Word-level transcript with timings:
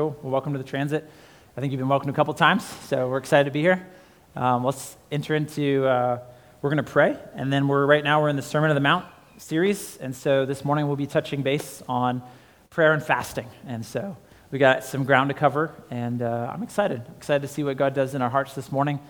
Cool. 0.00 0.16
Well, 0.22 0.32
welcome 0.32 0.54
to 0.54 0.58
the 0.58 0.64
transit. 0.64 1.06
I 1.54 1.60
think 1.60 1.72
you've 1.72 1.78
been 1.78 1.90
welcomed 1.90 2.08
a 2.08 2.16
couple 2.16 2.32
times, 2.32 2.64
so 2.64 3.10
we're 3.10 3.18
excited 3.18 3.44
to 3.44 3.50
be 3.50 3.60
here. 3.60 3.86
Um, 4.34 4.64
let's 4.64 4.96
enter 5.12 5.34
into, 5.34 5.84
uh, 5.84 6.20
we're 6.62 6.70
going 6.70 6.82
to 6.82 6.90
pray, 6.90 7.18
and 7.34 7.52
then 7.52 7.68
we're 7.68 7.84
right 7.84 8.02
now 8.02 8.22
we're 8.22 8.30
in 8.30 8.36
the 8.36 8.40
Sermon 8.40 8.70
of 8.70 8.76
the 8.76 8.80
Mount 8.80 9.04
series, 9.36 9.98
and 9.98 10.16
so 10.16 10.46
this 10.46 10.64
morning 10.64 10.86
we'll 10.86 10.96
be 10.96 11.06
touching 11.06 11.42
base 11.42 11.82
on 11.86 12.22
prayer 12.70 12.94
and 12.94 13.02
fasting. 13.02 13.46
And 13.66 13.84
so 13.84 14.16
we 14.50 14.58
got 14.58 14.84
some 14.84 15.04
ground 15.04 15.28
to 15.28 15.34
cover, 15.34 15.74
and 15.90 16.22
uh, 16.22 16.50
I'm 16.50 16.62
excited. 16.62 17.02
Excited 17.18 17.42
to 17.42 17.48
see 17.48 17.62
what 17.62 17.76
God 17.76 17.92
does 17.92 18.14
in 18.14 18.22
our 18.22 18.30
hearts 18.30 18.54
this 18.54 18.72
morning. 18.72 19.00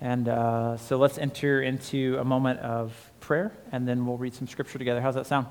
And 0.00 0.26
uh, 0.28 0.78
so 0.78 0.96
let's 0.96 1.16
enter 1.16 1.62
into 1.62 2.18
a 2.18 2.24
moment 2.24 2.58
of 2.58 2.92
prayer, 3.20 3.52
and 3.70 3.86
then 3.86 4.04
we'll 4.04 4.18
read 4.18 4.34
some 4.34 4.48
scripture 4.48 4.78
together. 4.78 5.00
How's 5.00 5.14
that 5.14 5.28
sound? 5.28 5.46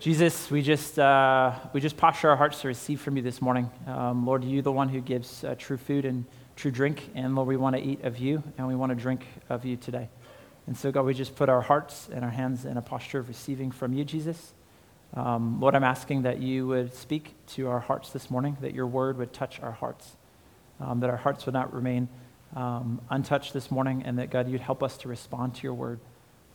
Jesus, 0.00 0.50
we 0.50 0.62
just, 0.62 0.98
uh, 0.98 1.52
we 1.74 1.80
just 1.82 1.98
posture 1.98 2.30
our 2.30 2.36
hearts 2.36 2.62
to 2.62 2.68
receive 2.68 3.02
from 3.02 3.18
you 3.18 3.22
this 3.22 3.42
morning. 3.42 3.70
Um, 3.86 4.24
Lord, 4.24 4.42
you 4.42 4.62
the 4.62 4.72
one 4.72 4.88
who 4.88 5.02
gives 5.02 5.44
uh, 5.44 5.54
true 5.58 5.76
food 5.76 6.06
and 6.06 6.24
true 6.56 6.70
drink. 6.70 7.10
And 7.14 7.34
Lord, 7.34 7.46
we 7.46 7.58
want 7.58 7.76
to 7.76 7.82
eat 7.82 8.02
of 8.02 8.16
you 8.16 8.42
and 8.56 8.66
we 8.66 8.74
want 8.74 8.88
to 8.92 8.96
drink 8.96 9.26
of 9.50 9.66
you 9.66 9.76
today. 9.76 10.08
And 10.66 10.74
so, 10.74 10.90
God, 10.90 11.04
we 11.04 11.12
just 11.12 11.36
put 11.36 11.50
our 11.50 11.60
hearts 11.60 12.08
and 12.10 12.24
our 12.24 12.30
hands 12.30 12.64
in 12.64 12.78
a 12.78 12.80
posture 12.80 13.18
of 13.18 13.28
receiving 13.28 13.70
from 13.70 13.92
you, 13.92 14.06
Jesus. 14.06 14.54
Um, 15.12 15.60
Lord, 15.60 15.74
I'm 15.74 15.84
asking 15.84 16.22
that 16.22 16.40
you 16.40 16.66
would 16.68 16.94
speak 16.94 17.34
to 17.48 17.68
our 17.68 17.80
hearts 17.80 18.08
this 18.08 18.30
morning, 18.30 18.56
that 18.62 18.72
your 18.72 18.86
word 18.86 19.18
would 19.18 19.34
touch 19.34 19.60
our 19.60 19.72
hearts, 19.72 20.16
um, 20.80 21.00
that 21.00 21.10
our 21.10 21.18
hearts 21.18 21.44
would 21.44 21.52
not 21.52 21.74
remain 21.74 22.08
um, 22.56 23.02
untouched 23.10 23.52
this 23.52 23.70
morning, 23.70 24.02
and 24.06 24.18
that, 24.18 24.30
God, 24.30 24.48
you'd 24.48 24.62
help 24.62 24.82
us 24.82 24.96
to 24.96 25.08
respond 25.08 25.56
to 25.56 25.62
your 25.62 25.74
word. 25.74 26.00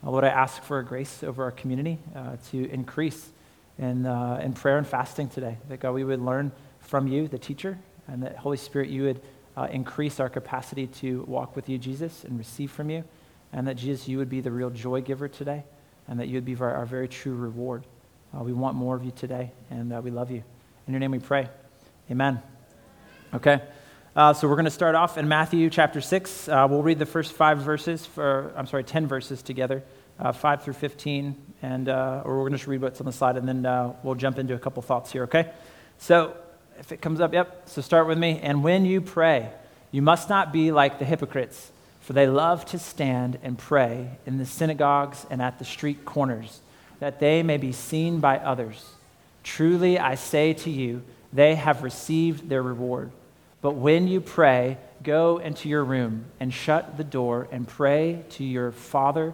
Uh, 0.04 0.10
Lord, 0.10 0.24
I 0.24 0.30
ask 0.30 0.64
for 0.64 0.80
a 0.80 0.84
grace 0.84 1.24
over 1.24 1.44
our 1.44 1.52
community 1.52 2.00
uh, 2.16 2.38
to 2.50 2.68
increase 2.72 3.30
in, 3.78 4.06
uh, 4.06 4.40
in 4.44 4.54
prayer 4.54 4.78
and 4.78 4.88
fasting 4.88 5.30
today. 5.30 5.58
That 5.70 5.80
God, 5.80 5.92
we 5.92 6.04
would 6.04 6.22
learn 6.22 6.52
from 6.80 7.08
you, 7.08 7.28
the 7.28 7.38
teacher, 7.38 7.78
and 8.08 8.24
that 8.24 8.38
Holy 8.38 8.58
Spirit, 8.58 8.90
you 8.90 9.04
would 9.04 9.22
uh, 9.58 9.68
increase 9.72 10.20
our 10.20 10.30
capacity 10.30 10.88
to 10.88 11.24
walk 11.24 11.56
with 11.56 11.70
you, 11.70 11.78
Jesus, 11.78 12.24
and 12.24 12.38
receive 12.38 12.72
from 12.72 12.90
you. 12.90 13.04
And 13.54 13.68
that, 13.68 13.76
Jesus, 13.76 14.08
you 14.08 14.18
would 14.18 14.30
be 14.30 14.42
the 14.42 14.52
real 14.52 14.70
joy 14.70 15.02
giver 15.02 15.28
today, 15.28 15.64
and 16.08 16.20
that 16.20 16.28
you 16.28 16.36
would 16.36 16.46
be 16.46 16.56
our, 16.56 16.74
our 16.74 16.86
very 16.86 17.08
true 17.08 17.36
reward. 17.36 17.86
Uh, 18.36 18.44
we 18.44 18.54
want 18.54 18.76
more 18.76 18.96
of 18.96 19.04
you 19.04 19.12
today, 19.12 19.52
and 19.70 19.94
uh, 19.94 20.02
we 20.02 20.12
love 20.12 20.30
you. 20.30 20.44
In 20.88 20.94
your 20.94 21.00
name 21.00 21.12
we 21.12 21.20
pray. 21.20 21.50
Amen. 22.12 22.42
Okay. 23.34 23.62
Uh, 24.16 24.34
so 24.34 24.48
we're 24.48 24.56
going 24.56 24.66
to 24.66 24.72
start 24.72 24.96
off 24.96 25.18
in 25.18 25.28
Matthew 25.28 25.70
chapter 25.70 26.00
6. 26.00 26.48
Uh, 26.48 26.68
we'll 26.70 26.84
read 26.84 27.00
the 27.00 27.06
first 27.06 27.34
five 27.34 27.60
verses, 27.60 28.06
for, 28.06 28.54
I'm 28.56 28.68
sorry, 28.68 28.84
10 28.84 29.08
verses 29.08 29.42
together, 29.42 29.84
uh, 30.20 30.32
5 30.32 30.64
through 30.64 30.74
15 30.74 31.36
and 31.62 31.90
uh, 31.90 32.22
or 32.24 32.36
we're 32.36 32.42
going 32.42 32.52
to 32.52 32.58
just 32.58 32.68
read 32.68 32.82
what's 32.82 33.00
on 33.00 33.06
the 33.06 33.12
slide, 33.12 33.38
and 33.38 33.48
then 33.48 33.66
uh, 33.66 33.94
we'll 34.04 34.16
jump 34.16 34.38
into 34.38 34.54
a 34.54 34.60
couple 34.60 34.82
thoughts 34.84 35.12
here, 35.12 35.24
okay? 35.24 35.52
So 35.98 36.36
if 36.80 36.92
it 36.92 37.02
comes 37.02 37.20
up, 37.20 37.34
yep, 37.34 37.64
so 37.68 37.82
start 37.82 38.08
with 38.08 38.18
me. 38.18 38.40
And 38.42 38.64
when 38.64 38.86
you 38.86 39.02
pray, 39.02 39.50
you 39.92 40.02
must 40.02 40.30
not 40.30 40.54
be 40.54 40.72
like 40.72 41.00
the 41.00 41.06
hypocrites, 41.06 41.72
for 42.02 42.14
they 42.14 42.28
love 42.28 42.66
to 42.66 42.80
stand 42.80 43.40
and 43.42 43.58
pray 43.58 44.12
in 44.26 44.38
the 44.38 44.46
synagogues 44.46 45.26
and 45.30 45.42
at 45.42 45.58
the 45.58 45.66
street 45.66 46.06
corners, 46.06 46.60
that 47.00 47.20
they 47.20 47.42
may 47.42 47.58
be 47.58 47.72
seen 47.72 48.20
by 48.20 48.38
others. 48.38 48.92
Truly, 49.44 49.98
I 49.98 50.16
say 50.16 50.54
to 50.54 50.70
you, 50.70 51.02
they 51.34 51.56
have 51.56 51.84
received 51.84 52.48
their 52.50 52.62
reward. 52.62 53.12
But 53.62 53.72
when 53.72 54.08
you 54.08 54.22
pray, 54.22 54.78
go 55.02 55.40
into 55.40 55.68
your 55.68 55.84
room 55.84 56.26
and 56.40 56.54
shut 56.54 56.98
the 56.98 57.04
door 57.04 57.48
and 57.52 57.68
pray 57.68 58.24
to 58.32 58.44
your 58.44 58.72
Father 58.72 59.34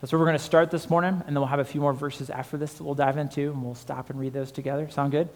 That's 0.00 0.12
where 0.12 0.18
we're 0.18 0.26
going 0.26 0.38
to 0.38 0.44
start 0.44 0.70
this 0.70 0.90
morning, 0.90 1.22
and 1.26 1.28
then 1.28 1.36
we'll 1.36 1.46
have 1.46 1.58
a 1.58 1.64
few 1.64 1.80
more 1.80 1.94
verses 1.94 2.28
after 2.28 2.58
this 2.58 2.74
that 2.74 2.84
we'll 2.84 2.94
dive 2.94 3.16
into, 3.16 3.50
and 3.50 3.62
we'll 3.62 3.74
stop 3.74 4.10
and 4.10 4.20
read 4.20 4.34
those 4.34 4.52
together. 4.52 4.90
Sound 4.90 5.10
good? 5.10 5.30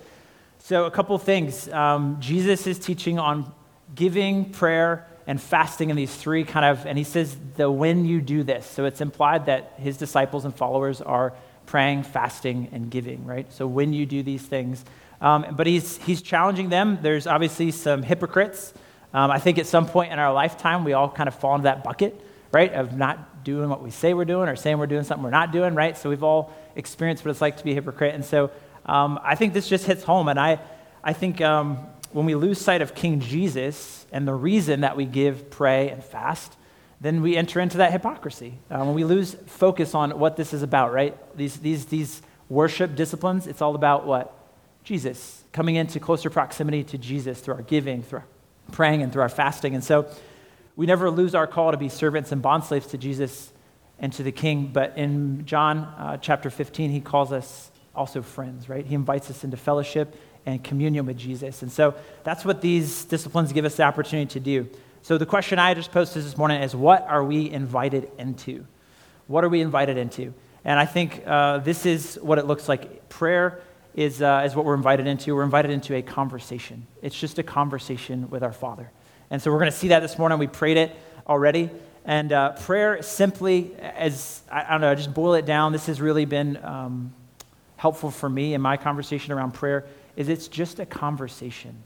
So, 0.58 0.84
a 0.84 0.90
couple 0.90 1.16
things. 1.18 1.68
Um, 1.70 2.18
Jesus 2.20 2.66
is 2.66 2.78
teaching 2.78 3.18
on 3.18 3.50
giving, 3.94 4.50
prayer, 4.50 5.06
and 5.26 5.40
fasting 5.40 5.88
in 5.88 5.96
these 5.96 6.14
three 6.14 6.44
kind 6.44 6.66
of, 6.66 6.84
and 6.86 6.98
he 6.98 7.04
says 7.04 7.34
the 7.56 7.70
when 7.70 8.04
you 8.04 8.20
do 8.20 8.42
this. 8.42 8.66
So, 8.66 8.84
it's 8.84 9.00
implied 9.00 9.46
that 9.46 9.72
his 9.78 9.96
disciples 9.96 10.44
and 10.44 10.54
followers 10.54 11.00
are 11.00 11.32
praying, 11.64 12.02
fasting, 12.02 12.68
and 12.72 12.90
giving, 12.90 13.24
right? 13.24 13.50
So, 13.54 13.66
when 13.66 13.94
you 13.94 14.04
do 14.04 14.22
these 14.22 14.42
things. 14.42 14.84
Um, 15.22 15.54
but 15.56 15.66
he's, 15.66 15.96
he's 15.98 16.20
challenging 16.20 16.68
them. 16.68 16.98
There's 17.00 17.26
obviously 17.26 17.70
some 17.70 18.02
hypocrites. 18.02 18.74
Um, 19.12 19.30
I 19.30 19.38
think 19.38 19.58
at 19.58 19.66
some 19.66 19.86
point 19.86 20.12
in 20.12 20.18
our 20.18 20.32
lifetime, 20.32 20.84
we 20.84 20.92
all 20.92 21.08
kind 21.10 21.28
of 21.28 21.34
fall 21.34 21.54
into 21.54 21.64
that 21.64 21.82
bucket, 21.82 22.20
right, 22.52 22.72
of 22.72 22.96
not 22.96 23.44
doing 23.44 23.68
what 23.68 23.82
we 23.82 23.90
say 23.90 24.14
we're 24.14 24.24
doing 24.24 24.48
or 24.48 24.56
saying 24.56 24.78
we're 24.78 24.86
doing 24.86 25.04
something 25.04 25.22
we're 25.22 25.30
not 25.30 25.52
doing, 25.52 25.74
right? 25.74 25.96
So 25.96 26.10
we've 26.10 26.22
all 26.22 26.52
experienced 26.76 27.24
what 27.24 27.30
it's 27.30 27.40
like 27.40 27.56
to 27.58 27.64
be 27.64 27.72
a 27.72 27.74
hypocrite. 27.74 28.14
And 28.14 28.24
so 28.24 28.50
um, 28.86 29.20
I 29.22 29.34
think 29.34 29.52
this 29.52 29.68
just 29.68 29.86
hits 29.86 30.02
home. 30.02 30.28
And 30.28 30.38
I, 30.38 30.60
I 31.02 31.12
think 31.12 31.40
um, 31.40 31.78
when 32.12 32.26
we 32.26 32.34
lose 32.34 32.60
sight 32.60 32.82
of 32.82 32.94
King 32.94 33.20
Jesus 33.20 34.06
and 34.12 34.26
the 34.26 34.34
reason 34.34 34.80
that 34.80 34.96
we 34.96 35.04
give, 35.04 35.50
pray, 35.50 35.90
and 35.90 36.02
fast, 36.02 36.56
then 37.00 37.22
we 37.22 37.36
enter 37.36 37.60
into 37.60 37.78
that 37.78 37.92
hypocrisy. 37.92 38.58
Uh, 38.70 38.84
when 38.84 38.94
we 38.94 39.04
lose 39.04 39.34
focus 39.46 39.94
on 39.94 40.18
what 40.18 40.36
this 40.36 40.52
is 40.52 40.62
about, 40.62 40.92
right? 40.92 41.16
These, 41.36 41.58
these, 41.58 41.86
these 41.86 42.20
worship 42.48 42.94
disciplines, 42.94 43.46
it's 43.46 43.62
all 43.62 43.74
about 43.74 44.06
what? 44.06 44.36
Jesus. 44.84 45.44
Coming 45.52 45.76
into 45.76 45.98
closer 45.98 46.28
proximity 46.30 46.84
to 46.84 46.98
Jesus 46.98 47.40
through 47.40 47.54
our 47.54 47.62
giving, 47.62 48.02
through 48.02 48.20
our 48.20 48.26
praying, 48.72 49.02
and 49.02 49.12
through 49.12 49.22
our 49.22 49.28
fasting. 49.28 49.74
And 49.74 49.82
so 49.82 50.10
we 50.76 50.86
never 50.86 51.10
lose 51.10 51.34
our 51.34 51.46
call 51.46 51.70
to 51.70 51.76
be 51.76 51.88
servants 51.88 52.32
and 52.32 52.42
bondslaves 52.42 52.90
to 52.90 52.98
Jesus 52.98 53.52
and 53.98 54.12
to 54.14 54.22
the 54.22 54.32
King. 54.32 54.70
But 54.72 54.96
in 54.96 55.44
John 55.44 55.78
uh, 55.78 56.16
chapter 56.16 56.50
15, 56.50 56.90
he 56.90 57.00
calls 57.00 57.32
us 57.32 57.70
also 57.94 58.22
friends, 58.22 58.68
right? 58.68 58.86
He 58.86 58.94
invites 58.94 59.30
us 59.30 59.44
into 59.44 59.56
fellowship 59.56 60.16
and 60.46 60.62
communion 60.62 61.06
with 61.06 61.18
Jesus. 61.18 61.62
And 61.62 61.70
so 61.70 61.94
that's 62.24 62.44
what 62.44 62.60
these 62.60 63.04
disciplines 63.04 63.52
give 63.52 63.64
us 63.64 63.76
the 63.76 63.82
opportunity 63.82 64.30
to 64.32 64.40
do. 64.40 64.68
So 65.02 65.18
the 65.18 65.26
question 65.26 65.58
I 65.58 65.74
just 65.74 65.92
posted 65.92 66.24
this 66.24 66.36
morning 66.36 66.62
is 66.62 66.74
what 66.74 67.06
are 67.06 67.24
we 67.24 67.50
invited 67.50 68.10
into? 68.18 68.66
What 69.26 69.44
are 69.44 69.48
we 69.48 69.60
invited 69.60 69.96
into? 69.96 70.34
And 70.64 70.78
I 70.78 70.86
think 70.86 71.22
uh, 71.26 71.58
this 71.58 71.86
is 71.86 72.18
what 72.20 72.38
it 72.38 72.46
looks 72.46 72.68
like. 72.68 73.08
Prayer 73.08 73.60
is, 73.94 74.20
uh, 74.20 74.42
is 74.44 74.54
what 74.54 74.64
we're 74.64 74.74
invited 74.74 75.06
into. 75.06 75.34
We're 75.34 75.42
invited 75.42 75.70
into 75.70 75.94
a 75.94 76.02
conversation. 76.02 76.86
It's 77.02 77.18
just 77.18 77.38
a 77.38 77.42
conversation 77.42 78.28
with 78.30 78.42
our 78.42 78.52
Father. 78.52 78.90
And 79.30 79.40
so 79.40 79.50
we're 79.50 79.58
going 79.58 79.70
to 79.70 79.76
see 79.76 79.88
that 79.88 80.00
this 80.00 80.18
morning. 80.18 80.38
We 80.38 80.48
prayed 80.48 80.76
it 80.76 80.94
already. 81.26 81.70
And 82.04 82.32
uh, 82.32 82.52
prayer 82.52 83.02
simply, 83.02 83.74
as 83.78 84.42
I, 84.50 84.64
I, 84.64 84.70
don't 84.72 84.80
know, 84.80 84.90
I 84.90 84.94
just 84.94 85.14
boil 85.14 85.34
it 85.34 85.46
down. 85.46 85.72
This 85.72 85.86
has 85.86 86.00
really 86.00 86.24
been 86.24 86.56
um, 86.64 87.14
helpful 87.76 88.10
for 88.10 88.28
me 88.28 88.54
in 88.54 88.60
my 88.60 88.76
conversation 88.76 89.32
around 89.32 89.52
prayer. 89.52 89.86
Is 90.16 90.28
it's 90.28 90.48
just 90.48 90.80
a 90.80 90.86
conversation, 90.86 91.82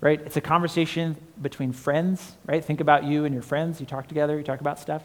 right? 0.00 0.20
It's 0.20 0.36
a 0.36 0.40
conversation 0.40 1.16
between 1.42 1.72
friends, 1.72 2.36
right? 2.46 2.64
Think 2.64 2.80
about 2.80 3.04
you 3.04 3.26
and 3.26 3.34
your 3.34 3.42
friends. 3.42 3.80
You 3.80 3.86
talk 3.86 4.06
together. 4.06 4.38
You 4.38 4.44
talk 4.44 4.60
about 4.60 4.78
stuff. 4.78 5.02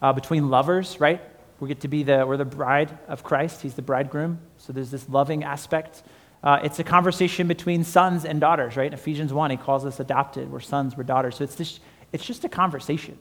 Uh, 0.00 0.12
between 0.12 0.48
lovers, 0.48 0.98
right? 1.00 1.20
We 1.60 1.68
get 1.68 1.80
to 1.80 1.88
be 1.88 2.04
the 2.04 2.24
we're 2.26 2.36
the 2.36 2.44
bride 2.44 2.96
of 3.08 3.24
Christ. 3.24 3.62
He's 3.62 3.74
the 3.74 3.82
bridegroom. 3.82 4.38
So 4.58 4.72
there's 4.72 4.90
this 4.90 5.08
loving 5.08 5.44
aspect. 5.44 6.02
Uh, 6.42 6.60
it's 6.62 6.78
a 6.78 6.84
conversation 6.84 7.48
between 7.48 7.84
sons 7.84 8.24
and 8.24 8.40
daughters, 8.40 8.76
right? 8.76 8.86
In 8.86 8.94
Ephesians 8.94 9.32
1, 9.32 9.50
he 9.50 9.56
calls 9.56 9.84
us 9.84 9.98
adopted. 9.98 10.50
We're 10.50 10.60
sons, 10.60 10.96
we're 10.96 11.02
daughters. 11.04 11.36
So 11.36 11.44
it's, 11.44 11.56
this, 11.56 11.80
it's 12.12 12.24
just 12.24 12.44
a 12.44 12.48
conversation. 12.48 13.18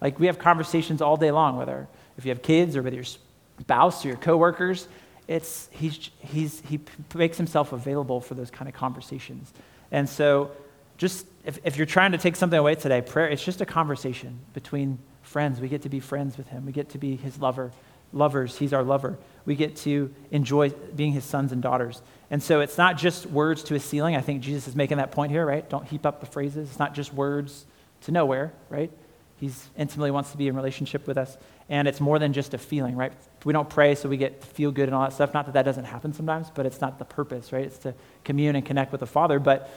Like 0.00 0.18
we 0.18 0.26
have 0.26 0.38
conversations 0.38 1.02
all 1.02 1.16
day 1.16 1.30
long, 1.30 1.56
whether 1.56 1.88
if 2.16 2.24
you 2.24 2.30
have 2.30 2.42
kids 2.42 2.76
or 2.76 2.82
with 2.82 2.94
your 2.94 3.04
spouse 3.04 4.04
or 4.04 4.08
your 4.08 4.16
coworkers, 4.16 4.88
it's, 5.26 5.68
he's, 5.72 6.10
he's, 6.20 6.60
he 6.68 6.80
makes 7.14 7.36
himself 7.36 7.72
available 7.72 8.20
for 8.20 8.34
those 8.34 8.50
kind 8.50 8.68
of 8.68 8.74
conversations. 8.74 9.52
And 9.90 10.08
so 10.08 10.50
just 10.96 11.26
if, 11.44 11.58
if 11.64 11.76
you're 11.76 11.86
trying 11.86 12.12
to 12.12 12.18
take 12.18 12.36
something 12.36 12.58
away 12.58 12.74
today, 12.74 13.00
prayer, 13.00 13.28
it's 13.28 13.44
just 13.44 13.60
a 13.60 13.66
conversation 13.66 14.38
between 14.54 14.98
friends. 15.22 15.60
We 15.60 15.68
get 15.68 15.82
to 15.82 15.88
be 15.88 16.00
friends 16.00 16.36
with 16.36 16.48
him. 16.48 16.66
We 16.66 16.72
get 16.72 16.90
to 16.90 16.98
be 16.98 17.16
his 17.16 17.38
lover, 17.38 17.72
lovers. 18.12 18.58
He's 18.58 18.72
our 18.72 18.82
lover. 18.82 19.18
We 19.44 19.56
get 19.56 19.76
to 19.76 20.12
enjoy 20.30 20.70
being 20.70 21.12
his 21.12 21.24
sons 21.24 21.52
and 21.52 21.62
daughters. 21.62 22.02
And 22.30 22.42
so 22.42 22.60
it's 22.60 22.78
not 22.78 22.96
just 22.96 23.26
words 23.26 23.62
to 23.64 23.74
a 23.74 23.80
ceiling. 23.80 24.14
I 24.14 24.20
think 24.20 24.42
Jesus 24.42 24.68
is 24.68 24.76
making 24.76 24.98
that 24.98 25.10
point 25.10 25.32
here, 25.32 25.44
right? 25.44 25.68
Don't 25.68 25.86
heap 25.86 26.06
up 26.06 26.20
the 26.20 26.26
phrases. 26.26 26.70
It's 26.70 26.78
not 26.78 26.94
just 26.94 27.12
words 27.12 27.66
to 28.02 28.12
nowhere, 28.12 28.52
right? 28.68 28.90
He's 29.36 29.68
intimately 29.76 30.10
wants 30.10 30.32
to 30.32 30.36
be 30.36 30.48
in 30.48 30.54
relationship 30.54 31.06
with 31.06 31.16
us. 31.16 31.36
And 31.68 31.88
it's 31.88 32.00
more 32.00 32.18
than 32.18 32.32
just 32.32 32.52
a 32.52 32.58
feeling, 32.58 32.94
right? 32.94 33.12
We 33.44 33.52
don't 33.52 33.70
pray 33.70 33.94
so 33.94 34.08
we 34.08 34.16
get 34.16 34.40
to 34.42 34.46
feel 34.46 34.70
good 34.70 34.88
and 34.88 34.94
all 34.94 35.02
that 35.02 35.14
stuff. 35.14 35.32
Not 35.32 35.46
that 35.46 35.52
that 35.54 35.62
doesn't 35.64 35.84
happen 35.84 36.12
sometimes, 36.12 36.50
but 36.50 36.66
it's 36.66 36.80
not 36.80 36.98
the 36.98 37.04
purpose, 37.04 37.52
right? 37.52 37.64
It's 37.64 37.78
to 37.78 37.94
commune 38.22 38.54
and 38.56 38.66
connect 38.66 38.92
with 38.92 39.00
the 39.00 39.06
Father. 39.06 39.38
But 39.38 39.70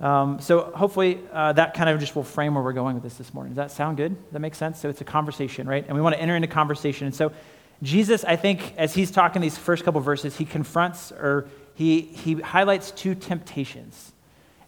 um, 0.00 0.38
so 0.40 0.64
hopefully 0.74 1.20
uh, 1.32 1.54
that 1.54 1.72
kind 1.72 1.88
of 1.88 1.98
just 1.98 2.14
will 2.14 2.24
frame 2.24 2.54
where 2.54 2.62
we're 2.62 2.74
going 2.74 2.94
with 2.94 3.02
this 3.02 3.14
this 3.14 3.32
morning. 3.32 3.54
Does 3.54 3.56
that 3.56 3.70
sound 3.70 3.96
good? 3.96 4.14
Does 4.14 4.32
that 4.32 4.40
make 4.40 4.54
sense? 4.54 4.80
So 4.80 4.90
it's 4.90 5.00
a 5.00 5.04
conversation, 5.04 5.66
right? 5.66 5.84
And 5.86 5.96
we 5.96 6.02
want 6.02 6.14
to 6.14 6.20
enter 6.20 6.36
into 6.36 6.48
conversation. 6.48 7.06
And 7.06 7.14
so 7.14 7.32
Jesus, 7.82 8.24
I 8.24 8.36
think, 8.36 8.74
as 8.76 8.94
he's 8.94 9.10
talking 9.10 9.42
these 9.42 9.58
first 9.58 9.84
couple 9.84 10.00
verses, 10.00 10.36
he 10.36 10.44
confronts 10.44 11.12
or 11.12 11.48
he, 11.74 12.00
he 12.00 12.34
highlights 12.34 12.90
two 12.90 13.14
temptations. 13.14 14.12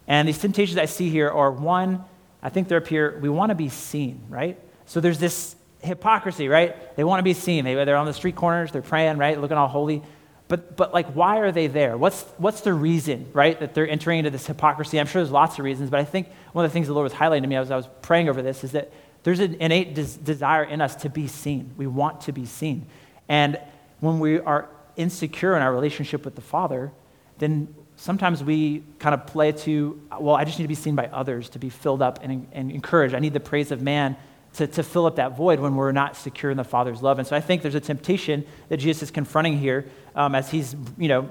And 0.07 0.29
these 0.29 0.39
temptations 0.39 0.79
I 0.79 0.85
see 0.85 1.09
here 1.11 1.31
are 1.31 1.51
one, 1.51 2.05
I 2.43 2.51
think 2.51 2.69
they're 2.69 2.79
up 2.79 2.87
here, 2.87 3.19
we 3.21 3.29
want 3.29 3.51
to 3.51 3.55
be 3.55 3.69
seen, 3.69 4.23
right? 4.29 4.59
So 4.87 5.01
there's 5.01 5.19
this 5.19 5.57
hypocrisy, 5.83 6.49
right? 6.49 6.97
They 6.97 7.05
want 7.05 7.21
to 7.21 7.25
be 7.25 7.35
seen. 7.35 7.65
They, 7.65 7.75
they're 7.75 7.97
on 7.97 8.07
the 8.07 8.15
street 8.15 8.37
corners, 8.37 8.73
they're 8.73 8.83
praying, 8.83 9.19
right? 9.19 9.41
Looking 9.41 9.57
all 9.57 9.69
holy. 9.69 10.03
But, 10.49 10.77
but 10.77 10.95
like, 10.95 11.13
why 11.13 11.39
are 11.39 11.53
they 11.53 11.67
there? 11.67 11.97
What's, 11.99 12.23
what's 12.39 12.63
the 12.63 12.73
reason, 12.73 13.29
right, 13.35 13.59
that 13.61 13.75
they're 13.75 13.89
entering 13.89 14.21
into 14.21 14.31
this 14.31 14.47
hypocrisy? 14.47 14.99
I'm 14.99 15.07
sure 15.07 15.23
there's 15.23 15.31
lots 15.31 15.59
of 15.59 15.65
reasons, 15.65 15.91
but 15.91 16.01
I 16.01 16.05
think 16.05 16.29
one 16.53 16.65
of 16.65 16.71
the 16.71 16.73
things 16.73 16.87
the 16.87 16.95
Lord 16.95 17.05
was 17.05 17.13
highlighting 17.13 17.43
to 17.43 17.49
me 17.49 17.57
as 17.57 17.71
I 17.71 17.77
was 17.77 17.89
praying 18.01 18.31
over 18.31 18.41
this 18.41 18.65
is 18.65 18.73
that 18.73 18.91
there's 19.23 19.41
an 19.41 19.55
innate 19.61 19.95
des- 19.95 20.19
desire 20.23 20.65
in 20.65 20.81
us 20.81 20.95
to 20.97 21.09
be 21.09 21.27
seen. 21.27 21.73
We 21.77 21.87
want 21.87 22.23
to 22.23 22.33
be 22.33 22.47
seen. 22.47 22.87
And 23.29 23.61
when 24.01 24.21
we 24.21 24.39
are 24.39 24.69
insecure 24.97 25.57
in 25.57 25.63
our 25.63 25.73
relationship 25.73 26.25
with 26.25 26.35
the 26.35 26.41
Father, 26.41 26.93
then 27.39 27.75
sometimes 27.97 28.43
we 28.43 28.83
kind 28.99 29.15
of 29.15 29.27
play 29.27 29.53
to, 29.53 30.01
well, 30.19 30.35
I 30.35 30.45
just 30.45 30.59
need 30.59 30.65
to 30.65 30.69
be 30.69 30.75
seen 30.75 30.95
by 30.95 31.07
others 31.07 31.49
to 31.51 31.59
be 31.59 31.69
filled 31.69 32.01
up 32.01 32.21
and, 32.23 32.47
and 32.53 32.71
encouraged. 32.71 33.15
I 33.15 33.19
need 33.19 33.33
the 33.33 33.41
praise 33.41 33.71
of 33.71 33.83
man 33.83 34.17
to, 34.55 34.67
to 34.67 34.83
fill 34.83 35.07
up 35.07 35.17
that 35.17 35.37
void 35.37 35.61
when 35.61 35.75
we're 35.75 35.93
not 35.93 36.17
secure 36.17 36.51
in 36.51 36.57
the 36.57 36.65
Father's 36.65 37.03
love. 37.03 37.19
And 37.19 37.27
so 37.27 37.37
I 37.37 37.41
think 37.41 37.63
there's 37.63 37.75
a 37.75 37.81
temptation 37.81 38.47
that 38.69 38.79
Jesus 38.79 39.05
is 39.05 39.11
confronting 39.11 39.59
here 39.59 39.87
um, 40.15 40.35
as 40.35 40.51
he's, 40.51 40.75
you 40.97 41.09
know, 41.09 41.29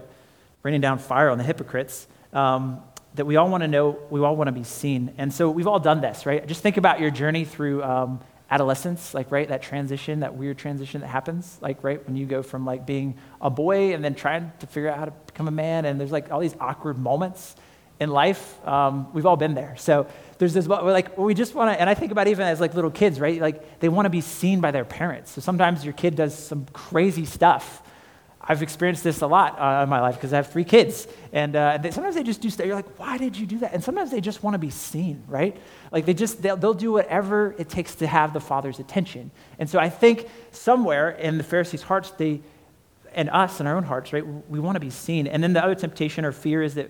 raining 0.64 0.82
down 0.82 1.00
fire 1.00 1.30
on 1.30 1.38
the 1.38 1.44
hypocrites. 1.44 2.08
Um, 2.34 2.82
that 3.18 3.26
we 3.26 3.36
all 3.36 3.50
want 3.50 3.62
to 3.62 3.68
know, 3.68 4.00
we 4.10 4.22
all 4.22 4.36
want 4.36 4.48
to 4.48 4.52
be 4.54 4.64
seen. 4.64 5.14
And 5.18 5.34
so 5.34 5.50
we've 5.50 5.68
all 5.68 5.80
done 5.80 6.02
this, 6.02 6.26
right? 6.26 6.48
Just 6.48 6.62
think 6.62 6.78
about 6.78 7.00
your 7.00 7.12
journey 7.12 7.46
through 7.46 7.84
um, 7.84 8.20
adolescence, 8.50 9.14
like, 9.14 9.32
right, 9.32 9.50
that 9.50 9.62
transition, 9.62 10.22
that 10.22 10.36
weird 10.36 10.58
transition 10.58 11.02
that 11.02 11.08
happens, 11.08 11.58
like, 11.62 11.84
right, 11.84 12.06
when 12.08 12.16
you 12.16 12.26
go 12.26 12.42
from 12.42 12.66
like 12.66 12.86
being 12.86 13.16
a 13.42 13.50
boy 13.50 13.94
and 13.94 14.04
then 14.04 14.16
trying 14.16 14.52
to 14.60 14.68
figure 14.68 14.90
out 14.90 14.98
how 14.98 15.06
to 15.06 15.12
become 15.26 15.48
a 15.48 15.52
man, 15.52 15.86
and 15.86 16.00
there's 16.00 16.12
like 16.12 16.32
all 16.32 16.40
these 16.40 16.56
awkward 16.60 16.98
moments 16.98 17.56
in 18.00 18.10
life. 18.10 18.66
Um, 18.68 19.12
we've 19.14 19.26
all 19.26 19.38
been 19.38 19.56
there. 19.56 19.76
So 19.78 20.08
there's 20.38 20.54
this, 20.54 20.68
we're 20.68 20.92
like, 20.92 21.18
we 21.18 21.34
just 21.34 21.56
want 21.56 21.74
to, 21.74 21.82
and 21.82 21.90
I 21.90 21.96
think 21.96 22.12
about 22.12 22.28
even 22.28 22.46
as 22.46 22.62
like 22.62 22.76
little 22.76 22.92
kids, 22.92 23.20
right? 23.20 23.42
Like, 23.42 23.80
they 23.80 23.90
want 23.90 24.06
to 24.06 24.12
be 24.12 24.22
seen 24.22 24.62
by 24.62 24.72
their 24.72 24.86
parents. 24.86 25.32
So 25.32 25.42
sometimes 25.42 25.84
your 25.84 25.94
kid 25.94 26.16
does 26.16 26.38
some 26.38 26.68
crazy 26.74 27.26
stuff. 27.26 27.82
I've 28.50 28.62
experienced 28.64 29.04
this 29.04 29.22
a 29.22 29.28
lot 29.28 29.60
uh, 29.60 29.84
in 29.84 29.90
my 29.90 30.00
life 30.00 30.16
because 30.16 30.32
I 30.32 30.38
have 30.38 30.52
three 30.52 30.64
kids. 30.64 31.08
And 31.34 31.56
uh, 31.56 31.78
they, 31.78 31.92
sometimes 31.92 32.16
they 32.16 32.24
just 32.24 32.42
do 32.42 32.50
stuff. 32.50 32.66
You're 32.66 32.76
like, 32.76 32.98
why 32.98 33.18
did 33.18 33.38
you 33.38 33.46
do 33.46 33.60
that? 33.60 33.74
And 33.74 33.84
sometimes 33.84 34.10
they 34.10 34.22
just 34.22 34.42
want 34.42 34.54
to 34.54 34.60
be 34.60 34.70
seen, 34.70 35.24
right? 35.28 35.58
Like 35.92 36.06
they 36.06 36.14
just, 36.14 36.42
they'll, 36.42 36.56
they'll 36.56 36.74
do 36.74 36.94
whatever 36.94 37.54
it 37.58 37.70
takes 37.70 37.96
to 37.96 38.08
have 38.08 38.34
the 38.34 38.40
Father's 38.40 38.80
attention. 38.80 39.32
And 39.60 39.70
so 39.70 39.80
I 39.80 39.90
think 39.90 40.30
somewhere 40.52 41.10
in 41.10 41.38
the 41.38 41.44
Pharisees' 41.44 41.82
hearts, 41.82 42.12
they, 42.12 42.42
and 43.14 43.30
us 43.30 43.60
in 43.60 43.68
our 43.68 43.76
own 43.76 43.84
hearts, 43.84 44.14
right, 44.14 44.26
we 44.50 44.60
want 44.60 44.76
to 44.76 44.80
be 44.80 44.92
seen. 44.92 45.28
And 45.28 45.44
then 45.44 45.54
the 45.54 45.64
other 45.64 45.76
temptation 45.76 46.24
or 46.24 46.32
fear 46.32 46.64
is 46.64 46.76
that 46.76 46.90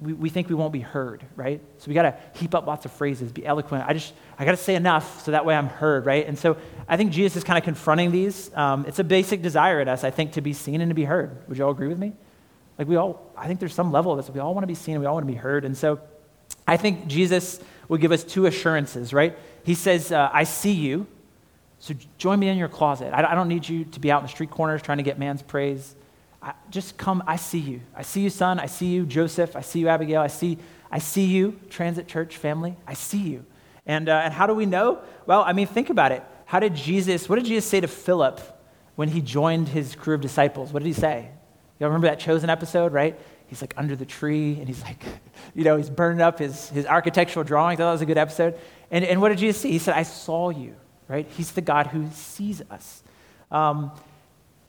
we, 0.00 0.12
we 0.12 0.28
think 0.28 0.48
we 0.48 0.54
won't 0.54 0.72
be 0.72 0.80
heard, 0.80 1.24
right? 1.36 1.60
So 1.78 1.88
we 1.88 1.94
got 1.94 2.02
to 2.02 2.16
heap 2.38 2.54
up 2.54 2.66
lots 2.66 2.84
of 2.84 2.92
phrases, 2.92 3.32
be 3.32 3.46
eloquent. 3.46 3.84
I 3.86 3.92
just, 3.92 4.12
I 4.38 4.44
got 4.44 4.50
to 4.50 4.56
say 4.56 4.74
enough 4.74 5.24
so 5.24 5.30
that 5.30 5.44
way 5.44 5.54
I'm 5.54 5.68
heard, 5.68 6.04
right? 6.06 6.26
And 6.26 6.38
so 6.38 6.56
I 6.88 6.96
think 6.96 7.12
Jesus 7.12 7.36
is 7.36 7.44
kind 7.44 7.58
of 7.58 7.64
confronting 7.64 8.10
these. 8.10 8.54
Um, 8.54 8.84
it's 8.86 8.98
a 8.98 9.04
basic 9.04 9.42
desire 9.42 9.80
in 9.80 9.88
us, 9.88 10.04
I 10.04 10.10
think, 10.10 10.32
to 10.32 10.40
be 10.40 10.52
seen 10.52 10.80
and 10.80 10.90
to 10.90 10.94
be 10.94 11.04
heard. 11.04 11.48
Would 11.48 11.58
you 11.58 11.64
all 11.64 11.70
agree 11.70 11.88
with 11.88 11.98
me? 11.98 12.12
Like 12.78 12.88
we 12.88 12.96
all, 12.96 13.32
I 13.36 13.46
think 13.46 13.60
there's 13.60 13.74
some 13.74 13.92
level 13.92 14.12
of 14.12 14.18
this. 14.18 14.32
We 14.32 14.40
all 14.40 14.54
want 14.54 14.64
to 14.64 14.68
be 14.68 14.74
seen 14.74 14.94
and 14.94 15.02
we 15.02 15.06
all 15.06 15.14
want 15.14 15.26
to 15.26 15.32
be 15.32 15.38
heard. 15.38 15.64
And 15.64 15.76
so 15.76 16.00
I 16.66 16.76
think 16.76 17.06
Jesus 17.06 17.60
will 17.88 17.98
give 17.98 18.12
us 18.12 18.24
two 18.24 18.46
assurances, 18.46 19.12
right? 19.12 19.36
He 19.64 19.74
says, 19.74 20.10
uh, 20.10 20.30
I 20.32 20.44
see 20.44 20.72
you, 20.72 21.06
so 21.78 21.94
join 22.18 22.38
me 22.38 22.48
in 22.48 22.58
your 22.58 22.68
closet. 22.68 23.12
I, 23.12 23.32
I 23.32 23.34
don't 23.34 23.48
need 23.48 23.68
you 23.68 23.84
to 23.84 24.00
be 24.00 24.10
out 24.10 24.20
in 24.20 24.26
the 24.26 24.30
street 24.30 24.50
corners 24.50 24.82
trying 24.82 24.98
to 24.98 25.04
get 25.04 25.18
man's 25.18 25.42
praise. 25.42 25.94
I, 26.42 26.54
just 26.70 26.96
come, 26.96 27.22
I 27.26 27.36
see 27.36 27.58
you. 27.58 27.80
I 27.94 28.02
see 28.02 28.20
you, 28.20 28.30
son. 28.30 28.58
I 28.58 28.66
see 28.66 28.86
you, 28.86 29.06
Joseph. 29.06 29.54
I 29.54 29.60
see 29.60 29.78
you, 29.78 29.88
Abigail. 29.88 30.20
I 30.20 30.26
see, 30.26 30.58
I 30.90 30.98
see 30.98 31.24
you, 31.24 31.60
Transit 31.70 32.08
Church 32.08 32.36
family. 32.36 32.76
I 32.86 32.94
see 32.94 33.18
you. 33.18 33.46
And, 33.86 34.08
uh, 34.08 34.22
and 34.24 34.34
how 34.34 34.46
do 34.46 34.54
we 34.54 34.66
know? 34.66 35.00
Well, 35.26 35.42
I 35.42 35.52
mean, 35.52 35.66
think 35.66 35.90
about 35.90 36.12
it. 36.12 36.24
How 36.44 36.60
did 36.60 36.74
Jesus, 36.74 37.28
what 37.28 37.36
did 37.36 37.46
Jesus 37.46 37.68
say 37.68 37.80
to 37.80 37.88
Philip 37.88 38.40
when 38.96 39.08
he 39.08 39.20
joined 39.20 39.68
his 39.68 39.94
crew 39.94 40.14
of 40.14 40.20
disciples? 40.20 40.72
What 40.72 40.82
did 40.82 40.88
he 40.88 40.92
say? 40.92 41.30
Y'all 41.78 41.88
remember 41.88 42.08
that 42.08 42.18
chosen 42.18 42.50
episode, 42.50 42.92
right? 42.92 43.18
He's 43.46 43.60
like 43.60 43.74
under 43.76 43.96
the 43.96 44.06
tree 44.06 44.58
and 44.58 44.66
he's 44.66 44.82
like, 44.82 45.02
you 45.54 45.64
know, 45.64 45.76
he's 45.76 45.90
burning 45.90 46.20
up 46.20 46.38
his, 46.38 46.68
his 46.70 46.86
architectural 46.86 47.44
drawings. 47.44 47.78
That 47.78 47.90
was 47.90 48.02
a 48.02 48.06
good 48.06 48.18
episode. 48.18 48.58
And, 48.90 49.04
and 49.04 49.20
what 49.20 49.30
did 49.30 49.38
Jesus 49.38 49.62
say? 49.62 49.70
He 49.70 49.78
said, 49.78 49.94
I 49.94 50.02
saw 50.02 50.50
you, 50.50 50.76
right? 51.08 51.26
He's 51.36 51.52
the 51.52 51.60
God 51.60 51.88
who 51.88 52.08
sees 52.12 52.62
us. 52.70 53.02
Um, 53.50 53.92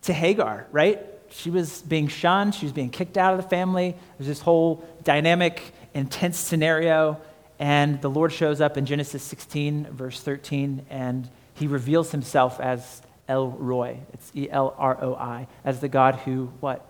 to 0.04 0.14
Hagar, 0.14 0.68
right? 0.72 1.00
She 1.34 1.50
was 1.50 1.82
being 1.82 2.08
shunned, 2.08 2.54
she 2.54 2.66
was 2.66 2.74
being 2.74 2.90
kicked 2.90 3.18
out 3.18 3.34
of 3.34 3.42
the 3.42 3.50
family. 3.50 3.96
There's 4.18 4.28
this 4.28 4.40
whole 4.40 4.88
dynamic, 5.04 5.62
intense 5.94 6.38
scenario. 6.38 7.20
And 7.60 8.02
the 8.02 8.10
Lord 8.10 8.32
shows 8.32 8.62
up 8.62 8.78
in 8.78 8.86
Genesis 8.86 9.24
16, 9.24 9.88
verse 9.92 10.22
13, 10.22 10.86
and 10.90 11.30
he 11.56 11.68
reveals 11.68 12.12
himself 12.12 12.60
as 12.60 13.02
El 13.28 13.50
Roi. 13.50 14.00
It's 14.14 14.32
E 14.36 14.50
L 14.50 14.76
R 14.78 15.02
O 15.02 15.16
I, 15.16 15.48
as 15.64 15.80
the 15.80 15.88
God 15.88 16.16
who, 16.16 16.52
what? 16.60 16.86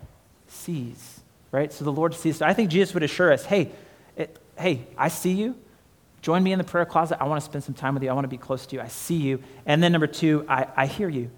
Sees, 0.47 1.21
right? 1.51 1.71
So 1.71 1.85
the 1.85 1.91
Lord 1.91 2.13
sees. 2.13 2.37
So 2.37 2.45
I 2.45 2.53
think 2.53 2.69
Jesus 2.69 2.93
would 2.93 3.03
assure 3.03 3.31
us 3.31 3.45
hey, 3.45 3.71
it, 4.17 4.37
hey, 4.57 4.87
I 4.97 5.07
see 5.07 5.33
you. 5.33 5.55
Join 6.21 6.41
me 6.43 6.51
in 6.51 6.57
the 6.57 6.63
prayer 6.63 6.85
closet. 6.85 7.21
I 7.21 7.25
want 7.25 7.41
to 7.41 7.45
spend 7.45 7.63
some 7.63 7.75
time 7.75 7.93
with 7.93 8.03
you. 8.03 8.09
I 8.09 8.13
want 8.13 8.25
to 8.25 8.29
be 8.29 8.37
close 8.37 8.65
to 8.67 8.75
you. 8.75 8.81
I 8.81 8.87
see 8.87 9.17
you. 9.17 9.43
And 9.65 9.83
then 9.83 9.91
number 9.91 10.07
two, 10.07 10.45
I, 10.47 10.67
I 10.75 10.85
hear 10.85 11.09
you. 11.09 11.29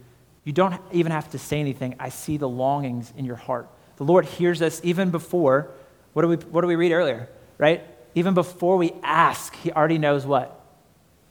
You 0.46 0.54
don't 0.54 0.80
even 0.92 1.12
have 1.12 1.30
to 1.32 1.40
say 1.40 1.60
anything. 1.60 1.96
I 2.00 2.10
see 2.10 2.38
the 2.38 2.48
longings 2.48 3.12
in 3.18 3.25
your 3.25 3.36
heart. 3.36 3.68
The 3.98 4.04
Lord 4.04 4.25
hears 4.25 4.62
us 4.62 4.80
even 4.84 5.10
before, 5.10 5.72
what 6.14 6.22
do 6.22 6.28
we, 6.30 6.36
what 6.36 6.62
do 6.62 6.68
we 6.68 6.75
read 6.75 6.92
earlier, 6.92 7.28
right? 7.58 7.84
Even 8.14 8.34
before 8.34 8.78
we 8.78 8.94
ask, 9.04 9.56
He 9.58 9.72
already 9.72 9.98
knows 9.98 10.25
what? 10.25 10.64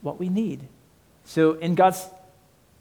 What 0.01 0.19
we 0.19 0.29
need. 0.29 0.67
So 1.23 1.53
in 1.53 1.75
God's, 1.75 2.05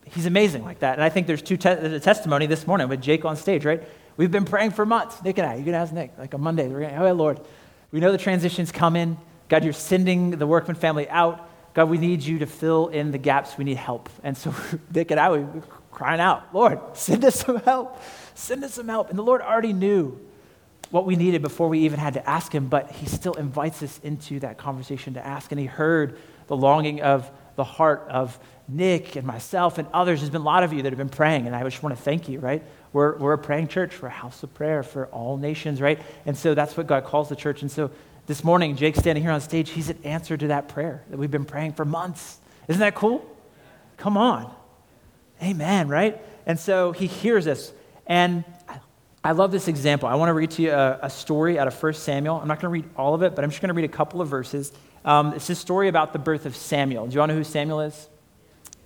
He's 0.07 0.27
amazing 0.27 0.65
like 0.65 0.81
that. 0.81 0.95
And 0.95 1.05
I 1.05 1.09
think 1.09 1.27
there's 1.29 1.41
two 1.41 1.57
te- 1.57 1.69
a 1.69 2.01
testimony 2.01 2.47
this 2.47 2.67
morning 2.67 2.89
with 2.89 3.01
Jake 3.01 3.25
on 3.25 3.37
stage, 3.37 3.65
right? 3.65 3.83
We've 4.17 4.31
been 4.31 4.45
praying 4.45 4.73
for 4.73 4.85
months. 4.85 5.23
Nick 5.23 5.39
and 5.39 5.47
I, 5.47 5.55
you 5.55 5.65
can 5.65 5.75
ask 5.75 5.93
Nick, 5.93 6.13
like 6.19 6.35
on 6.35 6.41
Monday, 6.41 6.69
we're 6.69 6.81
going, 6.81 6.97
oh, 6.97 7.13
Lord, 7.13 7.41
we 7.93 8.01
know 8.01 8.11
the 8.11 8.19
transition's 8.19 8.73
coming. 8.73 9.17
God, 9.49 9.63
you're 9.63 9.73
sending 9.73 10.31
the 10.31 10.47
workman 10.47 10.77
family 10.77 11.09
out. 11.09 11.49
God, 11.75 11.89
we 11.89 11.99
need 11.99 12.23
you 12.23 12.41
to 12.41 12.47
fill 12.47 12.89
in 12.89 13.11
the 13.11 13.19
gaps. 13.19 13.57
We 13.59 13.65
need 13.65 13.77
help. 13.77 14.09
And 14.23 14.37
so 14.37 14.55
Nick 14.95 15.11
and 15.11 15.21
I, 15.21 15.31
we 15.31 15.61
crying 15.95 16.21
out, 16.21 16.53
Lord, 16.53 16.81
send 16.93 17.25
us 17.25 17.37
some 17.37 17.57
help. 17.57 18.03
Send 18.35 18.65
us 18.65 18.75
some 18.75 18.89
help. 18.89 19.11
And 19.11 19.19
the 19.19 19.23
Lord 19.23 19.41
already 19.41 19.73
knew 19.73 20.21
what 20.91 21.07
we 21.07 21.17
needed 21.17 21.41
before 21.41 21.69
we 21.69 21.81
even 21.81 21.99
had 21.99 22.15
to 22.15 22.29
ask 22.29 22.53
Him, 22.53 22.67
but 22.67 22.91
He 22.91 23.07
still 23.07 23.35
invites 23.35 23.83
us 23.83 23.99
into 24.03 24.41
that 24.41 24.59
conversation 24.59 25.15
to 25.15 25.27
ask. 25.27 25.51
And 25.51 25.61
He 25.61 25.67
heard 25.67 26.19
the 26.47 26.57
longing 26.57 27.01
of 27.01 27.31
the 27.57 27.65
heart 27.65 28.07
of 28.11 28.39
Nick 28.69 29.17
and 29.17 29.27
myself 29.27 29.79
and 29.79 29.89
others. 29.93 30.21
There's 30.21 30.31
been 30.31 30.43
a 30.43 30.45
lot 30.45 30.63
of 30.65 30.73
you 30.73 30.83
that 30.83 30.93
have 30.93 30.99
been 30.99 31.09
praying, 31.09 31.47
and 31.47 31.55
I 31.55 31.63
just 31.63 31.83
want 31.83 31.97
to 31.97 32.03
thank 32.03 32.29
you, 32.29 32.41
right? 32.41 32.63
We're, 32.93 33.17
we're 33.19 33.33
a 33.33 33.39
praying 33.39 33.69
church. 33.69 34.01
We're 34.01 34.09
a 34.09 34.13
house 34.13 34.43
of 34.43 34.53
prayer 34.55 34.83
for 34.83 35.07
all 35.07 35.37
nations, 35.37 35.81
right? 35.81 36.01
And 36.27 36.37
so 36.37 36.55
that's 36.55 36.77
what 36.77 36.87
God 36.87 37.05
calls 37.05 37.29
the 37.29 37.37
church. 37.37 37.63
And 37.63 37.71
so 37.71 37.91
this 38.27 38.43
morning, 38.43 38.77
Jake's 38.77 38.99
standing 38.99 39.23
here 39.23 39.33
on 39.33 39.41
stage. 39.41 39.71
He's 39.71 39.91
an 39.91 39.99
answer 40.05 40.37
to 40.37 40.49
that 40.49 40.69
prayer 40.69 41.03
that 41.11 41.19
we've 41.19 41.31
been 41.31 41.45
praying 41.45 41.75
for 41.75 41.85
months. 41.85 42.39
Isn't 42.69 42.81
that 42.81 42.95
cool? 42.95 43.25
Come 43.97 44.17
on. 44.17 44.55
Amen, 45.43 45.89
right? 45.89 46.21
And 46.47 46.59
so 46.59 46.93
he 46.93 47.07
hears 47.07 47.47
us. 47.47 47.73
And 48.07 48.45
I 49.23 49.33
love 49.33 49.53
this 49.53 49.69
example. 49.69 50.09
I 50.09 50.15
want 50.17 50.29
to 50.29 50.35
read 50.35 50.51
to 50.53 50.63
you 50.63 50.73
a, 50.73 50.99
a 51.03 51.11
story 51.11 51.59
out 51.59 51.67
of 51.67 51.83
1 51.83 51.95
Samuel. 51.95 52.37
I'm 52.37 52.49
not 52.49 52.61
going 52.61 52.71
to 52.73 52.87
read 52.87 52.91
all 52.97 53.15
of 53.15 53.23
it, 53.23 53.35
but 53.35 53.43
I'm 53.45 53.51
just 53.51 53.63
going 53.63 53.69
to 53.69 53.75
read 53.75 53.87
a 53.87 53.93
couple 53.93 54.21
of 54.21 54.29
verses. 54.29 54.73
Um, 55.05 55.33
it's 55.35 55.49
a 55.49 55.55
story 55.55 55.89
about 55.89 56.13
the 56.13 56.19
birth 56.19 56.47
of 56.47 56.55
Samuel. 56.57 57.07
Do 57.07 57.15
you 57.15 57.21
all 57.21 57.27
know 57.27 57.35
who 57.35 57.45
Samuel 57.45 57.81
is? 57.81 58.09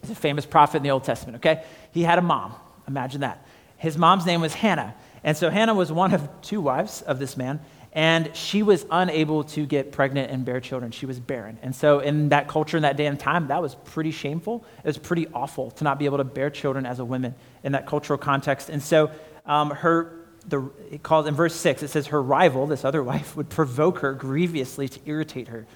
He's 0.02 0.11
a 0.11 0.14
famous 0.14 0.47
prophet 0.47 0.78
in 0.78 0.83
the 0.85 0.90
Old 0.90 1.05
Testament, 1.05 1.37
okay? 1.37 1.64
He 1.93 2.02
had 2.02 2.19
a 2.19 2.23
mom. 2.23 2.55
Imagine 2.87 3.23
that. 3.23 3.45
His 3.76 3.99
mom's 3.99 4.26
name 4.26 4.40
was 4.40 4.55
Hannah. 4.55 4.95
And 5.25 5.37
so 5.37 5.50
Hannah 5.50 5.75
was 5.75 5.90
one 5.90 6.14
of 6.14 6.28
two 6.43 6.61
wives 6.61 7.02
of 7.02 7.19
this 7.19 7.37
man. 7.37 7.61
And 7.99 8.31
she 8.37 8.62
was 8.62 8.87
unable 8.93 9.43
to 9.43 9.67
get 9.67 9.90
pregnant 9.90 10.31
and 10.31 10.45
bear 10.45 10.61
children. 10.61 10.93
She 10.93 11.05
was 11.05 11.19
barren. 11.19 11.59
And 11.62 11.75
so, 11.75 11.99
in 11.99 12.28
that 12.28 12.47
culture, 12.47 12.76
in 12.76 12.85
that 12.85 12.97
day 12.97 13.07
and 13.07 13.19
time, 13.19 13.49
that 13.49 13.61
was 13.61 13.75
pretty 13.75 14.12
shameful. 14.12 14.64
It 14.78 14.87
was 14.87 14.99
pretty 14.99 15.26
awful 15.35 15.73
to 15.73 15.83
not 15.83 15.99
be 15.99 16.05
able 16.05 16.19
to 16.19 16.25
bear 16.25 16.49
children 16.49 16.87
as 16.87 17.00
a 17.00 17.05
woman 17.05 17.35
in 17.64 17.73
that 17.73 17.88
cultural 17.88 18.17
context. 18.17 18.69
And 18.69 18.81
so, 18.81 19.11
um, 19.47 19.71
her, 19.71 20.14
the, 20.47 20.71
it 20.93 21.02
calls 21.02 21.26
in 21.26 21.35
verse 21.35 21.57
6, 21.57 21.83
it 21.83 21.88
says, 21.88 22.07
her 22.07 22.23
rival, 22.23 22.69
this 22.69 22.85
other 22.85 23.02
wife, 23.02 23.35
would 23.35 23.49
provoke 23.49 23.99
her 23.99 24.12
grievously 24.12 24.88
to 24.88 25.00
irritate 25.05 25.49
her. 25.49 25.67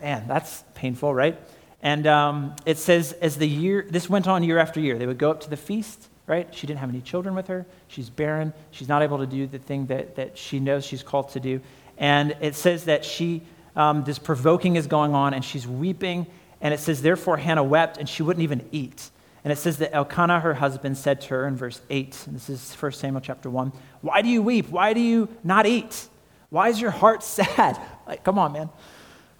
Man, 0.00 0.26
that's 0.26 0.64
painful, 0.72 1.14
right? 1.14 1.38
And 1.82 2.06
um, 2.06 2.56
it 2.64 2.78
says, 2.78 3.12
as 3.12 3.36
the 3.36 3.46
year, 3.46 3.86
this 3.86 4.08
went 4.08 4.26
on 4.26 4.42
year 4.42 4.56
after 4.56 4.80
year. 4.80 4.96
They 4.96 5.06
would 5.06 5.18
go 5.18 5.30
up 5.30 5.40
to 5.40 5.50
the 5.50 5.58
feast 5.58 6.08
right? 6.28 6.54
She 6.54 6.66
didn't 6.66 6.80
have 6.80 6.90
any 6.90 7.00
children 7.00 7.34
with 7.34 7.48
her. 7.48 7.66
She's 7.88 8.10
barren. 8.10 8.52
She's 8.70 8.88
not 8.88 9.02
able 9.02 9.18
to 9.18 9.26
do 9.26 9.46
the 9.46 9.58
thing 9.58 9.86
that, 9.86 10.16
that 10.16 10.38
she 10.38 10.60
knows 10.60 10.84
she's 10.84 11.02
called 11.02 11.30
to 11.30 11.40
do. 11.40 11.60
And 11.96 12.36
it 12.40 12.54
says 12.54 12.84
that 12.84 13.04
she, 13.04 13.42
um, 13.74 14.04
this 14.04 14.18
provoking 14.18 14.76
is 14.76 14.86
going 14.86 15.14
on, 15.14 15.34
and 15.34 15.44
she's 15.44 15.66
weeping. 15.66 16.26
And 16.60 16.74
it 16.74 16.80
says, 16.80 17.02
therefore, 17.02 17.38
Hannah 17.38 17.64
wept, 17.64 17.96
and 17.96 18.08
she 18.08 18.22
wouldn't 18.22 18.44
even 18.44 18.68
eat. 18.70 19.10
And 19.42 19.52
it 19.52 19.56
says 19.56 19.78
that 19.78 19.94
Elkanah, 19.94 20.40
her 20.40 20.54
husband, 20.54 20.98
said 20.98 21.22
to 21.22 21.28
her 21.30 21.46
in 21.46 21.56
verse 21.56 21.80
8, 21.88 22.24
and 22.26 22.36
this 22.36 22.50
is 22.50 22.74
1 22.74 22.92
Samuel 22.92 23.20
chapter 23.20 23.48
1, 23.48 23.72
Why 24.02 24.20
do 24.22 24.28
you 24.28 24.42
weep? 24.42 24.68
Why 24.68 24.92
do 24.92 25.00
you 25.00 25.28
not 25.42 25.66
eat? 25.66 26.08
Why 26.50 26.68
is 26.68 26.80
your 26.80 26.90
heart 26.90 27.22
sad? 27.22 27.80
Like, 28.06 28.24
come 28.24 28.38
on, 28.38 28.52
man. 28.52 28.68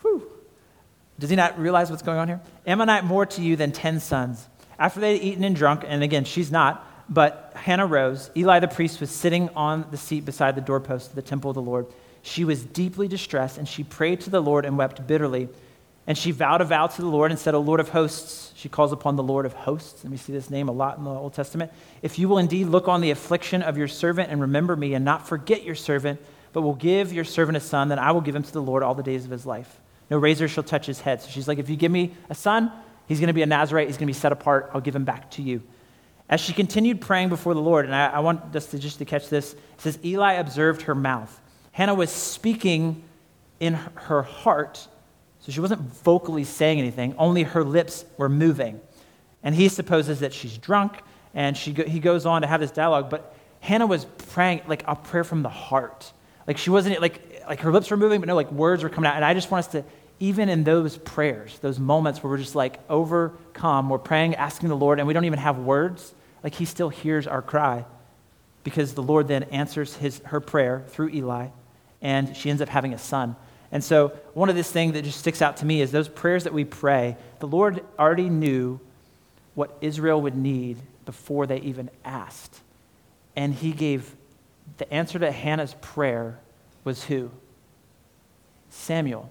Whew. 0.02 0.30
Does 1.18 1.30
he 1.30 1.37
not 1.37 1.59
realize 1.59 1.90
what's 1.90 2.02
going 2.02 2.18
on 2.18 2.28
here? 2.28 2.40
Am 2.66 2.80
I 2.80 2.85
not 2.85 3.04
more 3.04 3.26
to 3.26 3.42
you 3.42 3.57
than 3.57 3.73
10 3.73 4.00
sons? 4.00 4.49
After 4.78 5.00
they 5.00 5.14
had 5.18 5.23
eaten 5.23 5.44
and 5.44 5.56
drunk, 5.56 5.85
and 5.87 6.02
again, 6.02 6.25
she's 6.25 6.50
not, 6.52 6.87
but 7.08 7.52
Hannah 7.56 7.87
rose. 7.87 8.30
Eli 8.37 8.61
the 8.61 8.68
priest 8.68 9.00
was 9.00 9.11
sitting 9.11 9.49
on 9.50 9.87
the 9.90 9.97
seat 9.97 10.25
beside 10.25 10.54
the 10.54 10.61
doorpost 10.61 11.11
of 11.11 11.16
the 11.16 11.23
temple 11.23 11.50
of 11.50 11.54
the 11.54 11.62
Lord. 11.62 11.87
She 12.23 12.44
was 12.44 12.64
deeply 12.64 13.08
distressed, 13.08 13.58
and 13.58 13.68
she 13.68 13.82
prayed 13.82 14.20
to 14.23 14.30
the 14.30 14.40
Lord 14.42 14.64
and 14.64 14.76
wept 14.76 15.06
bitterly. 15.06 15.49
And 16.06 16.16
she 16.16 16.30
vowed 16.30 16.61
a 16.61 16.64
vow 16.64 16.87
to 16.87 17.02
the 17.02 17.08
Lord 17.08 17.30
and 17.30 17.38
said, 17.38 17.54
O 17.54 17.61
Lord 17.61 17.80
of 17.80 17.90
hosts, 17.90 18.52
she 18.56 18.68
calls 18.68 18.92
upon 18.92 19.16
the 19.16 19.23
Lord 19.23 19.47
of 19.47 19.52
hosts, 19.52 20.02
and 20.02 20.11
we 20.11 20.16
see 20.16 20.32
this 20.32 20.49
name 20.49 20.68
a 20.68 20.73
lot 20.73 20.97
in 20.97 21.04
the 21.04 21.11
Old 21.11 21.35
Testament. 21.35 21.70
If 22.02 22.18
you 22.18 22.28
will 22.28 22.38
indeed 22.38 22.68
look 22.68 22.88
on 22.88 23.00
the 23.00 23.11
affliction 23.11 23.62
of 23.62 23.76
your 23.76 23.88
servant 23.88 24.30
and 24.30 24.40
remember 24.40 24.75
me, 24.75 24.94
and 24.94 25.04
not 25.04 25.28
forget 25.28 25.64
your 25.64 25.75
servant, 25.75 26.20
but 26.52 26.62
will 26.62 26.75
give 26.75 27.12
your 27.12 27.25
servant 27.25 27.56
a 27.56 27.61
son, 27.61 27.88
then 27.88 27.99
I 27.99 28.12
will 28.12 28.23
give 28.23 28.35
him 28.35 28.42
to 28.42 28.52
the 28.52 28.62
Lord 28.62 28.82
all 28.82 28.94
the 28.94 29.02
days 29.02 29.25
of 29.25 29.30
his 29.30 29.44
life. 29.44 29.80
No 30.11 30.16
razor 30.16 30.49
shall 30.49 30.64
touch 30.64 30.87
his 30.87 31.00
head. 31.00 31.20
So 31.20 31.28
she's 31.28 31.47
like, 31.47 31.58
If 31.58 31.68
you 31.68 31.76
give 31.76 31.92
me 31.92 32.14
a 32.30 32.35
son, 32.35 32.73
He's 33.08 33.18
going 33.18 33.28
to 33.28 33.34
be 33.34 33.42
a 33.42 33.46
Nazarite. 33.46 33.88
He's 33.88 33.96
going 33.96 34.06
to 34.06 34.12
be 34.12 34.18
set 34.18 34.32
apart. 34.32 34.70
I'll 34.72 34.80
give 34.80 34.94
him 34.94 35.04
back 35.04 35.30
to 35.32 35.42
you. 35.42 35.62
As 36.28 36.40
she 36.40 36.52
continued 36.52 37.00
praying 37.00 37.30
before 37.30 37.54
the 37.54 37.60
Lord, 37.60 37.86
and 37.86 37.94
I, 37.94 38.08
I 38.08 38.18
want 38.20 38.54
us 38.54 38.66
to 38.66 38.78
just 38.78 38.98
to 38.98 39.06
catch 39.06 39.30
this, 39.30 39.54
it 39.54 39.60
says, 39.78 39.98
Eli 40.04 40.34
observed 40.34 40.82
her 40.82 40.94
mouth. 40.94 41.40
Hannah 41.72 41.94
was 41.94 42.10
speaking 42.10 43.02
in 43.60 43.74
her 43.74 44.22
heart, 44.22 44.86
so 45.40 45.50
she 45.50 45.60
wasn't 45.60 45.80
vocally 45.80 46.44
saying 46.44 46.78
anything, 46.78 47.14
only 47.16 47.44
her 47.44 47.64
lips 47.64 48.04
were 48.18 48.28
moving. 48.28 48.78
And 49.42 49.54
he 49.54 49.68
supposes 49.68 50.20
that 50.20 50.34
she's 50.34 50.58
drunk, 50.58 51.00
and 51.32 51.56
she 51.56 51.72
go, 51.72 51.84
he 51.84 51.98
goes 51.98 52.26
on 52.26 52.42
to 52.42 52.48
have 52.48 52.60
this 52.60 52.72
dialogue, 52.72 53.08
but 53.08 53.34
Hannah 53.60 53.86
was 53.86 54.04
praying 54.04 54.62
like 54.66 54.84
a 54.86 54.96
prayer 54.96 55.24
from 55.24 55.42
the 55.42 55.48
heart. 55.48 56.12
Like 56.46 56.58
she 56.58 56.70
wasn't, 56.70 57.00
like, 57.00 57.42
like 57.48 57.60
her 57.60 57.72
lips 57.72 57.90
were 57.90 57.96
moving, 57.96 58.20
but 58.20 58.26
no, 58.26 58.34
like 58.36 58.52
words 58.52 58.82
were 58.82 58.88
coming 58.90 59.08
out. 59.08 59.16
And 59.16 59.24
I 59.24 59.32
just 59.32 59.50
want 59.50 59.66
us 59.66 59.72
to 59.72 59.84
even 60.20 60.48
in 60.48 60.64
those 60.64 60.96
prayers, 60.96 61.58
those 61.60 61.78
moments 61.78 62.22
where 62.22 62.30
we're 62.30 62.38
just 62.38 62.54
like 62.54 62.80
overcome, 62.90 63.88
we're 63.88 63.98
praying, 63.98 64.34
asking 64.34 64.68
the 64.68 64.76
Lord, 64.76 64.98
and 64.98 65.06
we 65.06 65.14
don't 65.14 65.25
even 65.25 65.38
have 65.38 65.58
words, 65.58 66.14
like 66.42 66.54
He 66.54 66.64
still 66.64 66.88
hears 66.88 67.26
our 67.26 67.42
cry 67.42 67.84
because 68.64 68.94
the 68.94 69.02
Lord 69.02 69.28
then 69.28 69.44
answers 69.44 69.96
his, 69.96 70.18
her 70.26 70.40
prayer 70.40 70.84
through 70.88 71.08
Eli, 71.10 71.48
and 72.02 72.37
she 72.37 72.50
ends 72.50 72.60
up 72.60 72.68
having 72.68 72.92
a 72.92 72.98
son. 72.98 73.34
And 73.72 73.82
so, 73.82 74.08
one 74.34 74.48
of 74.48 74.56
this 74.56 74.70
thing 74.70 74.92
that 74.92 75.04
just 75.04 75.18
sticks 75.18 75.40
out 75.40 75.58
to 75.58 75.66
me 75.66 75.80
is 75.80 75.90
those 75.90 76.08
prayers 76.08 76.44
that 76.44 76.52
we 76.52 76.64
pray, 76.64 77.16
the 77.38 77.46
Lord 77.46 77.84
already 77.98 78.28
knew 78.28 78.80
what 79.54 79.76
Israel 79.80 80.20
would 80.20 80.37
need 80.37 80.78
before 81.06 81.46
they 81.46 81.60
even 81.60 81.90
asked. 82.04 82.60
And 83.37 83.54
He 83.54 83.72
gave 83.72 84.14
the 84.78 84.92
answer 84.92 85.18
to 85.18 85.30
Hannah's 85.30 85.75
prayer 85.80 86.38
was 86.84 87.04
who? 87.04 87.30
Samuel. 88.70 89.30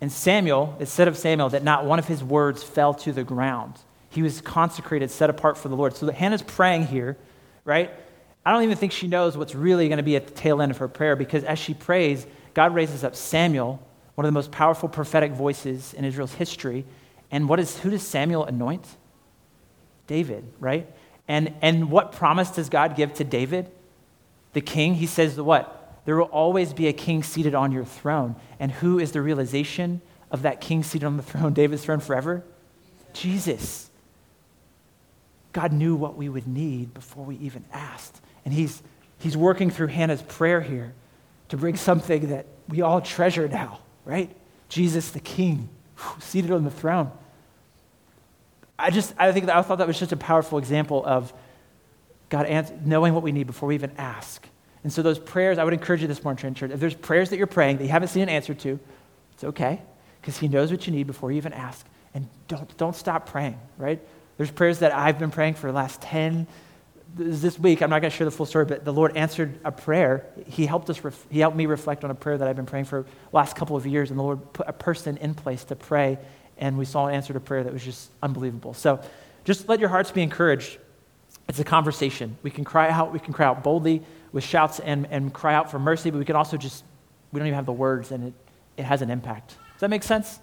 And 0.00 0.12
Samuel, 0.12 0.76
it 0.78 0.86
said 0.86 1.08
of 1.08 1.16
Samuel 1.16 1.48
that 1.50 1.64
not 1.64 1.84
one 1.84 1.98
of 1.98 2.06
his 2.06 2.22
words 2.22 2.62
fell 2.62 2.94
to 2.94 3.12
the 3.12 3.24
ground. 3.24 3.74
He 4.10 4.22
was 4.22 4.40
consecrated, 4.40 5.10
set 5.10 5.28
apart 5.28 5.58
for 5.58 5.68
the 5.68 5.76
Lord. 5.76 5.96
So 5.96 6.10
Hannah's 6.10 6.42
praying 6.42 6.86
here, 6.86 7.16
right? 7.64 7.90
I 8.46 8.52
don't 8.52 8.62
even 8.62 8.76
think 8.76 8.92
she 8.92 9.08
knows 9.08 9.36
what's 9.36 9.54
really 9.54 9.88
going 9.88 9.98
to 9.98 10.04
be 10.04 10.16
at 10.16 10.26
the 10.26 10.32
tail 10.32 10.62
end 10.62 10.70
of 10.70 10.78
her 10.78 10.88
prayer 10.88 11.16
because 11.16 11.44
as 11.44 11.58
she 11.58 11.74
prays, 11.74 12.26
God 12.54 12.74
raises 12.74 13.04
up 13.04 13.14
Samuel, 13.14 13.82
one 14.14 14.24
of 14.24 14.28
the 14.28 14.34
most 14.34 14.50
powerful 14.50 14.88
prophetic 14.88 15.32
voices 15.32 15.94
in 15.94 16.04
Israel's 16.04 16.34
history. 16.34 16.84
And 17.30 17.48
what 17.48 17.60
is, 17.60 17.78
who 17.78 17.90
does 17.90 18.02
Samuel 18.02 18.44
anoint? 18.44 18.86
David, 20.06 20.44
right? 20.58 20.88
And, 21.26 21.54
and 21.60 21.90
what 21.90 22.12
promise 22.12 22.50
does 22.50 22.70
God 22.70 22.96
give 22.96 23.12
to 23.14 23.24
David, 23.24 23.70
the 24.54 24.62
king? 24.62 24.94
He 24.94 25.06
says, 25.06 25.36
the 25.36 25.44
what? 25.44 25.77
There 26.08 26.16
will 26.16 26.24
always 26.24 26.72
be 26.72 26.88
a 26.88 26.94
king 26.94 27.22
seated 27.22 27.54
on 27.54 27.70
your 27.70 27.84
throne. 27.84 28.34
And 28.58 28.72
who 28.72 28.98
is 28.98 29.12
the 29.12 29.20
realization 29.20 30.00
of 30.30 30.40
that 30.40 30.58
king 30.58 30.82
seated 30.82 31.04
on 31.04 31.18
the 31.18 31.22
throne, 31.22 31.52
David's 31.52 31.84
throne 31.84 32.00
forever? 32.00 32.42
Jesus. 33.12 33.90
God 35.52 35.70
knew 35.70 35.94
what 35.96 36.16
we 36.16 36.30
would 36.30 36.46
need 36.46 36.94
before 36.94 37.26
we 37.26 37.36
even 37.36 37.62
asked. 37.74 38.22
And 38.46 38.54
he's, 38.54 38.82
he's 39.18 39.36
working 39.36 39.68
through 39.68 39.88
Hannah's 39.88 40.22
prayer 40.22 40.62
here 40.62 40.94
to 41.50 41.58
bring 41.58 41.76
something 41.76 42.28
that 42.28 42.46
we 42.70 42.80
all 42.80 43.02
treasure 43.02 43.46
now, 43.46 43.80
right? 44.06 44.34
Jesus 44.70 45.10
the 45.10 45.20
king, 45.20 45.68
seated 46.20 46.52
on 46.52 46.64
the 46.64 46.70
throne. 46.70 47.12
I 48.78 48.88
just, 48.88 49.12
I 49.18 49.30
think 49.32 49.44
that 49.44 49.56
I 49.56 49.60
thought 49.60 49.76
that 49.76 49.86
was 49.86 49.98
just 49.98 50.12
a 50.12 50.16
powerful 50.16 50.56
example 50.56 51.04
of 51.04 51.34
God 52.30 52.48
knowing 52.82 53.12
what 53.12 53.22
we 53.22 53.30
need 53.30 53.46
before 53.46 53.68
we 53.68 53.74
even 53.74 53.92
ask. 53.98 54.47
And 54.82 54.92
so 54.92 55.02
those 55.02 55.18
prayers, 55.18 55.58
I 55.58 55.64
would 55.64 55.72
encourage 55.72 56.02
you 56.02 56.08
this 56.08 56.22
morning, 56.22 56.54
Church, 56.54 56.70
if 56.70 56.80
there's 56.80 56.94
prayers 56.94 57.30
that 57.30 57.36
you're 57.36 57.46
praying 57.46 57.78
that 57.78 57.84
you 57.84 57.90
haven't 57.90 58.08
seen 58.08 58.22
an 58.22 58.28
answer 58.28 58.54
to, 58.54 58.78
it's 59.32 59.44
okay, 59.44 59.82
because 60.20 60.38
he 60.38 60.48
knows 60.48 60.70
what 60.70 60.86
you 60.86 60.92
need 60.92 61.06
before 61.06 61.30
you 61.30 61.36
even 61.36 61.52
ask. 61.52 61.86
And 62.14 62.28
don't, 62.46 62.76
don't 62.76 62.96
stop 62.96 63.28
praying, 63.28 63.58
right? 63.76 64.00
There's 64.36 64.50
prayers 64.50 64.78
that 64.80 64.94
I've 64.94 65.18
been 65.18 65.30
praying 65.30 65.54
for 65.54 65.66
the 65.66 65.72
last 65.76 66.00
10, 66.00 66.46
this 67.16 67.58
week, 67.58 67.82
I'm 67.82 67.90
not 67.90 68.00
going 68.00 68.10
to 68.10 68.16
share 68.16 68.24
the 68.24 68.30
full 68.30 68.46
story, 68.46 68.64
but 68.64 68.84
the 68.84 68.92
Lord 68.92 69.16
answered 69.16 69.58
a 69.64 69.72
prayer. 69.72 70.26
He 70.46 70.66
helped 70.66 70.90
us, 70.90 71.02
ref- 71.02 71.26
he 71.30 71.40
helped 71.40 71.56
me 71.56 71.66
reflect 71.66 72.04
on 72.04 72.10
a 72.10 72.14
prayer 72.14 72.36
that 72.36 72.46
I've 72.46 72.56
been 72.56 72.66
praying 72.66 72.84
for 72.84 73.02
the 73.02 73.36
last 73.36 73.56
couple 73.56 73.76
of 73.76 73.86
years, 73.86 74.10
and 74.10 74.18
the 74.18 74.22
Lord 74.22 74.52
put 74.52 74.68
a 74.68 74.72
person 74.72 75.16
in 75.16 75.34
place 75.34 75.64
to 75.64 75.76
pray, 75.76 76.18
and 76.58 76.76
we 76.78 76.84
saw 76.84 77.06
an 77.06 77.14
answer 77.14 77.32
to 77.32 77.40
prayer 77.40 77.64
that 77.64 77.72
was 77.72 77.84
just 77.84 78.10
unbelievable. 78.22 78.74
So 78.74 79.00
just 79.44 79.68
let 79.68 79.80
your 79.80 79.88
hearts 79.88 80.10
be 80.10 80.22
encouraged. 80.22 80.78
It's 81.48 81.58
a 81.58 81.64
conversation. 81.64 82.36
We 82.42 82.50
can 82.50 82.64
cry 82.64 82.90
out, 82.90 83.12
we 83.12 83.20
can 83.20 83.32
cry 83.32 83.46
out 83.46 83.64
boldly, 83.64 84.02
with 84.32 84.44
shouts 84.44 84.80
and, 84.80 85.06
and 85.10 85.32
cry 85.32 85.54
out 85.54 85.70
for 85.70 85.78
mercy, 85.78 86.10
but 86.10 86.18
we 86.18 86.24
can 86.24 86.36
also 86.36 86.56
just, 86.56 86.84
we 87.32 87.38
don't 87.38 87.46
even 87.46 87.56
have 87.56 87.66
the 87.66 87.72
words 87.72 88.12
and 88.12 88.28
it, 88.28 88.34
it 88.76 88.84
has 88.84 89.02
an 89.02 89.10
impact. 89.10 89.48
Does 89.48 89.80
that 89.80 89.90
make 89.90 90.02
sense? 90.02 90.40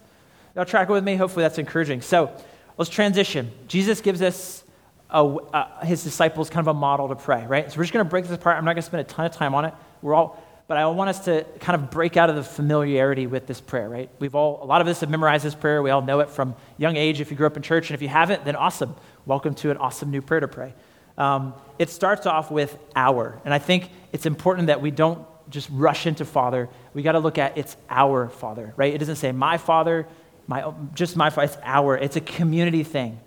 Y'all 0.56 0.66
track 0.66 0.90
with 0.90 1.04
me? 1.04 1.16
Hopefully 1.16 1.44
that's 1.44 1.58
encouraging. 1.58 2.02
So 2.02 2.32
let's 2.78 2.90
transition. 2.90 3.52
Jesus 3.68 4.02
gives 4.02 4.22
us 4.22 4.64
a, 5.10 5.24
uh, 5.24 5.86
his 5.86 6.04
disciples 6.04 6.50
kind 6.50 6.68
of 6.68 6.76
a 6.76 6.80
model 6.80 7.10
to 7.10 7.16
pray, 7.16 7.46
right? 7.46 7.72
So 7.72 7.78
we're 7.78 7.84
just 7.84 7.94
going 7.94 8.06
to 8.06 8.10
break 8.10 8.26
this 8.26 8.36
apart. 8.36 8.58
I'm 8.58 8.66
not 8.66 8.74
going 8.74 8.82
to 8.82 8.88
spend 8.88 9.02
a 9.02 9.04
ton 9.04 9.26
of 9.26 9.34
time 9.34 9.54
on 9.54 9.66
it. 9.66 9.74
We're 10.02 10.14
all, 10.14 10.42
but 10.68 10.78
I 10.78 10.86
want 10.88 11.10
us 11.10 11.26
to 11.26 11.46
kind 11.60 11.80
of 11.80 11.92
break 11.92 12.18
out 12.18 12.30
of 12.30 12.36
the 12.36 12.44
familiarity 12.44 13.28
with 13.28 13.46
this 13.46 13.62
prayer, 13.62 13.88
right? 13.88 14.10
We've 14.20 14.34
all, 14.34 14.64
a 14.64 14.66
lot 14.66 14.82
of 14.82 14.88
us 14.88 15.02
have 15.02 15.10
memorized 15.10 15.46
this 15.46 15.56
prayer. 15.56 15.82
We 15.82 15.92
all 15.92 16.02
know 16.02 16.22
it 16.22 16.30
from 16.30 16.56
young 16.78 16.96
age 16.96 17.22
if 17.22 17.30
you 17.30 17.38
grew 17.38 17.48
up 17.48 17.56
in 17.56 17.64
church. 17.64 17.90
And 17.90 17.96
if 17.96 18.02
you 18.02 18.08
haven't, 18.08 18.46
then 18.46 18.56
awesome. 18.56 18.96
Welcome 19.26 19.54
to 19.56 19.72
an 19.72 19.78
awesome 19.78 20.10
new 20.10 20.22
prayer 20.22 20.40
to 20.40 20.48
pray. 20.48 20.74
Um, 21.18 21.54
it 21.80 21.90
starts 21.90 22.26
off 22.26 22.52
with 22.52 22.78
our. 22.96 23.40
And 23.46 23.54
I 23.54 23.60
think 23.60 23.90
it's 24.12 24.26
important 24.26 24.68
that 24.68 24.82
we 24.82 24.92
don't 24.92 25.26
just 25.50 25.70
rush 25.72 26.08
into 26.08 26.26
Father. 26.26 26.70
We 26.94 27.04
got 27.04 27.14
to 27.14 27.20
look 27.20 27.38
at 27.38 27.58
it's 27.58 27.78
our 27.90 28.30
Father, 28.30 28.74
right? 28.78 28.94
It 28.94 28.98
doesn't 28.98 29.18
say 29.18 29.32
my 29.32 29.58
Father, 29.58 30.08
my, 30.48 30.74
just 30.94 31.16
my 31.16 31.30
Father. 31.30 31.46
It's 31.46 31.58
our. 31.64 31.98
It's 31.98 32.16
a 32.16 32.22
community 32.22 32.84
thing. 32.84 33.20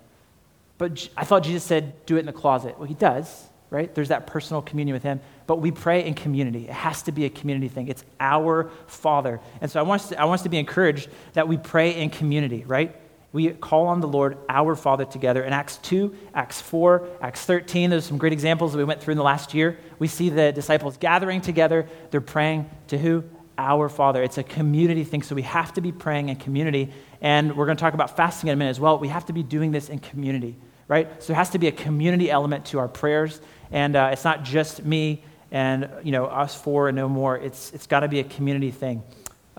But 0.77 1.09
I 1.15 1.25
thought 1.25 1.43
Jesus 1.43 1.63
said, 1.63 2.05
do 2.05 2.15
it 2.15 2.21
in 2.21 2.25
the 2.25 2.33
closet. 2.33 2.77
Well, 2.77 2.87
he 2.87 2.93
does, 2.93 3.47
right? 3.69 3.93
There's 3.93 4.09
that 4.09 4.27
personal 4.27 4.61
communion 4.61 4.93
with 4.93 5.03
him. 5.03 5.19
But 5.45 5.57
we 5.57 5.71
pray 5.71 6.05
in 6.05 6.13
community. 6.13 6.67
It 6.67 6.73
has 6.73 7.03
to 7.03 7.11
be 7.11 7.25
a 7.25 7.29
community 7.29 7.67
thing. 7.67 7.87
It's 7.89 8.03
our 8.19 8.71
Father. 8.87 9.41
And 9.61 9.69
so 9.69 9.79
I 9.79 9.83
want 9.83 10.01
us 10.01 10.09
to, 10.09 10.21
I 10.21 10.25
want 10.25 10.39
us 10.39 10.43
to 10.43 10.49
be 10.49 10.57
encouraged 10.57 11.09
that 11.33 11.47
we 11.47 11.57
pray 11.57 11.95
in 11.95 12.09
community, 12.09 12.63
right? 12.65 12.95
We 13.31 13.49
call 13.49 13.87
on 13.87 14.01
the 14.01 14.07
Lord, 14.07 14.37
our 14.49 14.75
Father, 14.75 15.05
together. 15.05 15.43
In 15.43 15.53
Acts 15.53 15.77
2, 15.77 16.15
Acts 16.33 16.61
4, 16.61 17.07
Acts 17.21 17.45
13, 17.45 17.91
there's 17.91 18.05
some 18.05 18.17
great 18.17 18.33
examples 18.33 18.71
that 18.71 18.79
we 18.79 18.83
went 18.83 19.01
through 19.01 19.11
in 19.11 19.17
the 19.17 19.23
last 19.23 19.53
year. 19.53 19.77
We 19.99 20.07
see 20.07 20.29
the 20.29 20.51
disciples 20.51 20.97
gathering 20.97 21.41
together. 21.41 21.87
They're 22.09 22.21
praying 22.21 22.69
to 22.87 22.97
who? 22.97 23.23
Our 23.57 23.89
Father. 23.89 24.23
It's 24.23 24.37
a 24.37 24.43
community 24.43 25.03
thing, 25.03 25.21
so 25.21 25.35
we 25.35 25.41
have 25.43 25.73
to 25.73 25.81
be 25.81 25.91
praying 25.91 26.29
in 26.29 26.37
community. 26.37 26.91
And 27.21 27.55
we're 27.55 27.65
going 27.65 27.77
to 27.77 27.81
talk 27.81 27.93
about 27.93 28.15
fasting 28.15 28.47
in 28.47 28.53
a 28.53 28.55
minute 28.55 28.71
as 28.71 28.79
well. 28.79 28.97
We 28.97 29.09
have 29.09 29.25
to 29.25 29.33
be 29.33 29.43
doing 29.43 29.71
this 29.71 29.89
in 29.89 29.99
community, 29.99 30.55
right? 30.87 31.21
So 31.21 31.27
there 31.27 31.35
has 31.35 31.49
to 31.51 31.59
be 31.59 31.67
a 31.67 31.71
community 31.71 32.31
element 32.31 32.65
to 32.67 32.79
our 32.79 32.87
prayers. 32.87 33.41
And 33.71 33.95
uh, 33.95 34.09
it's 34.11 34.23
not 34.23 34.43
just 34.43 34.83
me 34.83 35.23
and 35.51 35.89
you 36.03 36.11
know 36.11 36.25
us 36.25 36.55
four 36.55 36.89
and 36.89 36.95
no 36.95 37.09
more. 37.09 37.37
It's 37.37 37.71
it's 37.71 37.87
got 37.87 38.01
to 38.01 38.07
be 38.07 38.19
a 38.19 38.23
community 38.23 38.71
thing. 38.71 39.03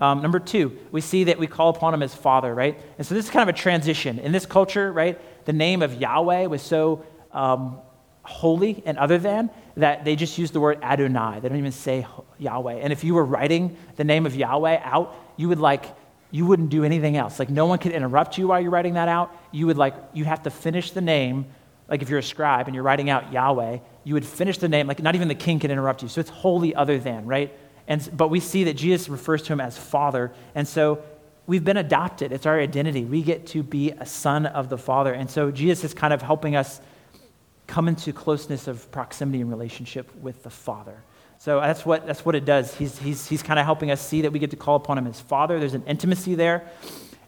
Um, 0.01 0.23
number 0.23 0.39
two, 0.39 0.77
we 0.91 0.99
see 0.99 1.25
that 1.25 1.37
we 1.37 1.45
call 1.45 1.69
upon 1.69 1.93
him 1.93 2.01
as 2.01 2.13
Father, 2.13 2.53
right? 2.53 2.77
And 2.97 3.05
so 3.05 3.13
this 3.13 3.25
is 3.25 3.31
kind 3.31 3.47
of 3.47 3.55
a 3.55 3.57
transition 3.57 4.17
in 4.17 4.31
this 4.31 4.47
culture, 4.47 4.91
right? 4.91 5.21
The 5.45 5.53
name 5.53 5.83
of 5.83 5.93
Yahweh 5.93 6.47
was 6.47 6.63
so 6.63 7.05
um, 7.31 7.77
holy 8.23 8.81
and 8.85 8.97
other 8.97 9.19
than 9.19 9.51
that 9.77 10.03
they 10.03 10.15
just 10.15 10.37
use 10.39 10.49
the 10.51 10.59
word 10.59 10.79
Adonai. 10.81 11.39
They 11.39 11.49
don't 11.49 11.57
even 11.59 11.71
say 11.71 12.05
Yahweh. 12.39 12.79
And 12.81 12.91
if 12.91 13.03
you 13.03 13.13
were 13.13 13.23
writing 13.23 13.77
the 13.95 14.03
name 14.03 14.25
of 14.25 14.35
Yahweh 14.35 14.79
out, 14.83 15.15
you 15.37 15.47
would 15.49 15.59
like 15.59 15.85
you 16.33 16.45
wouldn't 16.45 16.69
do 16.69 16.83
anything 16.83 17.17
else. 17.17 17.39
Like 17.39 17.49
no 17.49 17.65
one 17.65 17.77
could 17.77 17.91
interrupt 17.91 18.37
you 18.37 18.47
while 18.47 18.59
you're 18.59 18.71
writing 18.71 18.93
that 18.93 19.09
out. 19.09 19.35
You 19.51 19.67
would 19.67 19.77
like 19.77 19.93
you 20.13 20.25
have 20.25 20.43
to 20.43 20.49
finish 20.49 20.91
the 20.91 21.01
name. 21.01 21.45
Like 21.89 22.01
if 22.01 22.09
you're 22.09 22.19
a 22.19 22.23
scribe 22.23 22.67
and 22.67 22.73
you're 22.73 22.83
writing 22.83 23.09
out 23.09 23.31
Yahweh, 23.31 23.79
you 24.03 24.13
would 24.13 24.25
finish 24.25 24.57
the 24.57 24.69
name. 24.69 24.87
Like 24.87 25.01
not 25.03 25.13
even 25.13 25.27
the 25.27 25.35
king 25.35 25.59
can 25.59 25.69
interrupt 25.69 26.01
you. 26.01 26.07
So 26.07 26.21
it's 26.21 26.29
holy 26.29 26.73
other 26.73 26.97
than, 26.97 27.25
right? 27.25 27.53
And 27.87 28.09
but 28.15 28.29
we 28.29 28.39
see 28.39 28.65
that 28.65 28.75
Jesus 28.75 29.09
refers 29.09 29.41
to 29.43 29.53
him 29.53 29.61
as 29.61 29.77
Father, 29.77 30.31
and 30.55 30.67
so 30.67 31.03
we've 31.47 31.63
been 31.63 31.77
adopted. 31.77 32.31
It's 32.31 32.45
our 32.45 32.59
identity. 32.59 33.03
We 33.03 33.21
get 33.21 33.47
to 33.47 33.63
be 33.63 33.91
a 33.91 34.05
son 34.05 34.45
of 34.45 34.69
the 34.69 34.77
Father, 34.77 35.13
and 35.13 35.29
so 35.29 35.51
Jesus 35.51 35.83
is 35.83 35.93
kind 35.93 36.13
of 36.13 36.21
helping 36.21 36.55
us 36.55 36.81
come 37.67 37.87
into 37.87 38.11
closeness 38.11 38.67
of 38.67 38.91
proximity 38.91 39.41
and 39.41 39.49
relationship 39.49 40.13
with 40.17 40.43
the 40.43 40.49
Father. 40.49 41.01
So 41.39 41.59
that's 41.59 41.85
what, 41.85 42.05
that's 42.05 42.23
what 42.23 42.35
it 42.35 42.45
does. 42.45 42.75
He's, 42.75 42.99
he's, 42.99 43.27
he's 43.27 43.41
kind 43.41 43.57
of 43.57 43.65
helping 43.65 43.89
us 43.89 44.05
see 44.05 44.21
that 44.21 44.31
we 44.31 44.37
get 44.37 44.51
to 44.51 44.57
call 44.57 44.75
upon 44.75 44.97
him 44.97 45.07
as 45.07 45.19
Father. 45.19 45.59
There's 45.59 45.73
an 45.73 45.85
intimacy 45.87 46.35
there. 46.35 46.69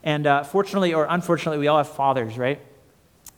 And 0.04 0.28
uh, 0.28 0.44
fortunately 0.44 0.94
or 0.94 1.08
unfortunately, 1.10 1.58
we 1.58 1.68
all 1.68 1.78
have 1.78 1.90
fathers, 1.90 2.38
right? 2.38 2.60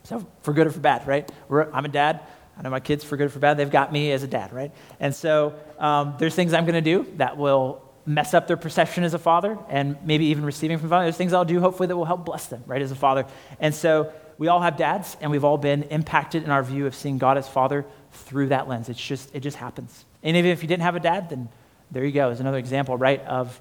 So 0.04 0.28
for 0.42 0.52
good 0.52 0.68
or 0.68 0.72
for 0.72 0.82
bad, 0.82 1.08
right? 1.08 1.32
We're, 1.48 1.72
I'm 1.72 1.86
a 1.86 1.88
dad. 1.88 2.22
I 2.58 2.62
know 2.62 2.70
my 2.70 2.80
kids, 2.80 3.04
for 3.04 3.18
good 3.18 3.28
or 3.28 3.30
for 3.30 3.40
bad, 3.40 3.58
they've 3.58 3.70
got 3.70 3.92
me 3.92 4.12
as 4.12 4.24
a 4.24 4.28
dad, 4.28 4.54
right? 4.54 4.72
And 5.00 5.14
so 5.14 5.54
um, 5.78 6.16
there's 6.20 6.36
things 6.36 6.54
I'm 6.54 6.66
going 6.66 6.82
to 6.82 6.82
do 6.82 7.12
that 7.18 7.38
will 7.38 7.82
mess 8.06 8.34
up 8.34 8.48
their 8.48 8.58
perception 8.58 9.04
as 9.04 9.14
a 9.14 9.20
father 9.20 9.58
and 9.68 9.98
maybe 10.06 10.26
even 10.26 10.46
receiving 10.46 10.78
from 10.78 10.90
father. 10.90 11.06
There's 11.06 11.18
things 11.18 11.34
I'll 11.34 11.44
do, 11.44 11.60
hopefully, 11.60 11.88
that 11.88 11.98
will 11.98 12.06
help 12.06 12.26
bless 12.26 12.48
them, 12.48 12.64
right, 12.66 12.82
as 12.82 12.92
a 12.92 12.96
father. 12.96 13.26
And 13.60 13.74
so 13.74 14.14
we 14.38 14.48
all 14.48 14.62
have 14.62 14.78
dads, 14.78 15.18
and 15.22 15.32
we've 15.32 15.44
all 15.44 15.58
been 15.58 15.84
impacted 15.84 16.44
in 16.44 16.50
our 16.50 16.64
view 16.64 16.88
of 16.88 16.96
seeing 16.96 17.18
God 17.18 17.38
as 17.38 17.48
father 17.48 17.86
through 18.12 18.48
that 18.50 18.68
lens. 18.68 18.90
It's 18.90 19.06
just, 19.06 19.34
it 19.34 19.42
just 19.42 19.58
happens. 19.58 20.06
And 20.24 20.38
even 20.38 20.52
if 20.52 20.62
you 20.62 20.68
didn't 20.68 20.84
have 20.84 20.96
a 20.96 21.00
dad, 21.00 21.30
then 21.30 21.50
there 21.92 22.06
you 22.06 22.12
go. 22.12 22.30
Is 22.30 22.40
another 22.40 22.58
example, 22.58 22.98
right, 22.98 23.22
of 23.26 23.60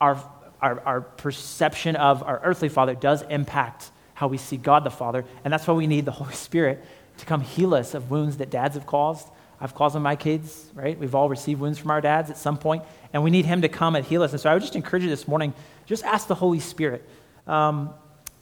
our, 0.00 0.22
our, 0.60 0.80
our 0.80 1.00
perception 1.00 1.96
of 1.96 2.22
our 2.22 2.40
earthly 2.42 2.68
father 2.68 2.94
does 2.94 3.22
impact 3.22 3.90
how 4.14 4.26
we 4.26 4.38
see 4.38 4.56
God 4.56 4.82
the 4.82 4.90
Father. 4.90 5.24
And 5.44 5.52
that's 5.52 5.66
why 5.66 5.74
we 5.74 5.86
need 5.86 6.04
the 6.04 6.10
Holy 6.10 6.34
Spirit 6.34 6.84
to 7.18 7.26
come 7.26 7.40
heal 7.40 7.74
us 7.74 7.94
of 7.94 8.10
wounds 8.10 8.38
that 8.38 8.50
dads 8.50 8.74
have 8.74 8.86
caused. 8.86 9.28
I've 9.60 9.74
caused 9.74 9.94
them 9.94 10.02
my 10.04 10.16
kids, 10.16 10.70
right? 10.74 10.98
We've 10.98 11.14
all 11.14 11.28
received 11.28 11.60
wounds 11.60 11.78
from 11.78 11.90
our 11.90 12.00
dads 12.00 12.30
at 12.30 12.38
some 12.38 12.58
point, 12.58 12.84
and 13.12 13.22
we 13.22 13.30
need 13.30 13.44
him 13.44 13.62
to 13.62 13.68
come 13.68 13.96
and 13.96 14.04
heal 14.04 14.22
us. 14.22 14.32
And 14.32 14.40
so 14.40 14.48
I 14.48 14.54
would 14.54 14.62
just 14.62 14.76
encourage 14.76 15.02
you 15.02 15.08
this 15.08 15.26
morning, 15.26 15.52
just 15.86 16.04
ask 16.04 16.28
the 16.28 16.34
Holy 16.34 16.60
Spirit, 16.60 17.08
um, 17.46 17.92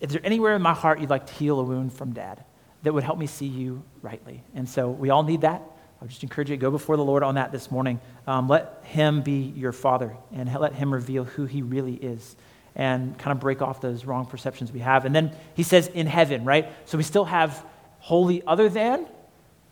is 0.01 0.11
there 0.11 0.21
anywhere 0.25 0.55
in 0.55 0.63
my 0.63 0.75
heart 0.75 1.01
you'd 1.01 1.11
like 1.11 1.27
to 1.27 1.33
heal 1.33 1.59
a 1.59 1.63
wound 1.63 1.93
from 1.93 2.13
dad 2.13 2.45
that 2.83 2.93
would 2.93 3.03
help 3.03 3.19
me 3.19 3.27
see 3.27 3.47
you 3.47 3.83
rightly? 4.03 4.43
And 4.55 4.69
so 4.69 4.91
we 4.91 5.09
all 5.09 5.23
need 5.23 5.41
that. 5.41 5.63
I 5.63 6.05
would 6.05 6.11
just 6.11 6.23
encourage 6.23 6.51
you 6.51 6.57
to 6.57 6.61
go 6.61 6.71
before 6.71 6.99
the 6.99 7.05
Lord 7.05 7.23
on 7.23 7.37
that 7.37 7.51
this 7.51 7.71
morning. 7.71 8.01
Um, 8.27 8.49
let 8.49 8.83
Him 8.85 9.23
be 9.23 9.53
your 9.57 9.73
Father 9.73 10.15
and 10.35 10.53
let 10.55 10.75
Him 10.75 10.93
reveal 10.93 11.25
who 11.25 11.47
He 11.47 11.63
really 11.63 11.95
is 11.95 12.37
and 12.75 13.19
kind 13.19 13.33
of 13.33 13.41
break 13.41 13.63
off 13.63 13.81
those 13.81 14.05
wrong 14.05 14.27
perceptions 14.27 14.71
we 14.71 14.81
have. 14.81 15.07
And 15.07 15.15
then 15.15 15.35
He 15.55 15.63
says, 15.63 15.87
in 15.87 16.07
heaven, 16.07 16.45
right? 16.45 16.71
So 16.85 16.99
we 16.99 17.05
still 17.05 17.25
have 17.25 17.65
holy 18.07 18.41
other 18.47 18.69
than, 18.69 19.05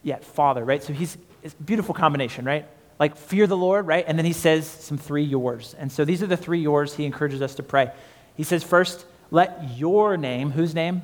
yet 0.03 0.25
Father, 0.25 0.65
right? 0.65 0.83
So 0.83 0.93
He's 0.93 1.17
it's 1.45 1.55
a 1.55 1.63
beautiful 1.63 1.95
combination, 1.95 2.45
right? 2.45 2.67
Like 2.99 3.17
fear 3.17 3.47
the 3.47 3.57
Lord, 3.57 3.87
right? 3.87 4.05
And 4.09 4.19
then 4.19 4.25
He 4.25 4.33
says 4.33 4.67
some 4.67 4.99
three 4.99 5.23
yours. 5.23 5.77
And 5.79 5.93
so 5.93 6.05
these 6.05 6.21
are 6.21 6.27
the 6.27 6.37
three 6.37 6.61
yours 6.61 6.95
He 6.95 7.05
encourages 7.05 7.41
us 7.41 7.55
to 7.57 7.63
pray. 7.63 7.93
He 8.37 8.43
says, 8.43 8.65
first, 8.65 9.07
let 9.31 9.77
your 9.77 10.17
name, 10.17 10.51
whose 10.51 10.75
name? 10.75 11.03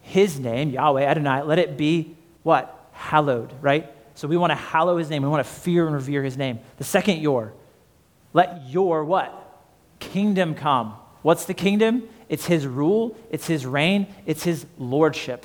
His 0.00 0.40
name, 0.40 0.70
Yahweh, 0.70 1.02
Adonai, 1.02 1.42
let 1.42 1.58
it 1.58 1.76
be 1.76 2.16
what? 2.44 2.88
Hallowed, 2.92 3.52
right? 3.60 3.92
So 4.14 4.26
we 4.26 4.38
want 4.38 4.50
to 4.50 4.56
hallow 4.56 4.96
his 4.96 5.10
name. 5.10 5.22
We 5.22 5.28
want 5.28 5.46
to 5.46 5.52
fear 5.52 5.84
and 5.84 5.94
revere 5.94 6.22
his 6.22 6.38
name. 6.38 6.60
The 6.78 6.84
second 6.84 7.20
your, 7.20 7.52
let 8.32 8.70
your 8.70 9.04
what? 9.04 9.36
Kingdom 9.98 10.54
come. 10.54 10.94
What's 11.20 11.44
the 11.44 11.52
kingdom? 11.52 12.08
It's 12.30 12.46
his 12.46 12.66
rule, 12.66 13.18
it's 13.30 13.46
his 13.46 13.66
reign, 13.66 14.06
it's 14.24 14.44
his 14.44 14.64
lordship. 14.78 15.44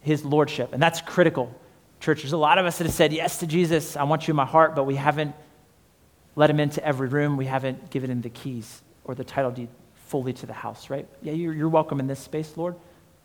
His 0.00 0.24
lordship. 0.24 0.72
And 0.72 0.82
that's 0.82 1.00
critical. 1.00 1.54
Church, 2.00 2.22
there's 2.22 2.32
a 2.32 2.38
lot 2.38 2.58
of 2.58 2.66
us 2.66 2.78
that 2.78 2.84
have 2.84 2.94
said 2.94 3.12
yes 3.12 3.38
to 3.38 3.46
Jesus. 3.46 3.96
I 3.96 4.04
want 4.04 4.28
you 4.28 4.32
in 4.32 4.36
my 4.36 4.44
heart, 4.44 4.74
but 4.74 4.84
we 4.84 4.94
haven't 4.94 5.34
let 6.36 6.48
him 6.48 6.60
into 6.60 6.84
every 6.84 7.08
room. 7.08 7.36
We 7.36 7.46
haven't 7.46 7.90
given 7.90 8.10
him 8.10 8.20
the 8.20 8.30
keys 8.30 8.82
or 9.04 9.14
the 9.14 9.24
title 9.24 9.50
deed 9.50 9.68
fully 10.06 10.32
to 10.32 10.46
the 10.46 10.52
house, 10.52 10.90
right? 10.90 11.06
Yeah, 11.22 11.32
you're, 11.32 11.52
you're 11.52 11.68
welcome 11.68 11.98
in 12.00 12.06
this 12.06 12.20
space, 12.20 12.56
Lord. 12.56 12.76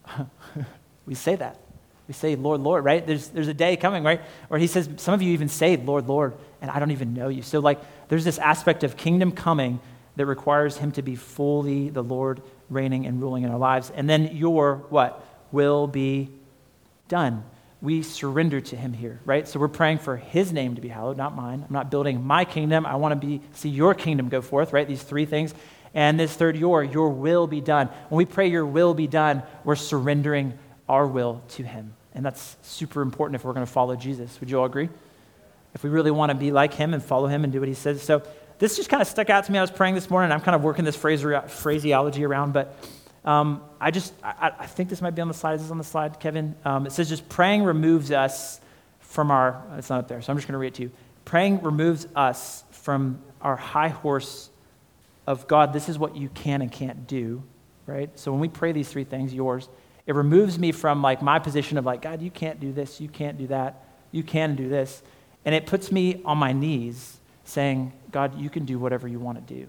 we 1.06 1.14
say 1.14 1.36
that. 1.36 1.60
We 2.08 2.14
say, 2.14 2.36
Lord, 2.36 2.62
Lord, 2.62 2.84
right? 2.84 3.06
There's, 3.06 3.30
there's 3.30 3.48
a 3.48 3.54
day 3.54 3.78
coming, 3.78 4.04
right? 4.04 4.22
Where 4.50 4.60
he 4.60 4.68
says, 4.68 4.90
some 4.98 5.14
of 5.14 5.22
you 5.22 5.32
even 5.32 5.48
say, 5.48 5.78
Lord, 5.78 6.08
Lord, 6.08 6.34
and 6.62 6.70
I 6.70 6.80
don't 6.80 6.92
even 6.92 7.14
know 7.14 7.30
you. 7.30 7.42
So, 7.42 7.60
like, 7.60 7.80
there's 8.10 8.26
this 8.26 8.40
aspect 8.40 8.84
of 8.84 8.98
kingdom 8.98 9.32
coming 9.32 9.80
that 10.16 10.26
requires 10.26 10.78
him 10.78 10.92
to 10.94 11.02
be 11.02 11.16
fully 11.16 11.90
the 11.90 12.04
Lord 12.04 12.42
reigning 12.70 13.06
and 13.06 13.22
ruling 13.22 13.44
in 13.44 13.52
our 13.52 13.58
lives. 13.58 13.92
And 13.96 14.10
then 14.10 14.36
your, 14.36 14.78
what? 14.90 15.26
Will 15.52 15.88
be 15.88 16.30
done. 17.08 17.44
We 17.82 18.02
surrender 18.02 18.62
to 18.62 18.76
him 18.78 18.94
here, 18.94 19.20
right? 19.26 19.46
So 19.48 19.60
we're 19.60 19.68
praying 19.68 20.00
for 20.00 20.16
his 20.16 20.54
name 20.54 20.76
to 20.76 20.82
be 20.82 20.88
hallowed, 20.88 21.18
not 21.18 21.36
mine. 21.36 21.66
I'm 21.68 21.74
not 21.74 21.92
building 21.92 22.26
my 22.26 22.46
kingdom. 22.46 22.86
I 22.86 22.96
want 22.96 23.20
to 23.20 23.28
be 23.28 23.42
see 23.54 23.70
your 23.70 23.94
kingdom 23.94 24.30
go 24.30 24.42
forth, 24.42 24.72
right? 24.72 24.88
These 24.88 25.04
three 25.04 25.26
things. 25.26 25.54
And 25.94 26.20
this 26.20 26.34
third, 26.34 26.58
your, 26.58 26.84
your 26.84 27.10
will 27.10 27.46
be 27.46 27.62
done. 27.62 27.88
When 28.10 28.18
we 28.18 28.26
pray 28.26 28.48
your 28.48 28.66
will 28.66 28.94
be 28.94 29.08
done, 29.08 29.44
we're 29.64 29.76
surrendering 29.76 30.58
our 30.90 31.06
will 31.06 31.44
to 31.50 31.64
Him. 31.64 31.94
And 32.16 32.26
that's 32.26 32.58
super 32.62 33.02
important 33.02 33.36
if 33.36 33.44
we're 33.46 33.54
going 33.54 33.66
to 33.66 33.72
follow 33.72 33.96
Jesus. 33.96 34.40
Would 34.40 34.50
you 34.50 34.60
all 34.60 34.66
agree? 34.66 34.90
If 35.76 35.84
we 35.84 35.90
really 35.90 36.12
want 36.12 36.32
to 36.32 36.36
be 36.36 36.52
like 36.52 36.74
Him 36.74 36.94
and 36.94 37.04
follow 37.04 37.28
Him 37.28 37.44
and 37.44 37.54
do 37.54 37.60
what 37.60 37.68
He 37.68 37.76
says. 37.76 38.02
So 38.02 38.24
this 38.60 38.76
just 38.76 38.90
kind 38.90 39.02
of 39.02 39.08
stuck 39.08 39.30
out 39.30 39.46
to 39.46 39.52
me. 39.52 39.58
I 39.60 39.62
was 39.62 39.72
praying 39.72 39.96
this 39.96 40.10
morning. 40.10 40.32
I'm 40.32 40.42
kind 40.42 40.56
of 40.56 40.64
working 40.64 40.86
this 40.86 40.96
phrase, 40.96 41.24
phraseology 41.48 42.24
around, 42.24 42.54
but 42.54 42.76
um, 43.26 43.64
I 43.80 43.92
just, 43.92 44.14
I, 44.24 44.52
I, 44.60 44.66
think 44.66 44.90
this 44.90 45.02
might 45.02 45.16
be 45.16 45.22
on 45.22 45.30
the 45.30 45.34
slide. 45.34 45.54
Is 45.54 45.62
this 45.62 45.72
on 45.72 45.78
the 45.78 45.84
slide, 45.84 46.20
Kevin? 46.20 46.56
Um, 46.66 46.86
it 46.86 46.92
says 46.92 47.08
just 47.08 47.30
praying 47.30 47.64
removes 47.64 48.12
us 48.12 48.60
from 49.00 49.32
our, 49.32 49.64
it's 49.78 49.90
not 49.90 50.00
up 50.00 50.08
there, 50.10 50.22
so 50.22 50.32
I'm 50.32 50.38
just 50.38 50.48
going 50.48 50.54
to 50.54 50.58
read 50.60 50.68
it 50.68 50.74
to 50.76 50.84
you. 50.84 50.92
Praying 51.24 51.62
removes 51.62 52.06
us 52.16 52.66
from 52.72 53.22
our 53.42 53.56
high 53.56 53.88
horse 53.88 54.50
of 55.26 55.48
God, 55.48 55.72
this 55.72 55.88
is 55.88 55.98
what 55.98 56.18
you 56.18 56.28
can 56.30 56.62
and 56.62 56.72
can't 56.72 57.08
do, 57.08 57.44
right? 57.86 58.10
So 58.20 58.32
when 58.32 58.42
we 58.42 58.50
pray 58.50 58.74
these 58.74 58.90
three 58.90 59.06
things, 59.06 59.34
yours, 59.34 59.70
it 60.06 60.16
removes 60.16 60.60
me 60.60 60.74
from 60.74 61.02
like 61.02 61.22
my 61.22 61.40
position 61.40 61.78
of 61.78 61.86
like, 61.86 62.02
God, 62.02 62.22
you 62.22 62.30
can't 62.30 62.60
do 62.60 62.74
this, 62.74 63.00
you 63.00 63.08
can't 63.08 63.38
do 63.38 63.48
that, 63.48 63.86
you 64.12 64.24
can 64.24 64.56
do 64.56 64.68
this. 64.68 65.02
And 65.46 65.56
it 65.56 65.66
puts 65.66 65.92
me 65.92 66.22
on 66.26 66.38
my 66.38 66.52
knees 66.52 67.20
saying, 67.46 67.94
God, 68.12 68.38
you 68.38 68.50
can 68.50 68.66
do 68.66 68.80
whatever 68.80 69.08
you 69.08 69.20
want 69.20 69.46
to 69.46 69.54
do. 69.54 69.68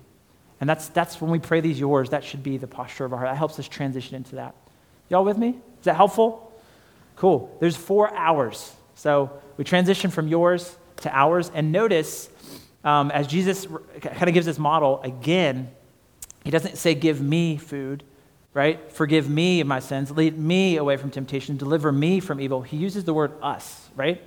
And 0.65 0.69
that's, 0.71 0.89
that's 0.89 1.21
when 1.21 1.31
we 1.31 1.39
pray 1.39 1.61
these 1.61 1.79
yours, 1.79 2.09
that 2.09 2.25
should 2.25 2.43
be 2.43 2.57
the 2.57 2.67
posture 2.67 3.05
of 3.05 3.13
our 3.13 3.19
heart. 3.19 3.33
That 3.33 3.37
helps 3.37 3.59
us 3.59 3.69
transition 3.69 4.17
into 4.17 4.37
that. 4.37 4.55
Y'all 5.11 5.23
with 5.23 5.37
me? 5.37 5.49
Is 5.51 5.85
that 5.85 5.95
helpful? 5.95 6.59
Cool. 7.17 7.55
There's 7.61 7.77
four 7.77 8.11
ours. 8.15 8.73
So 8.95 9.31
we 9.59 9.65
transition 9.65 10.11
from 10.11 10.27
yours 10.27 10.75
to 11.03 11.15
ours. 11.15 11.51
And 11.53 11.71
notice, 11.71 12.31
um, 12.83 13.11
as 13.11 13.27
Jesus 13.27 13.67
kind 14.01 14.27
of 14.27 14.33
gives 14.33 14.47
this 14.47 14.59
model 14.59 15.03
again, 15.03 15.71
he 16.45 16.51
doesn't 16.51 16.79
say, 16.79 16.95
Give 16.95 17.21
me 17.21 17.59
food 17.59 18.03
right? 18.55 18.91
Forgive 18.91 19.29
me 19.29 19.65
my 19.65 19.81
sins, 19.81 20.13
lead 20.13 20.39
me 20.39 20.77
away 20.77 20.97
from 20.97 21.11
temptation, 21.11 21.57
deliver 21.57 21.91
me 21.91 22.21
from 22.21 22.41
evil. 22.41 22.63
He 22.63 22.77
uses 22.77 23.03
the 23.03 23.13
word 23.13 23.33
us, 23.43 23.89
right? 23.97 24.23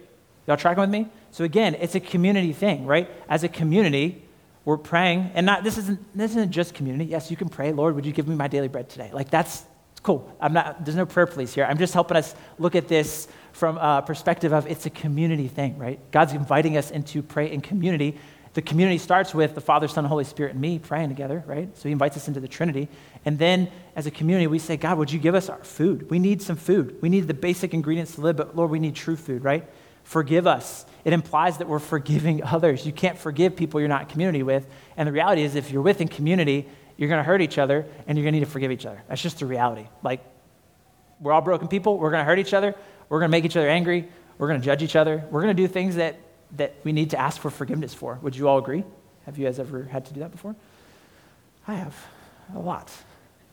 Y'all 0.46 0.58
tracking 0.58 0.82
with 0.82 0.90
me? 0.90 1.08
So 1.32 1.46
again, 1.46 1.76
it's 1.76 1.96
a 1.96 2.02
community 2.02 2.52
thing, 2.52 2.86
right? 2.86 3.10
As 3.30 3.46
a 3.46 3.48
community, 3.48 4.27
we're 4.68 4.76
praying, 4.76 5.32
and 5.34 5.46
not 5.46 5.64
this 5.64 5.78
isn't 5.78 5.98
this 6.14 6.32
isn't 6.32 6.52
just 6.52 6.74
community. 6.74 7.06
Yes, 7.06 7.32
you 7.32 7.38
can 7.38 7.48
pray, 7.48 7.72
Lord, 7.72 7.96
would 7.96 8.06
you 8.06 8.12
give 8.12 8.28
me 8.28 8.36
my 8.36 8.50
daily 8.50 8.68
bread 8.68 8.90
today? 8.90 9.10
Like 9.14 9.30
that's 9.30 9.64
cool. 10.04 10.30
I'm 10.42 10.52
not 10.52 10.84
there's 10.84 10.98
no 10.98 11.06
prayer 11.06 11.26
please 11.26 11.54
here. 11.54 11.64
I'm 11.64 11.78
just 11.78 11.94
helping 11.94 12.18
us 12.18 12.36
look 12.60 12.76
at 12.76 12.90
this 12.90 13.30
from 13.54 13.78
a 13.78 14.04
perspective 14.06 14.52
of 14.52 14.68
it's 14.68 14.86
a 14.86 14.90
community 14.90 15.48
thing, 15.48 15.78
right? 15.78 16.02
God's 16.12 16.34
inviting 16.34 16.76
us 16.76 16.92
into 16.92 17.24
pray 17.24 17.50
in 17.50 17.62
community 17.62 18.20
the 18.58 18.64
community 18.64 18.98
starts 18.98 19.36
with 19.36 19.54
the 19.54 19.62
Father, 19.62 19.88
Son, 19.88 20.04
Holy 20.04 20.24
Spirit, 20.24 20.54
and 20.54 20.60
me 20.60 20.80
praying 20.80 21.10
together, 21.10 21.44
right? 21.46 21.70
So 21.78 21.84
he 21.88 21.92
invites 21.92 22.18
us 22.18 22.28
into 22.28 22.40
the 22.40 22.48
Trinity. 22.48 22.88
And 23.24 23.38
then 23.38 23.70
as 23.96 24.08
a 24.08 24.12
community, 24.12 24.48
we 24.48 24.58
say, 24.58 24.78
God, 24.78 24.98
would 24.98 25.12
you 25.12 25.20
give 25.20 25.36
us 25.36 25.48
our 25.48 25.64
food? 25.64 26.10
We 26.10 26.18
need 26.18 26.42
some 26.42 26.56
food. 26.56 26.98
We 27.00 27.08
need 27.08 27.28
the 27.28 27.36
basic 27.36 27.76
ingredients 27.76 28.16
to 28.16 28.22
live, 28.22 28.36
but 28.36 28.56
Lord, 28.56 28.72
we 28.72 28.80
need 28.80 28.96
true 28.96 29.16
food, 29.16 29.44
right? 29.44 29.70
Forgive 30.08 30.48
us. 30.48 30.86
It 31.04 31.12
implies 31.12 31.58
that 31.58 31.68
we're 31.68 31.80
forgiving 31.80 32.42
others. 32.56 32.86
You 32.86 32.94
can't 32.94 33.18
forgive 33.18 33.58
people 33.58 33.82
you're 33.82 33.90
not 33.90 34.04
in 34.04 34.08
community 34.08 34.42
with. 34.42 34.66
And 34.96 35.06
the 35.06 35.12
reality 35.12 35.42
is, 35.42 35.56
if 35.56 35.70
you're 35.70 35.82
with 35.82 36.00
in 36.00 36.08
community, 36.08 36.66
you're 36.96 37.10
going 37.10 37.20
to 37.20 37.26
hurt 37.26 37.42
each 37.42 37.58
other 37.58 37.86
and 38.08 38.18
you're 38.18 38.24
going 38.24 38.34
to 38.34 38.40
need 38.40 38.46
to 38.46 38.52
forgive 38.52 38.72
each 38.72 38.86
other. 38.86 39.04
That's 39.10 39.22
just 39.22 39.40
the 39.40 39.46
reality. 39.46 39.86
Like, 40.04 40.22
we're 41.20 41.34
all 41.34 41.42
broken 41.42 41.68
people. 41.68 41.98
We're 41.98 42.10
going 42.10 42.22
to 42.22 42.26
hurt 42.26 42.40
each 42.40 42.54
other. 42.54 42.74
We're 43.10 43.20
going 43.20 43.30
to 43.30 43.32
make 43.32 43.44
each 43.44 43.58
other 43.58 43.68
angry. 43.68 44.08
We're 44.38 44.48
going 44.48 44.62
to 44.62 44.66
judge 44.66 44.82
each 44.82 44.96
other. 44.96 45.26
We're 45.30 45.42
going 45.42 45.54
to 45.54 45.62
do 45.62 45.68
things 45.68 45.98
that 45.98 46.16
that 46.56 46.76
we 46.86 46.94
need 46.94 47.10
to 47.10 47.20
ask 47.20 47.42
for 47.42 47.50
forgiveness 47.50 47.94
for. 47.94 48.18
Would 48.22 48.38
you 48.38 48.48
all 48.48 48.58
agree? 48.58 48.86
Have 49.26 49.38
you 49.38 49.44
guys 49.44 49.60
ever 49.60 49.84
had 49.84 50.06
to 50.06 50.14
do 50.14 50.22
that 50.22 50.32
before? 50.32 50.56
I 51.68 51.74
have 51.74 51.96
a 52.56 52.60
lot. 52.60 52.90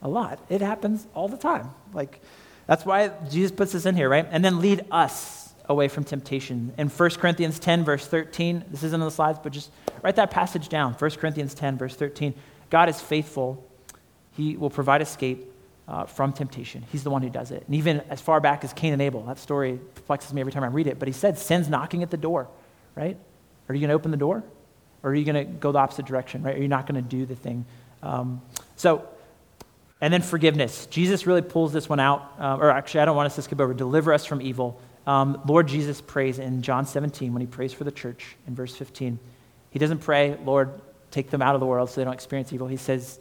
A 0.01 0.07
lot. 0.07 0.39
It 0.47 0.61
happens 0.61 1.05
all 1.13 1.27
the 1.27 1.35
time. 1.35 1.71
Like, 1.93 2.21
that's 2.65 2.85
why 2.85 3.11
Jesus 3.29 3.51
puts 3.51 3.73
this 3.73 3.85
in 3.85 3.97
here, 3.97 4.07
right? 4.07 4.25
And 4.31 4.45
then 4.45 4.61
lead 4.61 4.85
us 4.89 5.44
away 5.67 5.87
from 5.87 6.03
temptation. 6.03 6.73
In 6.77 6.89
1 6.89 7.09
Corinthians 7.11 7.59
10, 7.59 7.83
verse 7.83 8.05
13, 8.05 8.65
this 8.69 8.83
isn't 8.83 9.01
on 9.01 9.07
the 9.07 9.11
slides, 9.11 9.39
but 9.41 9.51
just 9.51 9.71
write 10.01 10.15
that 10.17 10.31
passage 10.31 10.69
down. 10.69 10.93
1 10.93 11.11
Corinthians 11.11 11.53
10, 11.53 11.77
verse 11.77 11.95
13. 11.95 12.33
God 12.69 12.89
is 12.89 13.01
faithful, 13.01 13.63
He 14.35 14.57
will 14.57 14.69
provide 14.69 15.01
escape. 15.01 15.51
Uh, 15.87 16.03
from 16.03 16.33
temptation. 16.33 16.83
He's 16.91 17.03
the 17.03 17.11
one 17.11 17.21
who 17.21 17.29
does 17.29 17.51
it. 17.51 17.63
And 17.67 17.75
even 17.75 18.01
as 18.09 18.19
far 18.19 18.41
back 18.41 18.63
as 18.63 18.73
Cain 18.73 18.93
and 18.93 19.03
Abel, 19.03 19.21
that 19.25 19.37
story 19.37 19.79
perplexes 19.93 20.33
me 20.33 20.41
every 20.41 20.51
time 20.51 20.63
I 20.63 20.67
read 20.67 20.87
it. 20.87 20.97
But 20.97 21.07
he 21.07 21.11
said, 21.11 21.37
Sin's 21.37 21.69
knocking 21.69 22.01
at 22.01 22.09
the 22.09 22.17
door, 22.17 22.47
right? 22.95 23.15
Are 23.69 23.75
you 23.75 23.81
going 23.81 23.89
to 23.89 23.93
open 23.93 24.09
the 24.09 24.17
door? 24.17 24.43
Or 25.03 25.11
are 25.11 25.13
you 25.13 25.23
going 25.23 25.45
to 25.45 25.53
go 25.53 25.71
the 25.71 25.77
opposite 25.77 26.07
direction, 26.07 26.41
right? 26.41 26.55
Are 26.55 26.59
you 26.59 26.67
not 26.67 26.87
going 26.87 26.95
to 26.95 27.07
do 27.07 27.27
the 27.27 27.35
thing? 27.35 27.67
Um, 28.01 28.41
so 28.75 29.07
and 30.01 30.13
then 30.13 30.21
forgiveness. 30.21 30.87
Jesus 30.87 31.25
really 31.25 31.41
pulls 31.41 31.71
this 31.73 31.87
one 31.87 31.99
out, 31.99 32.33
uh, 32.39 32.57
or 32.59 32.69
actually, 32.69 33.01
I 33.01 33.05
don't 33.05 33.15
want 33.15 33.27
us 33.27 33.35
to 33.35 33.41
skip 33.41 33.59
over. 33.59 33.73
Deliver 33.73 34.13
us 34.13 34.25
from 34.25 34.41
evil. 34.41 34.79
Um, 35.07 35.41
Lord 35.45 35.67
Jesus 35.67 36.01
prays 36.01 36.39
in 36.39 36.61
John 36.61 36.85
17 36.85 37.33
when 37.33 37.41
he 37.41 37.47
prays 37.47 37.73
for 37.73 37.83
the 37.83 37.91
church 37.91 38.35
in 38.47 38.55
verse 38.55 38.75
15. 38.75 39.19
He 39.71 39.79
doesn't 39.79 39.99
pray, 39.99 40.37
Lord, 40.43 40.81
take 41.11 41.29
them 41.29 41.41
out 41.41 41.55
of 41.55 41.59
the 41.59 41.67
world 41.67 41.89
so 41.89 42.01
they 42.01 42.05
don't 42.05 42.13
experience 42.13 42.51
evil. 42.51 42.67
He 42.67 42.77
says, 42.77 43.19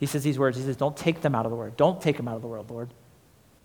he 0.00 0.06
says 0.06 0.24
these 0.24 0.38
words. 0.38 0.56
He 0.56 0.64
says, 0.64 0.76
Don't 0.76 0.96
take 0.96 1.20
them 1.20 1.34
out 1.34 1.44
of 1.44 1.50
the 1.50 1.56
world. 1.56 1.76
Don't 1.76 2.00
take 2.00 2.16
them 2.16 2.26
out 2.26 2.34
of 2.34 2.42
the 2.42 2.48
world, 2.48 2.70
Lord. 2.70 2.88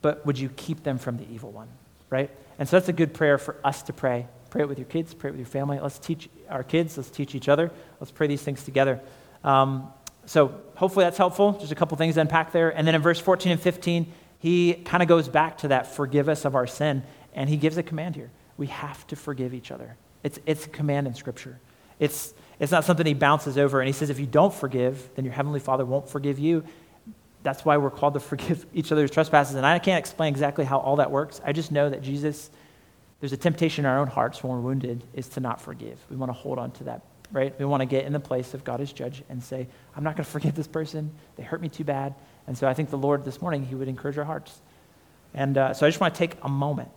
But 0.01 0.25
would 0.25 0.37
you 0.37 0.49
keep 0.49 0.83
them 0.83 0.97
from 0.97 1.17
the 1.17 1.25
evil 1.31 1.49
one? 1.51 1.69
Right? 2.09 2.29
And 2.59 2.67
so 2.67 2.75
that's 2.75 2.89
a 2.89 2.93
good 2.93 3.13
prayer 3.13 3.37
for 3.37 3.55
us 3.63 3.81
to 3.83 3.93
pray. 3.93 4.27
Pray 4.49 4.61
it 4.61 4.69
with 4.69 4.77
your 4.77 4.87
kids, 4.87 5.13
pray 5.13 5.29
it 5.29 5.31
with 5.31 5.39
your 5.39 5.47
family. 5.47 5.79
Let's 5.79 5.97
teach 5.97 6.29
our 6.49 6.63
kids, 6.63 6.97
let's 6.97 7.09
teach 7.09 7.35
each 7.35 7.49
other. 7.49 7.71
Let's 7.99 8.11
pray 8.11 8.27
these 8.27 8.41
things 8.41 8.63
together. 8.63 9.01
Um, 9.43 9.91
so 10.25 10.59
hopefully 10.75 11.05
that's 11.05 11.17
helpful. 11.17 11.53
Just 11.53 11.71
a 11.71 11.75
couple 11.75 11.97
things 11.97 12.15
to 12.15 12.21
unpack 12.21 12.51
there. 12.51 12.69
And 12.69 12.85
then 12.85 12.95
in 12.95 13.01
verse 13.01 13.19
14 13.19 13.53
and 13.53 13.61
15, 13.61 14.11
he 14.39 14.73
kind 14.73 15.01
of 15.01 15.09
goes 15.09 15.27
back 15.27 15.59
to 15.59 15.69
that 15.69 15.95
forgive 15.95 16.29
us 16.29 16.45
of 16.45 16.55
our 16.55 16.67
sin, 16.67 17.03
and 17.35 17.49
he 17.49 17.57
gives 17.57 17.77
a 17.77 17.83
command 17.83 18.15
here. 18.15 18.31
We 18.57 18.67
have 18.67 19.05
to 19.07 19.15
forgive 19.15 19.53
each 19.53 19.69
other. 19.69 19.95
It's, 20.23 20.39
it's 20.47 20.65
a 20.65 20.69
command 20.69 21.05
in 21.05 21.13
Scripture. 21.13 21.59
It's, 21.99 22.33
it's 22.59 22.71
not 22.71 22.83
something 22.83 23.05
he 23.05 23.13
bounces 23.13 23.57
over, 23.57 23.79
and 23.79 23.87
he 23.87 23.93
says, 23.93 24.09
if 24.09 24.19
you 24.19 24.25
don't 24.25 24.53
forgive, 24.53 25.09
then 25.15 25.25
your 25.25 25.33
heavenly 25.33 25.59
Father 25.59 25.85
won't 25.85 26.09
forgive 26.09 26.39
you. 26.39 26.63
That's 27.43 27.63
why 27.63 27.77
we're 27.77 27.91
called 27.91 28.15
to 28.15 28.19
forgive 28.19 28.65
each 28.73 28.91
other's 28.91 29.11
trespasses. 29.11 29.55
And 29.55 29.65
I 29.65 29.77
can't 29.77 29.99
explain 29.99 30.29
exactly 30.29 30.65
how 30.65 30.79
all 30.79 30.95
that 30.95 31.11
works. 31.11 31.41
I 31.45 31.53
just 31.53 31.71
know 31.71 31.89
that 31.89 32.01
Jesus, 32.01 32.49
there's 33.19 33.33
a 33.33 33.37
temptation 33.37 33.85
in 33.85 33.91
our 33.91 33.99
own 33.99 34.07
hearts 34.07 34.43
when 34.43 34.51
we're 34.51 34.61
wounded, 34.61 35.03
is 35.13 35.27
to 35.29 35.39
not 35.39 35.61
forgive. 35.61 35.99
We 36.09 36.15
want 36.15 36.29
to 36.29 36.33
hold 36.33 36.57
on 36.57 36.71
to 36.71 36.85
that 36.85 37.03
right? 37.31 37.57
We 37.59 37.65
want 37.65 37.81
to 37.81 37.85
get 37.85 38.05
in 38.05 38.13
the 38.13 38.19
place 38.19 38.53
of 38.53 38.63
God 38.63 38.81
as 38.81 38.91
judge 38.93 39.23
and 39.29 39.43
say, 39.43 39.67
I'm 39.95 40.03
not 40.03 40.15
going 40.15 40.25
to 40.25 40.31
forgive 40.31 40.55
this 40.55 40.67
person. 40.67 41.11
They 41.35 41.43
hurt 41.43 41.61
me 41.61 41.69
too 41.69 41.83
bad. 41.83 42.15
And 42.47 42.57
so 42.57 42.67
I 42.67 42.73
think 42.73 42.89
the 42.89 42.97
Lord 42.97 43.25
this 43.25 43.41
morning, 43.41 43.65
He 43.65 43.75
would 43.75 43.87
encourage 43.87 44.17
our 44.17 44.25
hearts. 44.25 44.59
And 45.33 45.57
uh, 45.57 45.73
so 45.73 45.85
I 45.85 45.89
just 45.89 45.99
want 45.99 46.13
to 46.13 46.17
take 46.17 46.37
a 46.43 46.49
moment. 46.49 46.89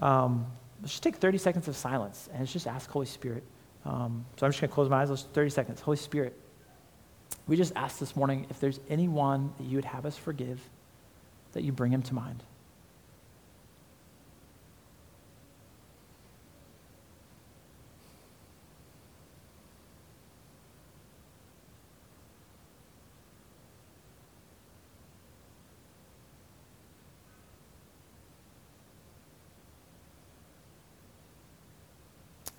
Um, 0.00 0.46
let's 0.80 0.92
just 0.92 1.02
take 1.02 1.16
30 1.16 1.38
seconds 1.38 1.68
of 1.68 1.76
silence 1.76 2.28
and 2.32 2.40
let's 2.40 2.52
just 2.52 2.66
ask 2.66 2.90
Holy 2.90 3.06
Spirit. 3.06 3.44
Um, 3.84 4.24
so 4.36 4.46
I'm 4.46 4.52
just 4.52 4.60
going 4.60 4.68
to 4.68 4.74
close 4.74 4.88
my 4.88 5.02
eyes. 5.02 5.10
Let's 5.10 5.22
30 5.22 5.50
seconds. 5.50 5.80
Holy 5.80 5.96
Spirit, 5.96 6.36
we 7.46 7.56
just 7.56 7.72
ask 7.76 7.98
this 7.98 8.16
morning 8.16 8.46
if 8.50 8.60
there's 8.60 8.80
anyone 8.88 9.52
that 9.58 9.64
you 9.64 9.76
would 9.76 9.84
have 9.84 10.06
us 10.06 10.16
forgive, 10.16 10.60
that 11.52 11.62
you 11.62 11.72
bring 11.72 11.92
him 11.92 12.02
to 12.02 12.14
mind. 12.14 12.42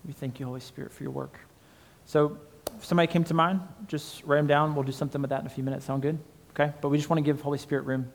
We 0.04 0.11
thank 0.22 0.38
you, 0.38 0.46
Holy 0.46 0.60
Spirit, 0.60 0.92
for 0.92 1.02
your 1.02 1.10
work. 1.10 1.36
So, 2.06 2.38
if 2.78 2.84
somebody 2.84 3.08
came 3.08 3.24
to 3.24 3.34
mind, 3.34 3.60
just 3.88 4.22
write 4.22 4.36
them 4.36 4.46
down. 4.46 4.72
We'll 4.76 4.84
do 4.84 4.92
something 4.92 5.20
with 5.20 5.30
that 5.30 5.40
in 5.40 5.46
a 5.48 5.50
few 5.50 5.64
minutes. 5.64 5.84
Sound 5.84 6.00
good? 6.00 6.16
Okay? 6.50 6.72
But 6.80 6.90
we 6.90 6.96
just 6.96 7.10
want 7.10 7.18
to 7.18 7.24
give 7.24 7.40
Holy 7.40 7.58
Spirit 7.58 7.86
room. 7.86 8.12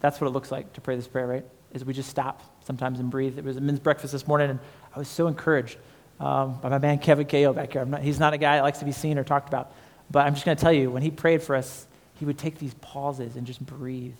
That's 0.00 0.20
what 0.20 0.26
it 0.26 0.30
looks 0.30 0.52
like 0.52 0.74
to 0.74 0.82
pray 0.82 0.94
this 0.94 1.08
prayer, 1.08 1.26
right? 1.26 1.44
Is 1.72 1.86
we 1.86 1.94
just 1.94 2.10
stop 2.10 2.42
sometimes 2.66 3.00
and 3.00 3.10
breathe. 3.10 3.38
It 3.38 3.44
was 3.44 3.56
a 3.56 3.62
men's 3.62 3.80
breakfast 3.80 4.12
this 4.12 4.28
morning, 4.28 4.50
and 4.50 4.60
I 4.94 4.98
was 4.98 5.08
so 5.08 5.26
encouraged 5.26 5.78
um, 6.20 6.60
by 6.60 6.68
my 6.68 6.76
man 6.76 6.98
Kevin 6.98 7.26
Ko 7.26 7.54
back 7.54 7.72
here. 7.72 7.86
Not, 7.86 8.02
he's 8.02 8.20
not 8.20 8.34
a 8.34 8.38
guy 8.38 8.56
that 8.56 8.62
likes 8.62 8.80
to 8.80 8.84
be 8.84 8.92
seen 8.92 9.16
or 9.16 9.24
talked 9.24 9.48
about. 9.48 9.72
But 10.10 10.26
I'm 10.26 10.34
just 10.34 10.44
going 10.44 10.58
to 10.58 10.60
tell 10.60 10.72
you, 10.72 10.90
when 10.90 11.00
he 11.00 11.10
prayed 11.10 11.42
for 11.42 11.56
us, 11.56 11.86
he 12.12 12.26
would 12.26 12.36
take 12.36 12.58
these 12.58 12.74
pauses 12.74 13.36
and 13.36 13.46
just 13.46 13.64
breathe. 13.64 14.16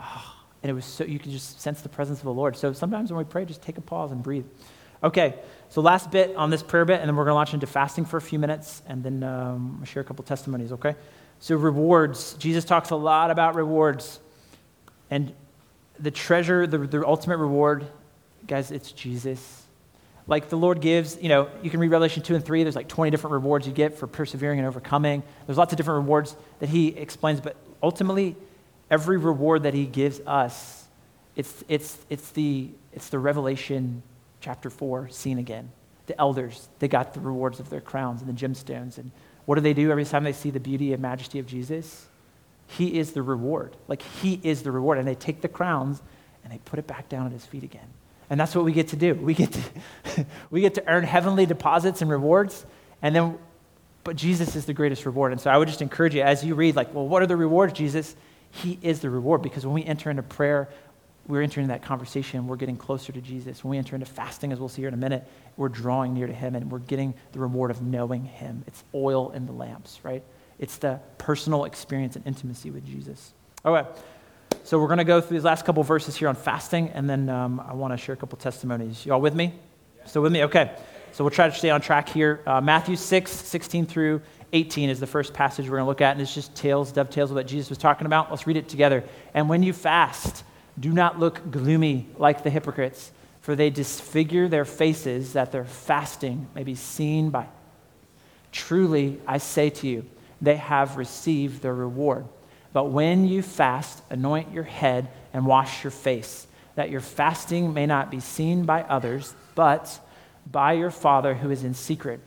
Oh, 0.00 0.34
and 0.64 0.70
it 0.70 0.72
was 0.72 0.84
so, 0.84 1.04
you 1.04 1.20
could 1.20 1.30
just 1.30 1.60
sense 1.60 1.80
the 1.80 1.88
presence 1.88 2.18
of 2.18 2.24
the 2.24 2.32
Lord. 2.32 2.56
So 2.56 2.72
sometimes 2.72 3.12
when 3.12 3.18
we 3.18 3.24
pray, 3.24 3.44
just 3.44 3.62
take 3.62 3.78
a 3.78 3.82
pause 3.82 4.10
and 4.10 4.20
breathe. 4.20 4.46
Okay, 5.02 5.34
so 5.70 5.80
last 5.80 6.10
bit 6.10 6.36
on 6.36 6.50
this 6.50 6.62
prayer 6.62 6.84
bit, 6.84 7.00
and 7.00 7.08
then 7.08 7.16
we're 7.16 7.24
going 7.24 7.32
to 7.32 7.36
launch 7.36 7.54
into 7.54 7.66
fasting 7.66 8.04
for 8.04 8.18
a 8.18 8.20
few 8.20 8.38
minutes, 8.38 8.82
and 8.86 9.02
then 9.02 9.22
um, 9.22 9.82
share 9.84 10.02
a 10.02 10.04
couple 10.04 10.24
testimonies, 10.24 10.72
okay? 10.72 10.94
So, 11.38 11.56
rewards. 11.56 12.34
Jesus 12.34 12.66
talks 12.66 12.90
a 12.90 12.96
lot 12.96 13.30
about 13.30 13.54
rewards. 13.54 14.20
And 15.10 15.32
the 15.98 16.10
treasure, 16.10 16.66
the, 16.66 16.78
the 16.78 17.06
ultimate 17.06 17.38
reward, 17.38 17.86
guys, 18.46 18.70
it's 18.70 18.92
Jesus. 18.92 19.62
Like 20.26 20.50
the 20.50 20.56
Lord 20.56 20.82
gives, 20.82 21.20
you 21.20 21.30
know, 21.30 21.48
you 21.62 21.70
can 21.70 21.80
read 21.80 21.90
Revelation 21.90 22.22
2 22.22 22.34
and 22.34 22.44
3, 22.44 22.62
there's 22.62 22.76
like 22.76 22.88
20 22.88 23.10
different 23.10 23.32
rewards 23.32 23.66
you 23.66 23.72
get 23.72 23.96
for 23.96 24.06
persevering 24.06 24.58
and 24.58 24.68
overcoming. 24.68 25.22
There's 25.46 25.56
lots 25.56 25.72
of 25.72 25.78
different 25.78 26.02
rewards 26.02 26.36
that 26.58 26.68
He 26.68 26.88
explains, 26.88 27.40
but 27.40 27.56
ultimately, 27.82 28.36
every 28.90 29.16
reward 29.16 29.62
that 29.62 29.72
He 29.72 29.86
gives 29.86 30.20
us, 30.26 30.88
it's, 31.36 31.64
it's, 31.68 31.96
it's, 32.10 32.30
the, 32.32 32.68
it's 32.92 33.08
the 33.08 33.18
revelation 33.18 34.02
chapter 34.40 34.70
4 34.70 35.08
seen 35.08 35.38
again. 35.38 35.70
The 36.06 36.18
elders, 36.20 36.68
they 36.78 36.88
got 36.88 37.14
the 37.14 37.20
rewards 37.20 37.60
of 37.60 37.70
their 37.70 37.80
crowns 37.80 38.22
and 38.22 38.28
the 38.28 38.46
gemstones. 38.46 38.98
And 38.98 39.10
what 39.44 39.54
do 39.54 39.60
they 39.60 39.74
do 39.74 39.90
every 39.90 40.04
time 40.04 40.24
they 40.24 40.32
see 40.32 40.50
the 40.50 40.60
beauty 40.60 40.92
and 40.92 41.00
majesty 41.00 41.38
of 41.38 41.46
Jesus? 41.46 42.06
He 42.66 42.98
is 42.98 43.12
the 43.12 43.22
reward. 43.22 43.76
Like, 43.88 44.02
He 44.02 44.40
is 44.42 44.62
the 44.62 44.72
reward. 44.72 44.98
And 44.98 45.06
they 45.06 45.14
take 45.14 45.40
the 45.40 45.48
crowns 45.48 46.02
and 46.42 46.52
they 46.52 46.58
put 46.58 46.78
it 46.78 46.86
back 46.86 47.08
down 47.08 47.26
at 47.26 47.32
His 47.32 47.44
feet 47.44 47.62
again. 47.62 47.86
And 48.28 48.38
that's 48.38 48.54
what 48.54 48.64
we 48.64 48.72
get 48.72 48.88
to 48.88 48.96
do. 48.96 49.14
We 49.14 49.34
get 49.34 49.52
to, 49.52 50.26
we 50.50 50.60
get 50.60 50.74
to 50.74 50.88
earn 50.88 51.04
heavenly 51.04 51.46
deposits 51.46 52.00
and 52.00 52.10
rewards. 52.10 52.64
And 53.02 53.14
then, 53.14 53.38
but 54.04 54.16
Jesus 54.16 54.56
is 54.56 54.66
the 54.66 54.72
greatest 54.72 55.04
reward. 55.04 55.32
And 55.32 55.40
so 55.40 55.50
I 55.50 55.58
would 55.58 55.68
just 55.68 55.82
encourage 55.82 56.14
you 56.14 56.22
as 56.22 56.44
you 56.44 56.54
read, 56.54 56.76
like, 56.76 56.94
well, 56.94 57.06
what 57.06 57.22
are 57.22 57.26
the 57.26 57.36
rewards, 57.36 57.72
Jesus? 57.72 58.14
He 58.52 58.78
is 58.82 59.00
the 59.00 59.10
reward 59.10 59.42
because 59.42 59.64
when 59.64 59.74
we 59.74 59.84
enter 59.84 60.10
into 60.10 60.22
prayer, 60.22 60.68
we're 61.26 61.42
entering 61.42 61.68
that 61.68 61.82
conversation, 61.82 62.46
we're 62.46 62.56
getting 62.56 62.76
closer 62.76 63.12
to 63.12 63.20
Jesus. 63.20 63.62
When 63.62 63.70
we 63.70 63.78
enter 63.78 63.94
into 63.94 64.06
fasting, 64.06 64.52
as 64.52 64.58
we'll 64.58 64.68
see 64.68 64.82
here 64.82 64.88
in 64.88 64.94
a 64.94 64.98
minute, 64.98 65.26
we're 65.56 65.68
drawing 65.68 66.14
near 66.14 66.26
to 66.26 66.32
Him 66.32 66.54
and 66.54 66.70
we're 66.70 66.78
getting 66.80 67.14
the 67.32 67.38
reward 67.38 67.70
of 67.70 67.82
knowing 67.82 68.24
Him. 68.24 68.64
It's 68.66 68.82
oil 68.94 69.30
in 69.30 69.46
the 69.46 69.52
lamps, 69.52 70.00
right? 70.02 70.22
It's 70.58 70.76
the 70.76 71.00
personal 71.18 71.64
experience 71.64 72.16
and 72.16 72.26
intimacy 72.26 72.70
with 72.70 72.84
Jesus. 72.84 73.32
Okay, 73.64 73.88
so 74.64 74.78
we're 74.78 74.86
going 74.86 74.98
to 74.98 75.04
go 75.04 75.20
through 75.20 75.36
these 75.36 75.44
last 75.44 75.64
couple 75.64 75.82
verses 75.82 76.16
here 76.16 76.28
on 76.28 76.34
fasting, 76.36 76.88
and 76.90 77.08
then 77.08 77.28
um, 77.28 77.60
I 77.60 77.74
want 77.74 77.92
to 77.92 77.96
share 77.96 78.14
a 78.14 78.18
couple 78.18 78.38
testimonies. 78.38 79.04
You 79.04 79.12
all 79.12 79.20
with 79.20 79.34
me? 79.34 79.54
Still 80.06 80.22
with 80.22 80.32
me? 80.32 80.44
Okay. 80.44 80.74
So 81.12 81.24
we'll 81.24 81.30
try 81.32 81.48
to 81.48 81.54
stay 81.54 81.70
on 81.70 81.80
track 81.80 82.08
here. 82.08 82.40
Uh, 82.46 82.60
Matthew 82.60 82.96
6, 82.96 83.30
16 83.30 83.86
through 83.86 84.22
18 84.52 84.90
is 84.90 85.00
the 85.00 85.06
first 85.06 85.34
passage 85.34 85.66
we're 85.66 85.76
going 85.76 85.84
to 85.84 85.88
look 85.88 86.00
at, 86.00 86.12
and 86.12 86.20
it's 86.20 86.34
just 86.34 86.54
tails, 86.54 86.92
dovetails 86.92 87.30
with 87.30 87.36
what 87.36 87.46
Jesus 87.46 87.68
was 87.68 87.78
talking 87.78 88.06
about. 88.06 88.30
Let's 88.30 88.46
read 88.46 88.56
it 88.56 88.68
together. 88.68 89.04
And 89.34 89.48
when 89.48 89.62
you 89.62 89.72
fast, 89.72 90.44
do 90.78 90.92
not 90.92 91.18
look 91.18 91.50
gloomy 91.50 92.08
like 92.16 92.42
the 92.42 92.50
hypocrites, 92.50 93.12
for 93.40 93.56
they 93.56 93.70
disfigure 93.70 94.48
their 94.48 94.64
faces 94.64 95.32
that 95.32 95.52
their 95.52 95.64
fasting 95.64 96.48
may 96.54 96.62
be 96.62 96.74
seen 96.74 97.30
by. 97.30 97.46
Truly, 98.52 99.20
I 99.26 99.38
say 99.38 99.70
to 99.70 99.86
you, 99.86 100.06
they 100.40 100.56
have 100.56 100.96
received 100.96 101.62
their 101.62 101.74
reward. 101.74 102.26
But 102.72 102.84
when 102.84 103.26
you 103.26 103.42
fast, 103.42 104.02
anoint 104.10 104.52
your 104.52 104.64
head 104.64 105.08
and 105.32 105.46
wash 105.46 105.84
your 105.84 105.90
face, 105.90 106.46
that 106.76 106.90
your 106.90 107.00
fasting 107.00 107.74
may 107.74 107.86
not 107.86 108.10
be 108.10 108.20
seen 108.20 108.64
by 108.64 108.82
others, 108.82 109.34
but 109.54 110.00
by 110.50 110.72
your 110.72 110.90
Father 110.90 111.34
who 111.34 111.50
is 111.50 111.64
in 111.64 111.74
secret. 111.74 112.20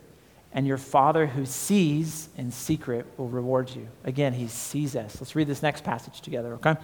And 0.52 0.66
your 0.66 0.78
Father 0.78 1.26
who 1.26 1.46
sees 1.46 2.28
in 2.36 2.52
secret 2.52 3.06
will 3.16 3.28
reward 3.28 3.70
you. 3.74 3.88
Again, 4.04 4.32
he 4.32 4.46
sees 4.46 4.94
us. 4.94 5.20
Let's 5.20 5.34
read 5.34 5.48
this 5.48 5.62
next 5.62 5.82
passage 5.82 6.20
together, 6.20 6.54
okay? 6.54 6.76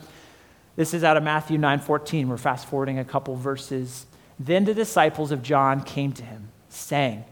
This 0.76 0.94
is 0.94 1.04
out 1.04 1.16
of 1.16 1.22
Matthew 1.22 1.59
9:14. 1.59 2.28
We're 2.28 2.37
fast 2.37 2.66
forwarding 2.66 2.98
a 2.98 3.04
couple 3.04 3.35
verses. 3.37 4.06
Then 4.38 4.64
the 4.64 4.74
disciples 4.74 5.33
of 5.33 5.42
John 5.42 5.83
came 5.83 6.12
to 6.12 6.22
him, 6.22 6.48
saying, 6.68 7.24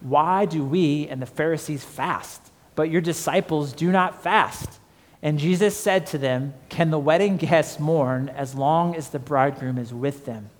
"Why 0.00 0.46
do 0.46 0.64
we 0.64 1.06
and 1.08 1.20
the 1.20 1.26
Pharisees 1.26 1.84
fast, 1.84 2.50
but 2.74 2.90
your 2.90 3.00
disciples 3.00 3.72
do 3.72 3.92
not 3.92 4.22
fast?" 4.22 4.80
And 5.22 5.38
Jesus 5.38 5.76
said 5.76 6.06
to 6.06 6.18
them, 6.18 6.54
"Can 6.68 6.90
the 6.90 6.98
wedding 6.98 7.36
guests 7.48 7.78
mourn 7.78 8.30
as 8.30 8.54
long 8.54 8.96
as 8.96 9.10
the 9.10 9.18
bridegroom 9.18 9.78
is 9.78 9.92
with 9.92 10.24
them? 10.24 10.50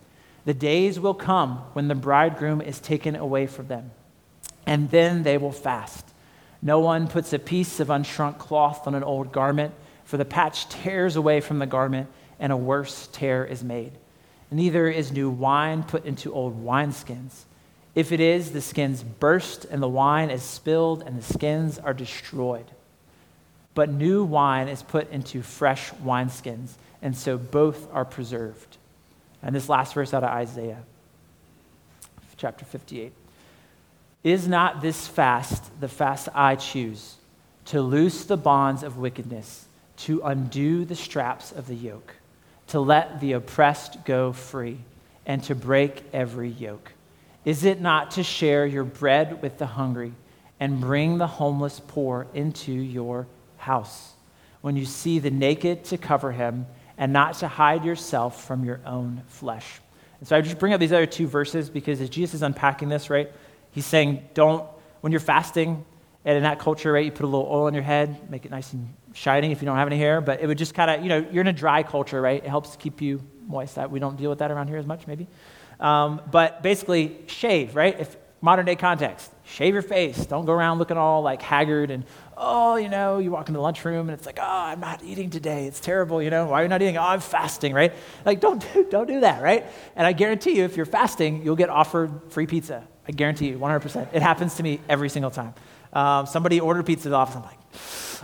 The 0.45 0.55
days 0.55 1.01
will 1.01 1.15
come 1.15 1.63
when 1.73 1.89
the 1.89 1.95
bridegroom 1.95 2.61
is 2.61 2.79
taken 2.81 3.17
away 3.17 3.47
from 3.47 3.69
them, 3.69 3.91
and 4.67 4.91
then 4.91 5.23
they 5.23 5.39
will 5.39 5.53
fast. 5.53 6.07
No 6.61 6.81
one 6.81 7.09
puts 7.09 7.33
a 7.33 7.39
piece 7.39 7.81
of 7.81 7.89
unshrunk 7.89 8.39
cloth 8.39 8.87
on 8.87 8.95
an 8.95 9.05
old 9.05 9.33
garment, 9.33 9.75
for 10.05 10.17
the 10.17 10.25
patch 10.25 10.69
tears 10.69 11.17
away 11.17 11.41
from 11.41 11.59
the 11.59 11.67
garment, 11.67 12.09
and 12.39 12.53
a 12.53 12.57
worse 12.57 13.09
tear 13.13 13.45
is 13.45 13.63
made. 13.65 13.93
Neither 14.51 14.89
is 14.89 15.13
new 15.13 15.31
wine 15.31 15.83
put 15.83 16.05
into 16.05 16.33
old 16.33 16.65
wineskins. 16.65 17.45
If 17.95 18.13
it 18.13 18.21
is, 18.21 18.53
the 18.53 18.61
skins 18.61 19.03
burst, 19.03 19.65
and 19.65 19.83
the 19.83 19.89
wine 19.89 20.31
is 20.31 20.43
spilled, 20.43 21.03
and 21.03 21.19
the 21.19 21.35
skins 21.35 21.79
are 21.79 21.95
destroyed. 21.95 22.67
But 23.75 23.91
new 23.91 24.25
wine 24.25 24.69
is 24.69 24.83
put 24.83 25.11
into 25.11 25.43
fresh 25.43 25.91
wineskins, 26.05 26.73
and 27.03 27.17
so 27.17 27.37
both 27.37 27.93
are 27.93 28.05
preserved. 28.05 28.77
And 29.43 29.55
this 29.55 29.69
last 29.69 29.95
verse 29.95 30.15
out 30.15 30.25
of 30.25 30.31
Isaiah, 30.31 30.83
chapter 32.37 32.65
58. 32.65 33.13
Is 34.25 34.49
not 34.49 34.81
this 34.81 35.07
fast 35.07 35.81
the 35.81 35.89
fast 35.89 36.29
I 36.35 36.57
choose, 36.57 37.17
to 37.67 37.83
loose 37.83 38.25
the 38.25 38.37
bonds 38.37 38.83
of 38.83 38.97
wickedness, 38.97 39.67
to 39.99 40.23
undo 40.23 40.85
the 40.85 40.97
straps 40.97 41.53
of 41.53 41.67
the 41.67 41.75
yoke, 41.75 42.15
to 42.69 42.81
let 42.81 43.21
the 43.21 43.33
oppressed 43.33 44.05
go 44.05 44.33
free, 44.33 44.79
and 45.27 45.43
to 45.45 45.55
break 45.55 46.03
every 46.13 46.49
yoke? 46.49 46.93
Is 47.45 47.65
it 47.65 47.81
not 47.81 48.13
to 48.13 48.23
share 48.23 48.67
your 48.67 48.85
bread 48.85 49.43
with 49.43 49.59
the 49.59 49.67
hungry 49.67 50.13
and 50.61 50.81
bring 50.81 51.19
the 51.19 51.27
homeless 51.27 51.81
poor 51.87 52.27
into 52.35 52.73
your 52.73 53.27
house? 53.59 54.13
When 54.61 54.77
you 54.77 54.85
see 54.85 55.19
the 55.19 55.31
naked, 55.31 55.85
to 55.85 55.99
cover 55.99 56.33
him, 56.33 56.67
and 56.97 57.13
not 57.13 57.35
to 57.35 57.49
hide 57.49 57.85
yourself 57.85 58.45
from 58.45 58.65
your 58.65 58.81
own 58.85 59.23
flesh. 59.29 59.81
And 60.19 60.29
so 60.29 60.37
I 60.37 60.41
just 60.41 60.59
bring 60.59 60.73
up 60.73 60.81
these 60.81 60.93
other 60.93 61.07
two 61.07 61.29
verses 61.29 61.71
because 61.71 62.01
as 62.01 62.11
Jesus 62.11 62.35
is 62.35 62.43
unpacking 62.43 62.89
this, 62.89 63.09
right, 63.09 63.31
he's 63.71 63.87
saying, 63.87 64.23
don't, 64.35 64.69
when 65.01 65.13
you're 65.13 65.21
fasting, 65.21 65.85
and 66.25 66.37
in 66.37 66.43
that 66.43 66.59
culture, 66.59 66.93
right, 66.93 67.05
you 67.05 67.13
put 67.13 67.23
a 67.23 67.29
little 67.29 67.47
oil 67.49 67.67
on 67.67 67.75
your 67.75 67.85
head, 67.85 68.31
make 68.31 68.45
it 68.45 68.51
nice 68.51 68.73
and 68.73 68.93
shining 69.15 69.51
if 69.51 69.61
you 69.63 69.67
don't 69.67 69.77
have 69.77 69.89
any 69.89 69.99
hair, 69.99 70.21
but 70.21 70.41
it 70.41 70.47
would 70.47 70.59
just 70.59 70.75
kind 70.75 70.91
of, 70.91 71.03
you 71.03 71.09
know, 71.09 71.27
you're 71.31 71.41
in 71.41 71.49
a 71.49 71.53
dry 71.53 71.83
culture, 71.83 72.21
right? 72.21 72.43
It 72.43 72.49
helps 72.49 72.77
keep 72.77 73.01
you 73.01 73.23
moist. 73.47 73.77
We 73.89 73.99
don't 73.99 74.17
deal 74.17 74.31
with 74.31 74.41
that 74.41 74.51
around 74.51 74.69
here 74.69 74.79
as 74.79 74.87
much, 74.87 75.07
maybe. 75.07 75.27
Um, 75.81 76.21
but 76.31 76.63
basically, 76.63 77.19
shave, 77.27 77.75
right? 77.75 77.99
If 77.99 78.17
modern 78.41 78.67
day 78.67 78.77
context, 78.77 79.33
shave 79.45 79.75
your 79.75 79.83
face. 79.83 80.27
Don't 80.27 80.45
go 80.45 80.53
around 80.53 80.79
looking 80.79 80.97
all 80.97 81.23
like 81.23 81.43
haggard 81.43 81.91
and, 81.91 82.05
oh, 82.37 82.77
you 82.77 82.89
know, 82.89 83.19
you 83.19 83.31
walk 83.31 83.49
into 83.49 83.59
the 83.59 83.63
lunchroom 83.63 84.09
and 84.09 84.17
it's 84.17 84.27
like, 84.27 84.39
oh, 84.41 84.45
I'm 84.47 84.81
not 84.81 85.03
eating 85.03 85.31
today. 85.31 85.67
It's 85.67 85.81
terrible, 85.81 86.23
you 86.23 86.31
know. 86.31 86.47
Why 86.47 86.61
are 86.61 86.63
you 86.63 86.69
not 86.69 86.83
eating? 86.83 86.97
Oh, 86.97 87.03
I'm 87.03 87.21
fasting, 87.21 87.73
right? 87.73 87.93
Like, 88.25 88.41
don't 88.41 88.65
do, 88.73 88.87
don't 88.91 89.09
do 89.09 89.21
that, 89.21 89.43
right? 89.43 89.67
And 89.97 90.07
I 90.07 90.13
guarantee 90.13 90.57
you, 90.57 90.65
if 90.65 90.77
you're 90.77 90.87
fasting, 90.87 91.43
you'll 91.45 91.57
get 91.57 91.69
offered 91.69 92.31
free 92.31 92.47
pizza. 92.47 92.87
I 93.07 93.13
guarantee 93.13 93.49
you, 93.49 93.59
100%. 93.59 94.09
It 94.13 94.23
happens 94.23 94.55
to 94.57 94.63
me 94.63 94.81
every 94.89 95.09
single 95.09 95.31
time. 95.31 95.55
Um, 95.93 96.27
somebody 96.27 96.61
ordered 96.61 96.85
pizza 96.87 97.09
at 97.09 97.11
the 97.11 97.17
office. 97.17 97.37
I'm 97.37 97.43
like, 97.43 97.59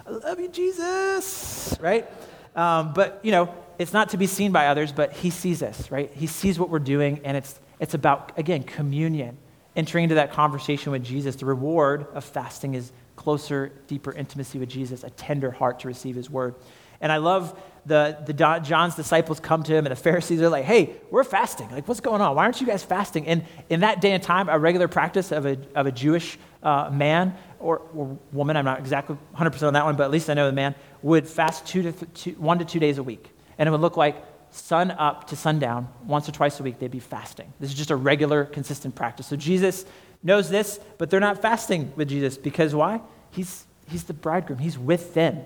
I 0.07 0.11
love 0.11 0.39
you, 0.39 0.49
Jesus, 0.49 1.77
right? 1.81 2.07
Um, 2.55 2.93
but, 2.93 3.21
you 3.23 3.33
know, 3.33 3.55
it's 3.79 3.95
not 3.95 4.11
to 4.11 4.19
be 4.19 4.27
seen 4.27 4.53
by 4.53 4.67
others, 4.67 4.93
but 4.93 5.15
he 5.15 5.31
sees 5.31 5.63
us, 5.63 5.91
right? 5.91 6.13
He 6.13 6.27
sees 6.27 6.59
what 6.59 6.69
we're 6.69 6.79
doing, 6.79 7.21
and 7.25 7.37
it's, 7.37 7.59
it's 7.81 7.95
about, 7.95 8.33
again, 8.37 8.65
communion, 8.65 9.39
entering 9.75 10.05
into 10.05 10.17
that 10.17 10.31
conversation 10.31 10.93
with 10.93 11.03
Jesus. 11.03 11.37
The 11.37 11.47
reward 11.47 12.07
of 12.13 12.23
fasting 12.23 12.75
is 12.75 12.93
closer, 13.17 13.73
deeper 13.87 14.13
intimacy 14.13 14.59
with 14.59 14.69
Jesus, 14.69 15.05
a 15.05 15.11
tender 15.11 15.51
heart 15.51 15.81
to 15.81 15.89
receive 15.89 16.17
his 16.17 16.29
word. 16.29 16.55
And 17.01 17.11
I 17.11 17.17
love 17.17 17.59
the, 17.87 18.17
the 18.25 18.33
John's 18.33 18.95
disciples 18.95 19.41
come 19.41 19.63
to 19.63 19.75
him, 19.75 19.85
and 19.87 19.93
the 19.93 20.01
Pharisees 20.01 20.41
are 20.41 20.49
like, 20.49 20.65
hey, 20.65 20.95
we're 21.11 21.25
fasting. 21.25 21.71
Like, 21.71 21.87
what's 21.87 22.01
going 22.01 22.21
on? 22.21 22.35
Why 22.35 22.45
aren't 22.45 22.61
you 22.61 22.67
guys 22.67 22.83
fasting? 22.83 23.27
And 23.27 23.45
in 23.69 23.81
that 23.81 24.01
day 24.01 24.13
and 24.13 24.23
time, 24.23 24.49
a 24.49 24.59
regular 24.59 24.89
practice 24.89 25.33
of 25.33 25.47
a, 25.47 25.59
of 25.75 25.87
a 25.87 25.93
Jewish 25.93 26.39
uh, 26.63 26.91
man 26.91 27.37
or, 27.59 27.83
or, 27.95 28.19
woman, 28.33 28.57
I'm 28.57 28.65
not 28.65 28.79
exactly 28.79 29.17
100% 29.37 29.67
on 29.67 29.75
that 29.75 29.85
one, 29.85 29.97
but 29.97 30.05
at 30.05 30.11
least 30.11 30.31
I 30.31 30.35
know 30.35 30.47
the 30.47 30.53
man, 30.53 30.75
would 31.03 31.29
fast 31.29 31.67
two 31.67 31.83
to 31.83 31.93
th- 31.93 32.13
two, 32.15 32.31
one 32.33 32.59
to 32.59 32.65
two 32.65 32.79
days 32.79 32.99
a 32.99 33.03
week. 33.03 33.31
And 33.59 33.67
it 33.67 33.73
would 33.73 33.81
look 33.81 33.97
like 33.97 34.17
sun 34.51 34.91
up 34.93 35.27
to 35.29 35.37
sundown, 35.37 35.89
once 36.07 36.29
or 36.29 36.33
twice 36.33 36.61
a 36.61 36.63
week, 36.63 36.79
they'd 36.79 36.91
be 36.91 37.01
fasting. 37.01 37.53
This 37.61 37.71
is 37.71 37.77
just 37.77 37.91
a 37.91 37.97
regular, 37.97 38.45
consistent 38.45 38.95
practice. 38.95 39.27
So 39.27 39.37
Jesus 39.37 39.85
knows 40.23 40.49
this, 40.49 40.79
but 40.97 41.11
they're 41.11 41.21
not 41.21 41.43
fasting 41.43 41.93
with 41.97 42.09
Jesus 42.09 42.39
because 42.39 42.75
why? 42.75 43.01
He's, 43.31 43.67
he's 43.89 44.05
the 44.05 44.15
bridegroom, 44.15 44.59
he's 44.59 44.79
with 44.79 45.15
them. 45.15 45.43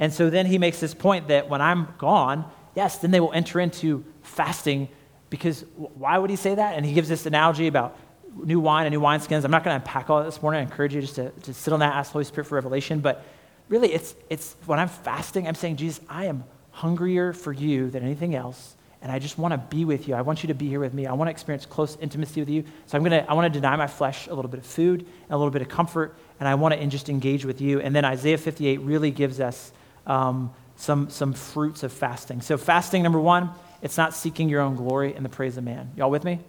And 0.00 0.12
so 0.12 0.30
then 0.30 0.46
he 0.46 0.58
makes 0.58 0.80
this 0.80 0.94
point 0.94 1.28
that 1.28 1.48
when 1.48 1.60
I'm 1.60 1.94
gone, 1.98 2.50
yes, 2.74 2.98
then 2.98 3.12
they 3.12 3.20
will 3.20 3.32
enter 3.32 3.60
into 3.60 4.04
fasting 4.22 4.88
because 5.28 5.64
why 5.76 6.18
would 6.18 6.30
he 6.30 6.36
say 6.36 6.56
that? 6.56 6.76
And 6.76 6.84
he 6.84 6.94
gives 6.94 7.08
this 7.08 7.26
analogy 7.26 7.68
about 7.68 7.96
new 8.34 8.58
wine 8.58 8.86
and 8.86 8.92
new 8.92 9.00
wineskins. 9.00 9.44
I'm 9.44 9.50
not 9.50 9.62
going 9.62 9.78
to 9.78 9.84
unpack 9.84 10.08
all 10.10 10.18
that 10.18 10.24
this 10.24 10.42
morning. 10.42 10.60
I 10.60 10.62
encourage 10.62 10.94
you 10.94 11.02
just 11.02 11.16
to, 11.16 11.30
to 11.30 11.54
sit 11.54 11.72
on 11.72 11.80
that, 11.80 11.94
ask 11.94 12.10
the 12.10 12.14
Holy 12.14 12.24
Spirit 12.24 12.46
for 12.46 12.54
revelation. 12.54 13.00
But 13.00 13.24
really, 13.68 13.92
it's, 13.92 14.14
it's 14.30 14.56
when 14.66 14.78
I'm 14.78 14.88
fasting, 14.88 15.46
I'm 15.46 15.54
saying, 15.54 15.76
Jesus, 15.76 16.02
I 16.08 16.24
am 16.24 16.44
hungrier 16.70 17.32
for 17.32 17.52
you 17.52 17.90
than 17.90 18.02
anything 18.02 18.34
else. 18.34 18.76
And 19.02 19.10
I 19.10 19.18
just 19.18 19.38
want 19.38 19.52
to 19.52 19.58
be 19.58 19.84
with 19.84 20.08
you. 20.08 20.14
I 20.14 20.20
want 20.22 20.42
you 20.42 20.48
to 20.48 20.54
be 20.54 20.68
here 20.68 20.80
with 20.80 20.92
me. 20.92 21.06
I 21.06 21.12
want 21.12 21.28
to 21.28 21.30
experience 21.30 21.64
close 21.64 21.96
intimacy 22.00 22.40
with 22.40 22.50
you. 22.50 22.64
So 22.86 22.98
I'm 22.98 23.04
to, 23.04 23.30
I 23.30 23.34
want 23.34 23.52
to 23.52 23.58
deny 23.58 23.74
my 23.76 23.86
flesh 23.86 24.26
a 24.26 24.34
little 24.34 24.50
bit 24.50 24.60
of 24.60 24.66
food 24.66 25.00
and 25.00 25.30
a 25.30 25.36
little 25.36 25.50
bit 25.50 25.62
of 25.62 25.68
comfort. 25.68 26.16
And 26.38 26.48
I 26.48 26.54
want 26.54 26.74
to 26.74 26.86
just 26.86 27.08
engage 27.08 27.44
with 27.44 27.60
you. 27.62 27.80
And 27.80 27.96
then 27.96 28.04
Isaiah 28.04 28.36
58 28.36 28.80
really 28.80 29.10
gives 29.10 29.40
us 29.40 29.72
um, 30.06 30.52
some, 30.76 31.10
some 31.10 31.32
fruits 31.32 31.82
of 31.82 31.92
fasting. 31.92 32.40
So, 32.40 32.56
fasting, 32.56 33.02
number 33.02 33.20
one, 33.20 33.50
it's 33.82 33.96
not 33.96 34.14
seeking 34.14 34.48
your 34.48 34.60
own 34.60 34.76
glory 34.76 35.14
and 35.14 35.24
the 35.24 35.28
praise 35.28 35.56
of 35.56 35.64
man. 35.64 35.90
Y'all 35.96 36.10
with 36.10 36.24
me? 36.24 36.40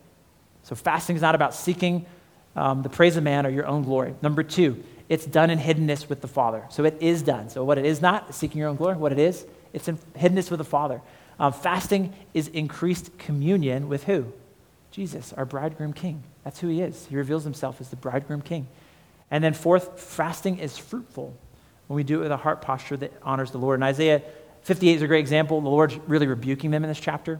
So, 0.64 0.76
fasting 0.76 1.16
is 1.16 1.22
not 1.22 1.36
about 1.36 1.54
seeking 1.54 2.06
um, 2.56 2.82
the 2.82 2.90
praise 2.90 3.18
of 3.18 3.24
man 3.24 3.46
or 3.46 3.50
your 3.50 3.68
own 3.68 3.84
glory. 3.84 4.16
Number 4.22 4.44
two, 4.44 4.84
it's 5.10 5.26
done 5.26 5.50
in 5.50 5.60
hiddenness 5.60 6.08
with 6.08 6.22
the 6.22 6.28
Father. 6.28 6.66
So, 6.70 6.86
it 6.86 6.98
is 7.02 7.22
done. 7.22 7.50
So, 7.50 7.64
what 7.64 7.78
it 7.78 7.86
is 7.86 8.02
not 8.02 8.30
is 8.30 8.36
seeking 8.36 8.60
your 8.60 8.70
own 8.70 8.78
glory. 8.78 8.96
What 8.96 9.12
it 9.12 9.20
is, 9.20 9.46
it's 9.74 9.88
in 9.88 9.98
hiddenness 10.18 10.50
with 10.50 10.60
the 10.60 10.66
Father. 10.66 11.02
Um, 11.40 11.52
fasting 11.52 12.14
is 12.34 12.48
increased 12.50 13.18
communion 13.18 13.90
with 13.90 14.06
who? 14.06 14.32
Jesus, 14.92 15.34
our 15.34 15.46
bridegroom 15.46 15.94
king. 15.94 16.24
That's 16.44 16.60
who 16.60 16.68
he 16.68 16.82
is. 16.82 17.06
He 17.08 17.16
reveals 17.16 17.44
himself 17.44 17.82
as 17.82 17.90
the 17.90 17.96
bridegroom 17.96 18.42
king. 18.42 18.68
And 19.30 19.44
then, 19.44 19.54
fourth, 19.54 20.00
fasting 20.00 20.60
is 20.60 20.78
fruitful 20.78 21.36
when 21.92 21.98
we 21.98 22.04
do 22.04 22.20
it 22.20 22.22
with 22.22 22.32
a 22.32 22.38
heart 22.38 22.62
posture 22.62 22.96
that 22.96 23.12
honors 23.22 23.52
the 23.52 23.58
Lord. 23.58 23.76
And 23.76 23.84
Isaiah 23.84 24.22
58 24.62 24.96
is 24.96 25.02
a 25.02 25.08
great 25.08 25.20
example. 25.20 25.60
The 25.60 25.68
Lord's 25.68 25.98
really 26.08 26.26
rebuking 26.26 26.72
them 26.72 26.86
in 26.86 26.90
this 26.90 27.02
chapter 27.02 27.38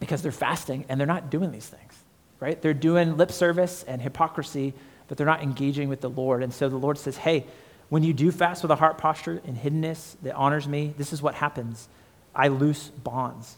because 0.00 0.22
they're 0.22 0.32
fasting 0.32 0.86
and 0.88 0.98
they're 0.98 1.06
not 1.06 1.28
doing 1.28 1.52
these 1.52 1.66
things, 1.66 1.92
right? 2.40 2.60
They're 2.62 2.72
doing 2.72 3.18
lip 3.18 3.30
service 3.30 3.82
and 3.82 4.00
hypocrisy, 4.00 4.72
but 5.08 5.18
they're 5.18 5.26
not 5.26 5.42
engaging 5.42 5.90
with 5.90 6.00
the 6.00 6.08
Lord. 6.08 6.42
And 6.42 6.54
so 6.54 6.70
the 6.70 6.78
Lord 6.78 6.96
says, 6.96 7.18
hey, 7.18 7.44
when 7.90 8.02
you 8.02 8.14
do 8.14 8.32
fast 8.32 8.62
with 8.62 8.70
a 8.70 8.76
heart 8.76 8.96
posture 8.96 9.42
and 9.44 9.58
hiddenness 9.58 10.16
that 10.22 10.34
honors 10.34 10.66
me, 10.66 10.94
this 10.96 11.12
is 11.12 11.20
what 11.20 11.34
happens. 11.34 11.86
I 12.34 12.48
loose 12.48 12.88
bonds. 12.88 13.56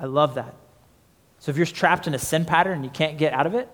I 0.00 0.06
love 0.06 0.34
that. 0.34 0.52
So 1.38 1.50
if 1.50 1.56
you're 1.56 1.64
trapped 1.64 2.08
in 2.08 2.14
a 2.14 2.18
sin 2.18 2.44
pattern 2.44 2.72
and 2.72 2.84
you 2.84 2.90
can't 2.90 3.18
get 3.18 3.32
out 3.32 3.46
of 3.46 3.54
it, 3.54 3.68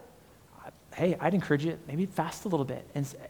hey, 0.94 1.16
I'd 1.18 1.32
encourage 1.32 1.64
you 1.64 1.78
maybe 1.88 2.04
fast 2.04 2.44
a 2.44 2.48
little 2.48 2.66
bit. 2.66 2.86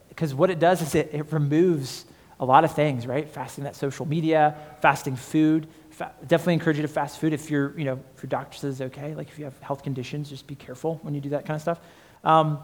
Because 0.09 0.35
what 0.35 0.51
it 0.51 0.59
does 0.59 0.83
is 0.83 0.97
it, 0.97 1.11
it 1.13 1.33
removes 1.33 2.07
a 2.41 2.45
lot 2.45 2.65
of 2.65 2.75
things, 2.75 3.07
right? 3.07 3.29
Fasting 3.29 3.65
that 3.65 3.77
social 3.77 4.07
media, 4.07 4.57
fasting 4.81 5.17
food. 5.17 5.69
Fa- 5.91 6.13
definitely 6.27 6.55
encourage 6.55 6.77
you 6.77 6.83
to 6.83 6.89
fast 6.89 7.21
food 7.21 7.33
if 7.33 7.51
your, 7.51 7.79
you 7.79 7.85
know, 7.85 8.01
if 8.17 8.23
your 8.23 8.29
doctor 8.29 8.59
says 8.59 8.81
okay. 8.81 9.15
Like 9.15 9.29
if 9.29 9.39
you 9.39 9.45
have 9.45 9.59
health 9.61 9.83
conditions, 9.83 10.29
just 10.29 10.47
be 10.47 10.55
careful 10.55 10.99
when 11.03 11.15
you 11.15 11.21
do 11.21 11.31
that 11.31 11.47
kind 11.47 11.57
of 11.57 11.63
stuff. 11.63 11.81
Um, 12.25 12.59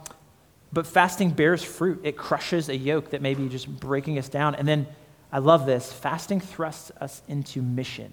but 0.73 0.87
fasting 0.87 1.31
bears 1.31 1.63
fruit. 1.63 2.01
It 2.05 2.17
crushes 2.17 2.69
a 2.69 2.77
yoke 2.77 3.11
that 3.11 3.23
may 3.23 3.35
be 3.35 3.49
just 3.49 3.69
breaking 3.69 4.19
us 4.19 4.29
down. 4.29 4.55
And 4.55 4.67
then 4.67 4.87
I 5.33 5.39
love 5.39 5.67
this 5.67 5.93
fasting 5.93 6.41
thrusts 6.41 6.91
us 7.01 7.23
into 7.29 7.63
mission. 7.63 8.13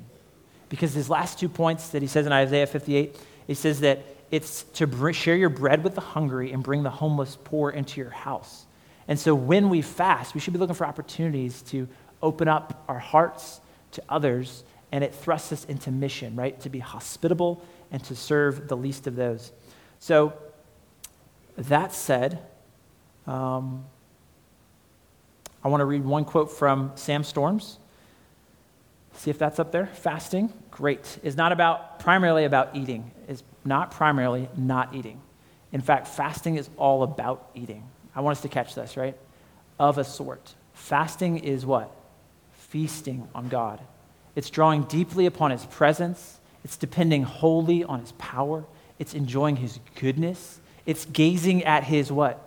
Because 0.70 0.94
his 0.94 1.10
last 1.10 1.40
two 1.40 1.50
points 1.50 1.90
that 1.90 2.02
he 2.02 2.08
says 2.08 2.26
in 2.26 2.32
Isaiah 2.32 2.68
58, 2.68 3.18
he 3.48 3.54
says 3.54 3.80
that 3.80 4.04
it's 4.30 4.64
to 4.74 5.14
share 5.14 5.36
your 5.36 5.50
bread 5.50 5.84
with 5.84 5.96
the 5.96 6.02
hungry 6.02 6.52
and 6.52 6.62
bring 6.62 6.84
the 6.84 6.90
homeless 6.90 7.38
poor 7.44 7.72
into 7.72 8.02
your 8.02 8.10
house. 8.10 8.67
And 9.08 9.20
so 9.20 9.34
when 9.34 9.70
we 9.70 9.82
fast, 9.82 10.34
we 10.34 10.40
should 10.40 10.54
be 10.54 10.60
looking 10.60 10.76
for 10.76 10.86
opportunities 10.86 11.62
to 11.64 11.88
open 12.22 12.48
up 12.48 12.84
our 12.88 13.00
hearts 13.00 13.62
to 13.92 14.04
others, 14.10 14.64
and 14.92 15.04
it 15.04 15.14
thrusts 15.14 15.52
us 15.52 15.66
into 15.66 15.92
mission, 15.92 16.36
right? 16.36 16.60
To 16.62 16.70
be 16.70 16.80
hospitable 16.80 17.64
and 17.92 18.04
to 18.06 18.16
serve 18.16 18.68
the 18.68 18.76
least 18.76 19.08
of 19.08 19.16
those. 19.16 19.52
So, 20.00 20.34
that 21.58 21.94
said, 21.94 22.40
um, 23.26 23.86
I 25.64 25.70
want 25.70 25.82
to 25.82 25.86
read 25.86 26.06
one 26.06 26.24
quote 26.24 26.52
from 26.52 26.92
Sam 26.96 27.24
Storms. 27.24 27.80
See 29.14 29.32
if 29.32 29.40
that's 29.40 29.58
up 29.58 29.72
there. 29.72 29.88
Fasting, 29.88 30.54
great, 30.70 31.18
is 31.24 31.36
not 31.36 31.52
about 31.52 32.00
primarily 32.00 32.46
about 32.46 32.76
eating. 32.76 33.12
Is 33.28 33.44
not 33.66 33.92
primarily 33.92 34.48
not 34.56 34.94
eating. 34.94 35.20
In 35.72 35.82
fact, 35.82 36.08
fasting 36.08 36.56
is 36.56 36.70
all 36.78 37.04
about 37.04 37.50
eating. 37.56 37.84
I 38.18 38.22
want 38.22 38.36
us 38.36 38.42
to 38.42 38.50
catch 38.50 38.74
this, 38.74 38.98
right? 38.98 39.16
Of 39.78 40.00
a 40.00 40.04
sort. 40.04 40.56
Fasting 40.74 41.38
is 41.38 41.68
what? 41.68 41.96
Feasting 42.52 43.28
on 43.36 43.48
God. 43.48 43.80
It's 44.36 44.50
drawing 44.50 44.84
deeply 44.84 45.28
upon 45.28 45.52
his 45.52 45.64
presence. 45.68 46.40
It's 46.64 46.78
depending 46.78 47.22
wholly 47.22 47.84
on 47.84 48.02
his 48.02 48.14
power. 48.14 48.66
It's 48.98 49.14
enjoying 49.14 49.58
his 49.58 49.80
goodness. 50.00 50.60
It's 50.88 51.06
gazing 51.06 51.64
at 51.66 51.84
his 51.84 52.12
what? 52.12 52.44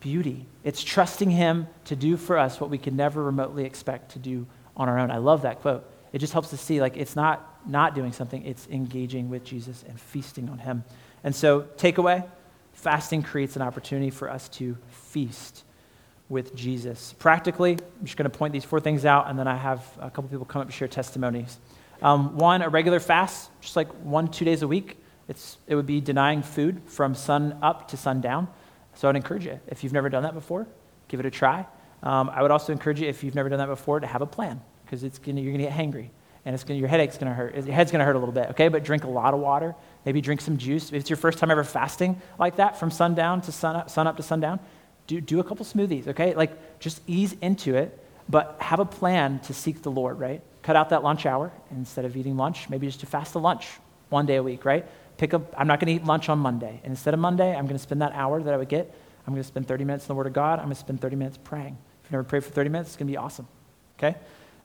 Beauty. 0.00 0.46
It's 0.64 0.82
trusting 0.82 1.30
him 1.30 1.68
to 1.84 1.94
do 1.94 2.16
for 2.16 2.36
us 2.36 2.60
what 2.60 2.68
we 2.68 2.78
could 2.78 2.94
never 2.94 3.22
remotely 3.22 3.64
expect 3.64 4.12
to 4.12 4.18
do 4.18 4.48
on 4.76 4.88
our 4.88 4.98
own. 4.98 5.12
I 5.12 5.18
love 5.18 5.42
that 5.42 5.60
quote. 5.60 5.88
It 6.12 6.18
just 6.18 6.32
helps 6.32 6.50
to 6.50 6.56
see 6.56 6.80
like 6.80 6.96
it's 6.96 7.14
not 7.14 7.44
not 7.68 7.94
doing 7.94 8.12
something, 8.12 8.44
it's 8.44 8.66
engaging 8.68 9.30
with 9.30 9.44
Jesus 9.44 9.84
and 9.86 10.00
feasting 10.00 10.48
on 10.48 10.58
him. 10.58 10.82
And 11.22 11.34
so, 11.34 11.62
takeaway, 11.76 12.24
fasting 12.78 13.22
creates 13.22 13.56
an 13.56 13.62
opportunity 13.62 14.08
for 14.08 14.30
us 14.30 14.48
to 14.48 14.76
feast 14.88 15.64
with 16.28 16.54
Jesus. 16.54 17.14
Practically, 17.18 17.72
I'm 17.72 18.04
just 18.04 18.16
going 18.16 18.30
to 18.30 18.38
point 18.38 18.52
these 18.52 18.64
four 18.64 18.80
things 18.80 19.04
out, 19.04 19.28
and 19.28 19.36
then 19.38 19.48
I 19.48 19.56
have 19.56 19.84
a 19.98 20.10
couple 20.10 20.30
people 20.30 20.44
come 20.44 20.60
up 20.60 20.68
and 20.68 20.74
share 20.74 20.86
testimonies. 20.86 21.58
Um, 22.02 22.36
one, 22.36 22.62
a 22.62 22.68
regular 22.68 23.00
fast, 23.00 23.50
just 23.60 23.74
like 23.74 23.88
one, 24.04 24.28
two 24.28 24.44
days 24.44 24.62
a 24.62 24.68
week. 24.68 24.96
It's, 25.26 25.58
it 25.66 25.74
would 25.74 25.86
be 25.86 26.00
denying 26.00 26.42
food 26.42 26.80
from 26.86 27.14
sun 27.16 27.58
up 27.62 27.88
to 27.88 27.96
sundown. 27.96 28.46
So 28.94 29.08
I'd 29.08 29.16
encourage 29.16 29.44
you, 29.44 29.58
if 29.66 29.82
you've 29.82 29.92
never 29.92 30.08
done 30.08 30.22
that 30.22 30.34
before, 30.34 30.66
give 31.08 31.18
it 31.18 31.26
a 31.26 31.30
try. 31.30 31.66
Um, 32.04 32.30
I 32.30 32.42
would 32.42 32.52
also 32.52 32.72
encourage 32.72 33.00
you, 33.00 33.08
if 33.08 33.24
you've 33.24 33.34
never 33.34 33.48
done 33.48 33.58
that 33.58 33.66
before, 33.66 33.98
to 33.98 34.06
have 34.06 34.22
a 34.22 34.26
plan, 34.26 34.60
because 34.84 35.02
you're 35.02 35.10
going 35.34 35.36
to 35.36 35.58
get 35.58 35.72
hangry, 35.72 36.10
and 36.44 36.54
it's 36.54 36.62
gonna, 36.62 36.78
your 36.78 36.88
headache's 36.88 37.18
going 37.18 37.28
to 37.28 37.34
hurt. 37.34 37.56
Your 37.56 37.74
head's 37.74 37.90
going 37.90 37.98
to 37.98 38.04
hurt 38.04 38.14
a 38.14 38.20
little 38.20 38.32
bit, 38.32 38.50
okay? 38.50 38.68
But 38.68 38.84
drink 38.84 39.02
a 39.02 39.10
lot 39.10 39.34
of 39.34 39.40
water. 39.40 39.74
Maybe 40.08 40.22
drink 40.22 40.40
some 40.40 40.56
juice. 40.56 40.88
If 40.88 40.94
it's 40.94 41.10
your 41.10 41.18
first 41.18 41.38
time 41.38 41.50
ever 41.50 41.62
fasting 41.62 42.18
like 42.38 42.56
that, 42.56 42.80
from 42.80 42.90
sundown 42.90 43.42
to 43.42 43.52
sun 43.52 43.76
up, 43.76 43.90
sun 43.90 44.06
up 44.06 44.16
to 44.16 44.22
sundown, 44.22 44.58
do, 45.06 45.20
do 45.20 45.38
a 45.38 45.44
couple 45.44 45.66
smoothies, 45.66 46.08
okay? 46.08 46.34
Like, 46.34 46.80
just 46.80 47.02
ease 47.06 47.36
into 47.42 47.74
it, 47.74 48.02
but 48.26 48.56
have 48.58 48.80
a 48.80 48.86
plan 48.86 49.38
to 49.40 49.52
seek 49.52 49.82
the 49.82 49.90
Lord, 49.90 50.18
right? 50.18 50.40
Cut 50.62 50.76
out 50.76 50.88
that 50.88 51.02
lunch 51.02 51.26
hour 51.26 51.52
instead 51.72 52.06
of 52.06 52.16
eating 52.16 52.38
lunch. 52.38 52.70
Maybe 52.70 52.86
just 52.86 53.00
to 53.00 53.06
fast 53.06 53.34
a 53.34 53.38
lunch 53.38 53.68
one 54.08 54.24
day 54.24 54.36
a 54.36 54.42
week, 54.42 54.64
right? 54.64 54.86
Pick 55.18 55.34
up, 55.34 55.54
I'm 55.58 55.66
not 55.66 55.78
going 55.78 55.94
to 55.94 56.02
eat 56.02 56.06
lunch 56.06 56.30
on 56.30 56.38
Monday. 56.38 56.80
And 56.82 56.90
instead 56.90 57.12
of 57.12 57.20
Monday, 57.20 57.54
I'm 57.54 57.66
going 57.66 57.76
to 57.76 57.82
spend 57.82 58.00
that 58.00 58.12
hour 58.12 58.42
that 58.42 58.54
I 58.54 58.56
would 58.56 58.70
get, 58.70 58.90
I'm 59.26 59.34
going 59.34 59.42
to 59.42 59.46
spend 59.46 59.68
30 59.68 59.84
minutes 59.84 60.04
in 60.04 60.08
the 60.08 60.14
Word 60.14 60.26
of 60.26 60.32
God. 60.32 60.58
I'm 60.58 60.64
going 60.64 60.74
to 60.74 60.80
spend 60.80 61.02
30 61.02 61.16
minutes 61.16 61.36
praying. 61.36 61.76
If 62.00 62.06
you've 62.06 62.12
never 62.12 62.24
prayed 62.24 62.44
for 62.44 62.50
30 62.50 62.70
minutes, 62.70 62.88
it's 62.88 62.96
going 62.96 63.08
to 63.08 63.12
be 63.12 63.18
awesome, 63.18 63.46
okay? 63.98 64.16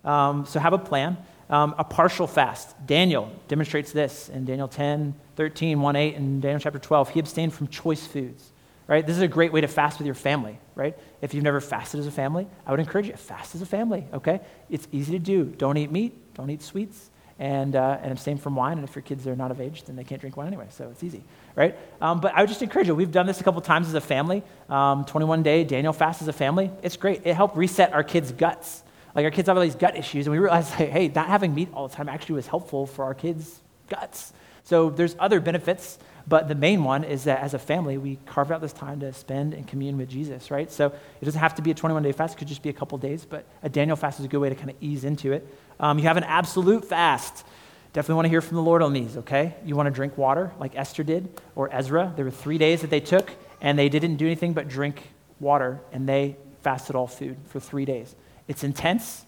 Um, 0.05 0.45
so 0.45 0.61
have 0.61 0.71
a 0.71 0.77
plan. 0.77 1.17
Um, 1.49 1.75
a 1.77 1.83
partial 1.83 2.27
fast. 2.27 2.75
Daniel 2.85 3.31
demonstrates 3.47 3.91
this 3.91 4.29
in 4.29 4.45
Daniel 4.45 4.67
10, 4.67 5.13
13, 5.35 5.81
1, 5.81 5.95
8, 5.95 6.15
and 6.15 6.41
Daniel 6.41 6.59
chapter 6.59 6.79
12. 6.79 7.09
He 7.09 7.19
abstained 7.19 7.53
from 7.53 7.67
choice 7.67 8.05
foods 8.07 8.53
right? 8.87 9.05
This 9.05 9.15
is 9.15 9.21
a 9.21 9.27
great 9.27 9.53
way 9.53 9.61
to 9.61 9.67
fast 9.67 9.97
with 9.97 10.05
your 10.05 10.15
family, 10.15 10.57
right? 10.75 10.97
If 11.21 11.33
you've 11.33 11.43
never 11.43 11.61
fasted 11.61 11.99
as 11.99 12.07
a 12.07 12.11
family, 12.11 12.47
I 12.65 12.71
would 12.71 12.79
encourage 12.79 13.07
you, 13.07 13.15
fast 13.15 13.55
as 13.55 13.61
a 13.61 13.65
family, 13.65 14.05
okay? 14.13 14.41
It's 14.69 14.87
easy 14.91 15.13
to 15.13 15.19
do. 15.19 15.45
Don't 15.45 15.77
eat 15.77 15.91
meat, 15.91 16.33
don't 16.33 16.49
eat 16.49 16.61
sweets, 16.61 17.09
and, 17.39 17.75
uh, 17.75 17.99
and 18.01 18.11
abstain 18.11 18.37
from 18.37 18.55
wine. 18.55 18.77
And 18.77 18.87
if 18.87 18.95
your 18.95 19.01
kids 19.01 19.25
are 19.27 19.35
not 19.35 19.51
of 19.51 19.61
age, 19.61 19.83
then 19.83 19.95
they 19.95 20.03
can't 20.03 20.19
drink 20.19 20.37
wine 20.37 20.47
anyway, 20.47 20.67
so 20.69 20.89
it's 20.91 21.03
easy, 21.03 21.23
right? 21.55 21.77
Um, 22.01 22.19
but 22.19 22.33
I 22.35 22.41
would 22.41 22.49
just 22.49 22.61
encourage 22.61 22.87
you. 22.87 22.95
We've 22.95 23.11
done 23.11 23.25
this 23.25 23.39
a 23.41 23.43
couple 23.43 23.61
times 23.61 23.87
as 23.87 23.93
a 23.93 24.01
family. 24.01 24.43
Um, 24.69 25.05
21 25.05 25.43
day 25.43 25.63
Daniel 25.63 25.93
fast 25.93 26.21
as 26.21 26.27
a 26.27 26.33
family. 26.33 26.69
It's 26.83 26.97
great. 26.97 27.21
It 27.25 27.35
helped 27.35 27.55
reset 27.55 27.93
our 27.93 28.03
kids' 28.03 28.31
guts. 28.31 28.83
Like 29.15 29.25
our 29.25 29.31
kids 29.31 29.47
have 29.47 29.57
all 29.57 29.63
these 29.63 29.75
gut 29.75 29.95
issues, 29.95 30.25
and 30.25 30.31
we 30.31 30.39
realized, 30.39 30.71
hey, 30.71 31.11
not 31.13 31.27
having 31.27 31.53
meat 31.53 31.69
all 31.73 31.87
the 31.87 31.95
time 31.95 32.09
actually 32.09 32.35
was 32.35 32.47
helpful 32.47 32.85
for 32.85 33.05
our 33.05 33.13
kids' 33.13 33.61
guts. 33.89 34.33
So 34.63 34.89
there's 34.89 35.15
other 35.19 35.39
benefits 35.39 35.99
but 36.27 36.47
the 36.47 36.55
main 36.55 36.83
one 36.83 37.03
is 37.03 37.25
that 37.25 37.39
as 37.41 37.53
a 37.53 37.59
family, 37.59 37.97
we 37.97 38.17
carve 38.25 38.51
out 38.51 38.61
this 38.61 38.73
time 38.73 39.01
to 39.01 39.11
spend 39.11 39.53
and 39.53 39.67
commune 39.67 39.97
with 39.97 40.09
Jesus, 40.09 40.51
right? 40.51 40.71
So 40.71 40.87
it 40.87 41.25
doesn't 41.25 41.39
have 41.39 41.55
to 41.55 41.61
be 41.61 41.71
a 41.71 41.73
21 41.73 42.03
day 42.03 42.11
fast, 42.11 42.35
it 42.35 42.37
could 42.37 42.47
just 42.47 42.63
be 42.63 42.69
a 42.69 42.73
couple 42.73 42.97
days, 42.97 43.25
but 43.25 43.45
a 43.61 43.69
Daniel 43.69 43.97
fast 43.97 44.19
is 44.19 44.25
a 44.25 44.29
good 44.29 44.39
way 44.39 44.49
to 44.49 44.55
kind 44.55 44.69
of 44.69 44.75
ease 44.79 45.03
into 45.03 45.33
it. 45.33 45.45
Um, 45.79 45.99
you 45.99 46.05
have 46.05 46.17
an 46.17 46.23
absolute 46.23 46.85
fast. 46.85 47.45
Definitely 47.91 48.15
want 48.15 48.25
to 48.25 48.29
hear 48.29 48.41
from 48.41 48.55
the 48.55 48.63
Lord 48.63 48.81
on 48.81 48.93
these, 48.93 49.17
okay? 49.17 49.55
You 49.65 49.75
want 49.75 49.87
to 49.87 49.91
drink 49.91 50.17
water 50.17 50.51
like 50.59 50.75
Esther 50.75 51.03
did 51.03 51.29
or 51.55 51.73
Ezra. 51.73 52.13
There 52.15 52.25
were 52.25 52.31
three 52.31 52.57
days 52.57 52.81
that 52.81 52.89
they 52.89 53.01
took, 53.01 53.31
and 53.61 53.77
they 53.77 53.89
didn't 53.89 54.15
do 54.15 54.25
anything 54.25 54.53
but 54.53 54.67
drink 54.67 55.09
water, 55.39 55.79
and 55.91 56.07
they 56.07 56.37
fasted 56.61 56.95
all 56.95 57.07
food 57.07 57.37
for 57.49 57.59
three 57.59 57.85
days. 57.85 58.15
It's 58.47 58.63
intense. 58.63 59.25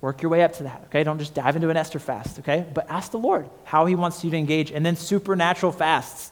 Work 0.00 0.20
your 0.20 0.30
way 0.30 0.42
up 0.42 0.52
to 0.54 0.64
that, 0.64 0.82
okay? 0.86 1.02
Don't 1.02 1.18
just 1.18 1.34
dive 1.34 1.56
into 1.56 1.70
an 1.70 1.76
Esther 1.76 1.98
fast, 1.98 2.38
okay? 2.40 2.66
But 2.74 2.90
ask 2.90 3.10
the 3.10 3.18
Lord 3.18 3.48
how 3.64 3.86
he 3.86 3.94
wants 3.94 4.22
you 4.22 4.30
to 4.30 4.36
engage. 4.36 4.70
And 4.70 4.84
then 4.84 4.96
supernatural 4.96 5.72
fasts. 5.72 6.30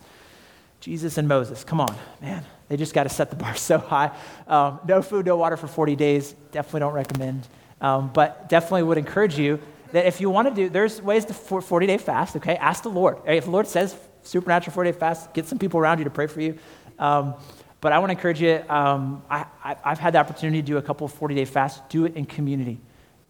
Jesus 0.81 1.17
and 1.17 1.29
Moses, 1.29 1.65
come 1.65 1.81
on, 1.81 1.95
man. 2.21 2.45
They 2.69 2.77
just 2.77 2.93
got 2.93 3.05
to 3.05 3.09
set 3.09 3.31
the 3.31 3.37
bar 3.37 3.55
so 3.57 3.79
high. 3.79 4.11
Um, 4.47 4.81
no 4.87 5.01
food, 5.01 5.27
no 5.27 5.37
water 5.37 5.57
for 5.57 5.69
40 5.69 5.97
days. 5.97 6.33
Definitely 6.51 6.81
don't 6.81 6.93
recommend. 6.93 7.47
Um, 7.81 8.11
but 8.13 8.49
definitely 8.49 8.83
would 8.85 8.99
encourage 8.99 9.39
you 9.39 9.59
that 9.93 10.07
if 10.07 10.21
you 10.21 10.31
want 10.31 10.49
to 10.49 10.55
do, 10.55 10.69
there's 10.69 11.01
ways 11.01 11.25
to 11.27 11.35
40 11.35 11.87
day 11.87 11.99
fast, 11.99 12.37
okay? 12.37 12.57
Ask 12.57 12.83
the 12.83 12.91
Lord. 12.91 13.19
If 13.27 13.45
the 13.45 13.51
Lord 13.51 13.67
says 13.67 13.97
supernatural 14.23 14.75
40 14.75 14.93
day 14.93 14.99
fast, 14.99 15.33
get 15.35 15.47
some 15.47 15.59
people 15.59 15.81
around 15.81 15.99
you 15.99 16.05
to 16.05 16.11
pray 16.11 16.27
for 16.27 16.41
you. 16.41 16.59
Um, 16.99 17.35
but 17.83 17.93
I 17.93 17.99
want 17.99 18.09
to 18.09 18.17
encourage 18.17 18.41
you. 18.41 18.63
Um, 18.71 19.23
I, 19.29 19.45
have 19.83 19.99
had 19.99 20.15
the 20.15 20.19
opportunity 20.19 20.63
to 20.63 20.67
do 20.67 20.79
a 20.79 20.83
couple 20.83 21.05
of 21.05 21.13
40 21.13 21.35
day 21.35 21.45
fasts. 21.45 21.83
Do 21.91 22.07
it 22.07 22.17
in 22.17 22.25
community. 22.25 22.81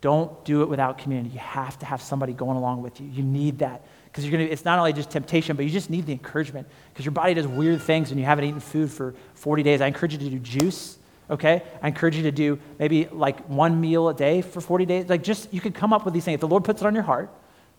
Don't 0.01 0.45
do 0.45 0.63
it 0.63 0.69
without 0.69 0.99
community. 0.99 1.31
You 1.31 1.41
have 1.41 1.79
to 1.81 1.87
have 1.87 2.03
somebody 2.03 2.33
going 2.33 2.57
along 2.57 2.83
with 2.83 3.01
you. 3.01 3.09
You 3.09 3.23
need 3.25 3.59
that 3.61 3.83
because 4.13 4.29
you're 4.29 4.39
to 4.39 4.45
it's 4.45 4.65
not 4.65 4.79
only 4.79 4.93
just 4.93 5.11
temptation 5.11 5.57
but 5.57 5.65
you 5.65 5.71
just 5.71 5.89
need 5.89 6.05
the 6.05 6.13
encouragement 6.13 6.69
because 6.93 7.05
your 7.05 7.13
body 7.13 7.33
does 7.35 7.47
weird 7.47 7.81
things 7.81 8.11
when 8.11 8.19
you 8.19 8.25
haven't 8.25 8.45
eaten 8.45 8.61
food 8.61 8.91
for 8.91 9.15
40 9.35 9.63
days 9.63 9.81
i 9.81 9.87
encourage 9.87 10.13
you 10.13 10.19
to 10.19 10.29
do 10.29 10.39
juice 10.39 10.99
okay 11.31 11.63
i 11.83 11.89
encourage 11.89 12.15
you 12.15 12.25
to 12.25 12.33
do 12.33 12.59
maybe 12.79 13.07
like 13.11 13.41
one 13.49 13.81
meal 13.81 14.09
a 14.09 14.15
day 14.15 14.43
for 14.43 14.61
40 14.61 14.85
days 14.85 15.09
like 15.09 15.23
just 15.23 15.53
you 15.53 15.61
could 15.61 15.75
come 15.75 15.93
up 15.93 16.05
with 16.05 16.13
these 16.13 16.25
things 16.25 16.35
if 16.35 16.41
the 16.41 16.49
lord 16.49 16.65
puts 16.65 16.83
it 16.83 16.87
on 16.87 16.95
your 16.95 17.05
heart 17.05 17.31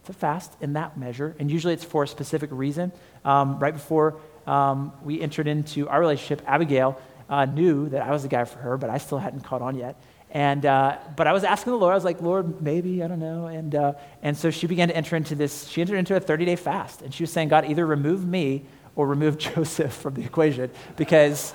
to 0.06 0.14
fast 0.14 0.54
in 0.60 0.74
that 0.74 0.98
measure 0.98 1.36
and 1.40 1.52
usually 1.52 1.74
it's 1.74 1.84
for 1.84 2.04
a 2.04 2.08
specific 2.08 2.50
reason 2.52 2.92
um, 3.26 3.60
right 3.60 3.74
before 3.74 4.20
um, 4.48 4.92
we 5.04 5.22
entered 5.22 5.48
into 5.48 5.88
our 5.90 6.00
relationship 6.00 6.42
abigail 6.48 7.00
uh, 7.30 7.46
knew 7.46 7.90
that 7.90 8.02
i 8.02 8.12
was 8.12 8.24
the 8.24 8.28
guy 8.28 8.44
for 8.46 8.60
her 8.60 8.78
but 8.78 8.90
i 8.90 8.98
still 8.98 9.18
hadn't 9.18 9.42
caught 9.42 9.62
on 9.62 9.76
yet 9.76 10.02
and, 10.34 10.66
uh, 10.66 10.98
but 11.16 11.28
I 11.28 11.32
was 11.32 11.44
asking 11.44 11.74
the 11.74 11.78
Lord, 11.78 11.92
I 11.92 11.96
was 11.96 12.04
like, 12.04 12.20
Lord, 12.20 12.60
maybe, 12.60 13.04
I 13.04 13.08
don't 13.08 13.20
know. 13.20 13.46
And, 13.46 13.76
uh, 13.76 13.94
and 14.24 14.36
so 14.36 14.50
she 14.50 14.66
began 14.66 14.88
to 14.88 14.98
enter 14.98 15.16
into 15.16 15.36
this, 15.36 15.68
she 15.68 15.80
entered 15.80 15.98
into 15.98 16.16
a 16.16 16.20
30 16.20 16.46
day 16.46 16.56
fast. 16.56 17.04
And 17.04 17.14
she 17.14 17.22
was 17.22 17.32
saying, 17.32 17.50
God, 17.50 17.70
either 17.70 17.86
remove 17.86 18.26
me 18.26 18.66
or 18.96 19.06
remove 19.06 19.38
Joseph 19.54 19.94
from 19.94 20.16
the 20.16 20.24
equation 20.24 20.72
because 20.98 21.54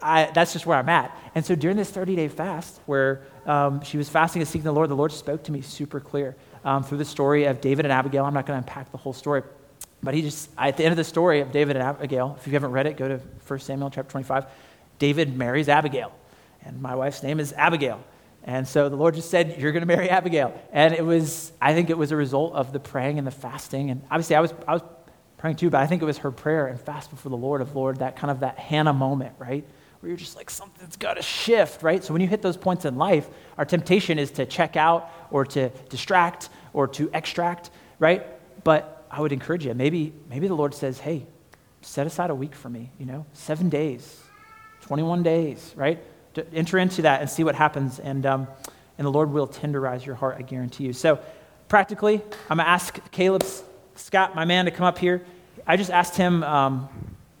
I, 0.00 0.30
that's 0.32 0.54
just 0.54 0.64
where 0.64 0.78
I'm 0.78 0.88
at. 0.88 1.14
And 1.34 1.44
so 1.44 1.54
during 1.54 1.76
this 1.76 1.90
30 1.90 2.16
day 2.16 2.28
fast, 2.28 2.80
where 2.86 3.22
um, 3.44 3.82
she 3.82 3.98
was 3.98 4.08
fasting 4.08 4.40
and 4.40 4.48
seeking 4.48 4.64
the 4.64 4.72
Lord, 4.72 4.88
the 4.88 4.96
Lord 4.96 5.12
spoke 5.12 5.44
to 5.44 5.52
me 5.52 5.60
super 5.60 6.00
clear 6.00 6.36
um, 6.64 6.84
through 6.84 6.98
the 6.98 7.04
story 7.04 7.44
of 7.44 7.60
David 7.60 7.84
and 7.84 7.92
Abigail. 7.92 8.24
I'm 8.24 8.32
not 8.32 8.46
going 8.46 8.62
to 8.62 8.66
unpack 8.66 8.90
the 8.92 8.98
whole 8.98 9.12
story. 9.12 9.42
But 10.06 10.14
he 10.14 10.22
just, 10.22 10.48
at 10.56 10.78
the 10.78 10.84
end 10.84 10.92
of 10.92 10.96
the 10.96 11.04
story 11.04 11.40
of 11.40 11.52
David 11.52 11.76
and 11.76 11.82
Abigail, 11.82 12.36
if 12.40 12.46
you 12.46 12.54
haven't 12.54 12.72
read 12.72 12.86
it, 12.86 12.96
go 12.96 13.08
to 13.08 13.20
1 13.46 13.58
Samuel 13.58 13.90
chapter 13.90 14.10
25. 14.10 14.46
David 14.98 15.36
marries 15.36 15.68
Abigail 15.68 16.14
and 16.66 16.82
my 16.82 16.94
wife's 16.94 17.22
name 17.22 17.40
is 17.40 17.52
Abigail. 17.52 18.02
And 18.44 18.66
so 18.66 18.88
the 18.88 18.96
Lord 18.96 19.14
just 19.14 19.30
said, 19.30 19.56
You're 19.58 19.72
going 19.72 19.82
to 19.82 19.86
marry 19.86 20.10
Abigail. 20.10 20.60
And 20.72 20.94
it 20.94 21.04
was, 21.04 21.52
I 21.60 21.74
think 21.74 21.90
it 21.90 21.98
was 21.98 22.12
a 22.12 22.16
result 22.16 22.54
of 22.54 22.72
the 22.72 22.80
praying 22.80 23.18
and 23.18 23.26
the 23.26 23.32
fasting. 23.32 23.90
And 23.90 24.02
obviously, 24.10 24.36
I 24.36 24.40
was, 24.40 24.52
I 24.66 24.74
was 24.74 24.82
praying 25.38 25.56
too, 25.56 25.70
but 25.70 25.80
I 25.80 25.86
think 25.86 26.02
it 26.02 26.04
was 26.04 26.18
her 26.18 26.30
prayer 26.30 26.66
and 26.66 26.80
fast 26.80 27.10
before 27.10 27.30
the 27.30 27.36
Lord 27.36 27.60
of 27.60 27.74
Lord, 27.74 27.98
that 27.98 28.16
kind 28.16 28.30
of 28.30 28.40
that 28.40 28.58
Hannah 28.58 28.92
moment, 28.92 29.34
right? 29.38 29.64
Where 30.00 30.08
you're 30.08 30.16
just 30.16 30.36
like, 30.36 30.50
something's 30.50 30.96
got 30.96 31.14
to 31.14 31.22
shift, 31.22 31.82
right? 31.82 32.02
So 32.02 32.12
when 32.12 32.22
you 32.22 32.28
hit 32.28 32.42
those 32.42 32.56
points 32.56 32.84
in 32.84 32.96
life, 32.96 33.28
our 33.58 33.64
temptation 33.64 34.18
is 34.18 34.30
to 34.32 34.46
check 34.46 34.76
out 34.76 35.10
or 35.30 35.44
to 35.46 35.70
distract 35.88 36.48
or 36.72 36.86
to 36.88 37.10
extract, 37.12 37.70
right? 37.98 38.26
But 38.62 38.95
I 39.10 39.20
would 39.20 39.32
encourage 39.32 39.64
you, 39.64 39.74
maybe, 39.74 40.12
maybe 40.28 40.48
the 40.48 40.54
Lord 40.54 40.74
says, 40.74 40.98
Hey, 40.98 41.26
set 41.82 42.06
aside 42.06 42.30
a 42.30 42.34
week 42.34 42.54
for 42.54 42.68
me, 42.68 42.90
you 42.98 43.06
know, 43.06 43.26
seven 43.32 43.68
days, 43.68 44.22
21 44.82 45.22
days, 45.22 45.72
right? 45.76 46.02
to 46.36 46.46
enter 46.54 46.78
into 46.78 47.02
that 47.02 47.22
and 47.22 47.30
see 47.30 47.44
what 47.44 47.54
happens. 47.54 47.98
And, 47.98 48.24
um, 48.26 48.46
and 48.98 49.06
the 49.06 49.10
Lord 49.10 49.32
will 49.32 49.48
tenderize 49.48 50.04
your 50.04 50.14
heart, 50.14 50.36
I 50.38 50.42
guarantee 50.42 50.84
you. 50.84 50.92
So, 50.92 51.18
practically, 51.68 52.16
I'm 52.50 52.58
going 52.58 52.64
to 52.66 52.68
ask 52.68 52.98
Caleb 53.10 53.42
Scott, 53.94 54.34
my 54.34 54.44
man, 54.44 54.66
to 54.66 54.70
come 54.70 54.86
up 54.86 54.98
here. 54.98 55.24
I 55.66 55.76
just 55.76 55.90
asked 55.90 56.16
him 56.16 56.44
um, 56.44 56.88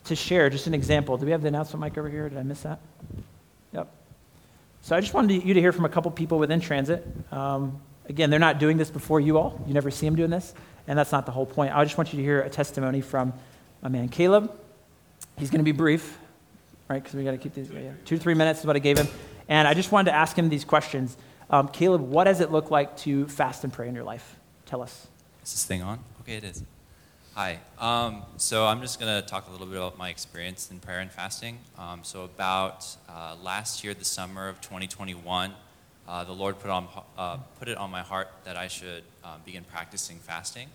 to 0.04 0.16
share 0.16 0.48
just 0.50 0.66
an 0.66 0.74
example. 0.74 1.16
Do 1.18 1.26
we 1.26 1.32
have 1.32 1.42
the 1.42 1.48
announcement 1.48 1.82
mic 1.82 1.98
over 1.98 2.08
here? 2.08 2.28
Did 2.28 2.38
I 2.38 2.42
miss 2.42 2.62
that? 2.62 2.80
Yep. 3.72 3.88
So, 4.80 4.96
I 4.96 5.00
just 5.00 5.12
wanted 5.12 5.44
you 5.44 5.54
to 5.54 5.60
hear 5.60 5.72
from 5.72 5.84
a 5.84 5.90
couple 5.90 6.10
people 6.10 6.38
within 6.38 6.60
transit. 6.60 7.06
Um, 7.30 7.80
again, 8.08 8.30
they're 8.30 8.38
not 8.40 8.58
doing 8.58 8.78
this 8.78 8.90
before 8.90 9.20
you 9.20 9.36
all. 9.36 9.62
You 9.66 9.74
never 9.74 9.90
see 9.90 10.06
them 10.06 10.16
doing 10.16 10.30
this. 10.30 10.54
And 10.86 10.98
that's 10.98 11.12
not 11.12 11.26
the 11.26 11.32
whole 11.32 11.46
point. 11.46 11.74
I 11.74 11.84
just 11.84 11.98
want 11.98 12.12
you 12.12 12.18
to 12.18 12.22
hear 12.22 12.40
a 12.40 12.50
testimony 12.50 13.00
from 13.00 13.32
my 13.82 13.88
man 13.88 14.08
Caleb. 14.08 14.52
He's 15.36 15.50
going 15.50 15.60
to 15.60 15.64
be 15.64 15.72
brief 15.72 16.18
right? 16.88 17.02
Because 17.02 17.16
we 17.16 17.24
got 17.24 17.32
to 17.32 17.38
keep 17.38 17.54
these. 17.54 17.70
Yeah, 17.70 17.92
Two 18.04 18.16
to 18.16 18.22
three 18.22 18.34
minutes 18.34 18.60
is 18.60 18.66
what 18.66 18.76
I 18.76 18.80
gave 18.80 18.98
him. 18.98 19.08
And 19.48 19.66
I 19.68 19.74
just 19.74 19.92
wanted 19.92 20.10
to 20.10 20.16
ask 20.16 20.36
him 20.36 20.48
these 20.48 20.64
questions. 20.64 21.16
Um, 21.50 21.68
Caleb, 21.68 22.00
what 22.00 22.24
does 22.24 22.40
it 22.40 22.50
look 22.50 22.70
like 22.70 22.96
to 22.98 23.26
fast 23.28 23.64
and 23.64 23.72
pray 23.72 23.88
in 23.88 23.94
your 23.94 24.04
life? 24.04 24.36
Tell 24.66 24.82
us. 24.82 25.06
Is 25.44 25.52
this 25.52 25.64
thing 25.64 25.82
on? 25.82 26.00
Okay, 26.22 26.36
it 26.36 26.44
is. 26.44 26.64
Hi. 27.34 27.60
Um, 27.78 28.22
so 28.36 28.66
I'm 28.66 28.80
just 28.80 28.98
going 28.98 29.22
to 29.22 29.26
talk 29.26 29.46
a 29.46 29.52
little 29.52 29.66
bit 29.66 29.76
about 29.76 29.98
my 29.98 30.08
experience 30.08 30.70
in 30.70 30.80
prayer 30.80 31.00
and 31.00 31.12
fasting. 31.12 31.58
Um, 31.78 32.00
so 32.02 32.24
about 32.24 32.96
uh, 33.08 33.36
last 33.42 33.84
year, 33.84 33.94
the 33.94 34.04
summer 34.04 34.48
of 34.48 34.60
2021, 34.60 35.52
uh, 36.08 36.24
the 36.24 36.32
Lord 36.32 36.58
put, 36.58 36.70
on, 36.70 36.88
uh, 37.16 37.36
put 37.58 37.68
it 37.68 37.76
on 37.76 37.90
my 37.90 38.00
heart 38.00 38.28
that 38.44 38.56
I 38.56 38.68
should 38.68 39.04
uh, 39.26 39.38
begin 39.44 39.64
practicing 39.64 40.18
fasting. 40.18 40.68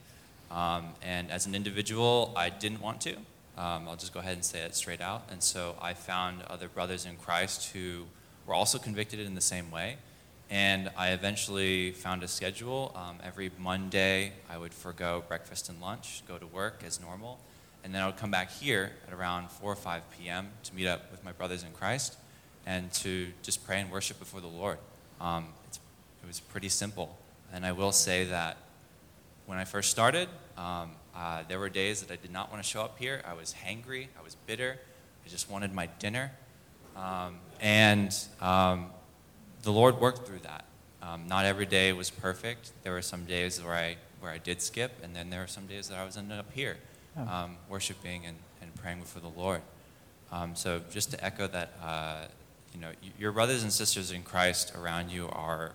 Um, 0.51 0.89
and 1.01 1.31
as 1.31 1.45
an 1.45 1.55
individual, 1.55 2.33
I 2.35 2.49
didn't 2.49 2.81
want 2.81 2.99
to. 3.01 3.15
Um, 3.57 3.87
I'll 3.87 3.95
just 3.95 4.13
go 4.13 4.19
ahead 4.19 4.33
and 4.33 4.43
say 4.43 4.59
it 4.59 4.75
straight 4.75 4.99
out. 4.99 5.23
And 5.31 5.41
so 5.41 5.75
I 5.81 5.93
found 5.93 6.41
other 6.43 6.67
brothers 6.67 7.05
in 7.05 7.15
Christ 7.15 7.71
who 7.71 8.03
were 8.45 8.53
also 8.53 8.77
convicted 8.77 9.19
in 9.19 9.35
the 9.35 9.41
same 9.41 9.71
way. 9.71 9.97
And 10.49 10.91
I 10.97 11.11
eventually 11.11 11.91
found 11.91 12.23
a 12.23 12.27
schedule. 12.27 12.91
Um, 12.95 13.17
every 13.23 13.51
Monday, 13.57 14.33
I 14.49 14.57
would 14.57 14.73
forego 14.73 15.23
breakfast 15.25 15.69
and 15.69 15.79
lunch, 15.79 16.23
go 16.27 16.37
to 16.37 16.47
work 16.47 16.83
as 16.85 16.99
normal. 16.99 17.39
And 17.83 17.95
then 17.95 18.01
I 18.01 18.07
would 18.07 18.17
come 18.17 18.31
back 18.31 18.51
here 18.51 18.91
at 19.07 19.13
around 19.13 19.49
4 19.49 19.71
or 19.71 19.75
5 19.75 20.03
p.m. 20.19 20.49
to 20.63 20.75
meet 20.75 20.87
up 20.87 21.09
with 21.09 21.23
my 21.23 21.31
brothers 21.31 21.63
in 21.63 21.71
Christ 21.71 22.17
and 22.65 22.91
to 22.93 23.27
just 23.41 23.65
pray 23.65 23.79
and 23.79 23.89
worship 23.89 24.19
before 24.19 24.41
the 24.41 24.47
Lord. 24.47 24.77
Um, 25.21 25.47
it 26.21 26.27
was 26.27 26.41
pretty 26.41 26.69
simple. 26.69 27.17
And 27.53 27.65
I 27.65 27.71
will 27.71 27.91
say 27.91 28.25
that 28.25 28.57
when 29.45 29.57
I 29.57 29.65
first 29.65 29.91
started, 29.91 30.29
um, 30.57 30.91
uh, 31.15 31.43
there 31.47 31.59
were 31.59 31.69
days 31.69 32.01
that 32.01 32.11
I 32.11 32.15
did 32.15 32.31
not 32.31 32.51
want 32.51 32.63
to 32.63 32.67
show 32.67 32.81
up 32.81 32.97
here. 32.97 33.21
I 33.27 33.33
was 33.33 33.53
hangry, 33.65 34.07
I 34.17 34.23
was 34.23 34.35
bitter, 34.47 34.79
I 35.25 35.29
just 35.29 35.49
wanted 35.49 35.73
my 35.73 35.87
dinner. 35.99 36.31
Um, 36.95 37.39
and 37.59 38.15
um, 38.41 38.91
the 39.63 39.71
Lord 39.71 39.99
worked 39.99 40.27
through 40.27 40.39
that. 40.39 40.65
Um, 41.01 41.27
not 41.27 41.45
every 41.45 41.65
day 41.65 41.93
was 41.93 42.09
perfect. 42.09 42.71
There 42.83 42.93
were 42.93 43.01
some 43.01 43.25
days 43.25 43.61
where 43.61 43.73
I, 43.73 43.97
where 44.19 44.31
I 44.31 44.37
did 44.37 44.61
skip, 44.61 44.91
and 45.03 45.15
then 45.15 45.29
there 45.29 45.41
were 45.41 45.47
some 45.47 45.65
days 45.65 45.89
that 45.89 45.97
I 45.97 46.05
was 46.05 46.15
ended 46.15 46.37
up 46.37 46.51
here. 46.53 46.77
Um, 47.17 47.57
worshiping 47.67 48.25
and, 48.25 48.37
and 48.61 48.73
praying 48.75 48.99
before 48.99 49.21
the 49.21 49.39
Lord. 49.39 49.61
Um, 50.31 50.55
so 50.55 50.81
just 50.91 51.11
to 51.11 51.23
echo 51.23 51.45
that, 51.47 51.73
uh, 51.83 52.25
you 52.73 52.79
know, 52.79 52.91
your 53.19 53.33
brothers 53.33 53.63
and 53.63 53.73
sisters 53.73 54.11
in 54.11 54.23
Christ 54.23 54.73
around 54.75 55.11
you 55.11 55.27
are 55.27 55.73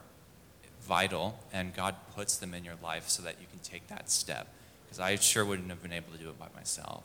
vital, 0.86 1.38
and 1.52 1.74
God 1.74 1.94
puts 2.14 2.36
them 2.36 2.54
in 2.54 2.64
your 2.64 2.76
life 2.82 3.08
so 3.08 3.22
that 3.22 3.36
you 3.40 3.46
can 3.50 3.58
take 3.60 3.86
that 3.88 4.10
step. 4.10 4.48
Because 4.84 5.00
I 5.00 5.16
sure 5.16 5.44
wouldn't 5.44 5.68
have 5.68 5.82
been 5.82 5.92
able 5.92 6.12
to 6.12 6.18
do 6.18 6.28
it 6.28 6.38
by 6.38 6.46
myself. 6.54 7.02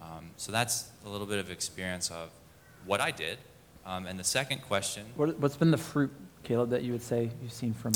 Um, 0.00 0.30
so 0.36 0.50
that's 0.50 0.90
a 1.04 1.08
little 1.08 1.26
bit 1.26 1.38
of 1.38 1.50
experience 1.50 2.10
of 2.10 2.30
what 2.86 3.00
I 3.00 3.10
did. 3.10 3.38
Um, 3.84 4.06
and 4.06 4.18
the 4.18 4.24
second 4.24 4.62
question. 4.62 5.04
What, 5.16 5.36
has 5.40 5.56
been 5.56 5.70
the 5.70 5.76
fruit, 5.76 6.10
Caleb, 6.42 6.70
that 6.70 6.82
you 6.82 6.92
would 6.92 7.02
say 7.02 7.30
you've 7.42 7.52
seen 7.52 7.74
from? 7.74 7.92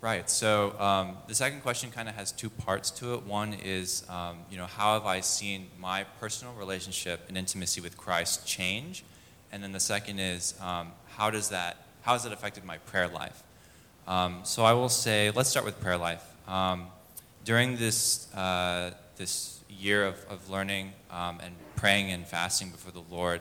Right. 0.00 0.28
So 0.28 0.78
um, 0.80 1.16
the 1.28 1.34
second 1.34 1.60
question 1.60 1.92
kind 1.92 2.08
of 2.08 2.16
has 2.16 2.32
two 2.32 2.50
parts 2.50 2.90
to 2.92 3.14
it. 3.14 3.22
One 3.22 3.54
is, 3.54 4.04
um, 4.08 4.38
you 4.50 4.56
know, 4.56 4.66
how 4.66 4.94
have 4.94 5.06
I 5.06 5.20
seen 5.20 5.68
my 5.78 6.04
personal 6.18 6.54
relationship 6.54 7.20
and 7.28 7.38
intimacy 7.38 7.80
with 7.80 7.96
Christ 7.96 8.44
change? 8.44 9.04
And 9.52 9.62
then 9.62 9.70
the 9.70 9.80
second 9.80 10.18
is, 10.18 10.54
um, 10.60 10.90
how 11.16 11.30
does 11.30 11.50
that, 11.50 11.86
how 12.00 12.14
has 12.14 12.26
it 12.26 12.32
affected 12.32 12.64
my 12.64 12.78
prayer 12.78 13.06
life? 13.06 13.44
Um, 14.06 14.40
so 14.42 14.64
I 14.64 14.72
will 14.72 14.88
say, 14.88 15.30
let's 15.30 15.48
start 15.48 15.64
with 15.64 15.80
prayer 15.80 15.96
life. 15.96 16.24
Um, 16.48 16.86
during 17.44 17.76
this, 17.76 18.32
uh, 18.34 18.92
this 19.16 19.60
year 19.68 20.04
of, 20.04 20.16
of 20.28 20.50
learning 20.50 20.92
um, 21.10 21.38
and 21.40 21.54
praying 21.76 22.10
and 22.10 22.26
fasting 22.26 22.70
before 22.70 22.92
the 22.92 23.14
Lord, 23.14 23.40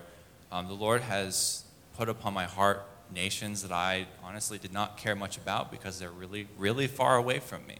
um, 0.52 0.68
the 0.68 0.74
Lord 0.74 1.02
has 1.02 1.64
put 1.98 2.10
upon 2.10 2.34
my 2.34 2.46
heart 2.46 2.86
nations 3.14 3.64
that 3.64 3.72
I 3.72 4.06
honestly 4.24 4.58
did 4.58 4.72
not 4.72 4.98
care 4.98 5.16
much 5.16 5.38
about 5.38 5.72
because 5.72 6.00
they're 6.00 6.12
really, 6.12 6.48
really 6.58 6.88
far 6.88 7.18
away 7.18 7.40
from 7.40 7.66
me. 7.66 7.78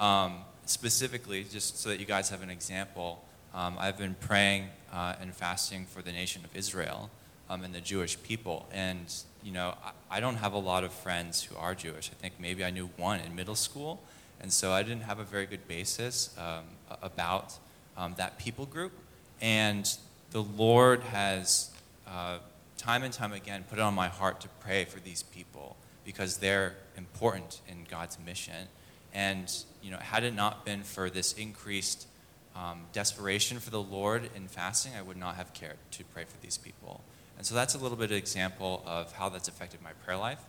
Um, 0.00 0.38
specifically, 0.64 1.44
just 1.44 1.78
so 1.78 1.90
that 1.90 2.00
you 2.00 2.06
guys 2.06 2.30
have 2.30 2.42
an 2.42 2.50
example, 2.50 3.22
um, 3.54 3.76
I've 3.78 3.98
been 3.98 4.16
praying 4.20 4.68
uh, 4.92 5.14
and 5.20 5.34
fasting 5.34 5.86
for 5.86 6.02
the 6.02 6.12
nation 6.12 6.44
of 6.44 6.54
Israel 6.56 7.10
and 7.48 7.74
the 7.74 7.80
Jewish 7.80 8.20
people. 8.22 8.66
And 8.72 9.12
you 9.46 9.52
know, 9.52 9.74
I, 10.10 10.16
I 10.16 10.20
don't 10.20 10.34
have 10.34 10.54
a 10.54 10.58
lot 10.58 10.82
of 10.82 10.92
friends 10.92 11.44
who 11.44 11.56
are 11.56 11.72
Jewish. 11.76 12.10
I 12.10 12.14
think 12.20 12.34
maybe 12.40 12.64
I 12.64 12.70
knew 12.70 12.90
one 12.96 13.20
in 13.20 13.36
middle 13.36 13.54
school, 13.54 14.02
and 14.40 14.52
so 14.52 14.72
I 14.72 14.82
didn't 14.82 15.02
have 15.02 15.20
a 15.20 15.24
very 15.24 15.46
good 15.46 15.68
basis 15.68 16.36
um, 16.36 16.64
about 17.00 17.56
um, 17.96 18.14
that 18.16 18.38
people 18.38 18.66
group. 18.66 18.92
And 19.40 19.88
the 20.32 20.42
Lord 20.42 21.00
has, 21.04 21.70
uh, 22.08 22.38
time 22.76 23.04
and 23.04 23.12
time 23.12 23.32
again, 23.32 23.64
put 23.70 23.78
it 23.78 23.82
on 23.82 23.94
my 23.94 24.08
heart 24.08 24.40
to 24.40 24.48
pray 24.60 24.84
for 24.84 24.98
these 24.98 25.22
people 25.22 25.76
because 26.04 26.38
they're 26.38 26.74
important 26.96 27.60
in 27.68 27.86
God's 27.88 28.18
mission. 28.26 28.66
And, 29.14 29.52
you 29.80 29.92
know, 29.92 29.98
had 29.98 30.24
it 30.24 30.34
not 30.34 30.64
been 30.64 30.82
for 30.82 31.08
this 31.08 31.34
increased 31.34 32.08
um, 32.56 32.80
desperation 32.92 33.60
for 33.60 33.70
the 33.70 33.80
Lord 33.80 34.28
in 34.34 34.48
fasting, 34.48 34.92
I 34.98 35.02
would 35.02 35.16
not 35.16 35.36
have 35.36 35.54
cared 35.54 35.78
to 35.92 36.04
pray 36.04 36.24
for 36.24 36.36
these 36.42 36.58
people. 36.58 37.04
And 37.36 37.46
so 37.46 37.54
that's 37.54 37.74
a 37.74 37.78
little 37.78 37.96
bit 37.96 38.10
of 38.10 38.16
example 38.16 38.82
of 38.86 39.12
how 39.12 39.28
that's 39.28 39.48
affected 39.48 39.82
my 39.82 39.92
prayer 40.04 40.16
life. 40.16 40.40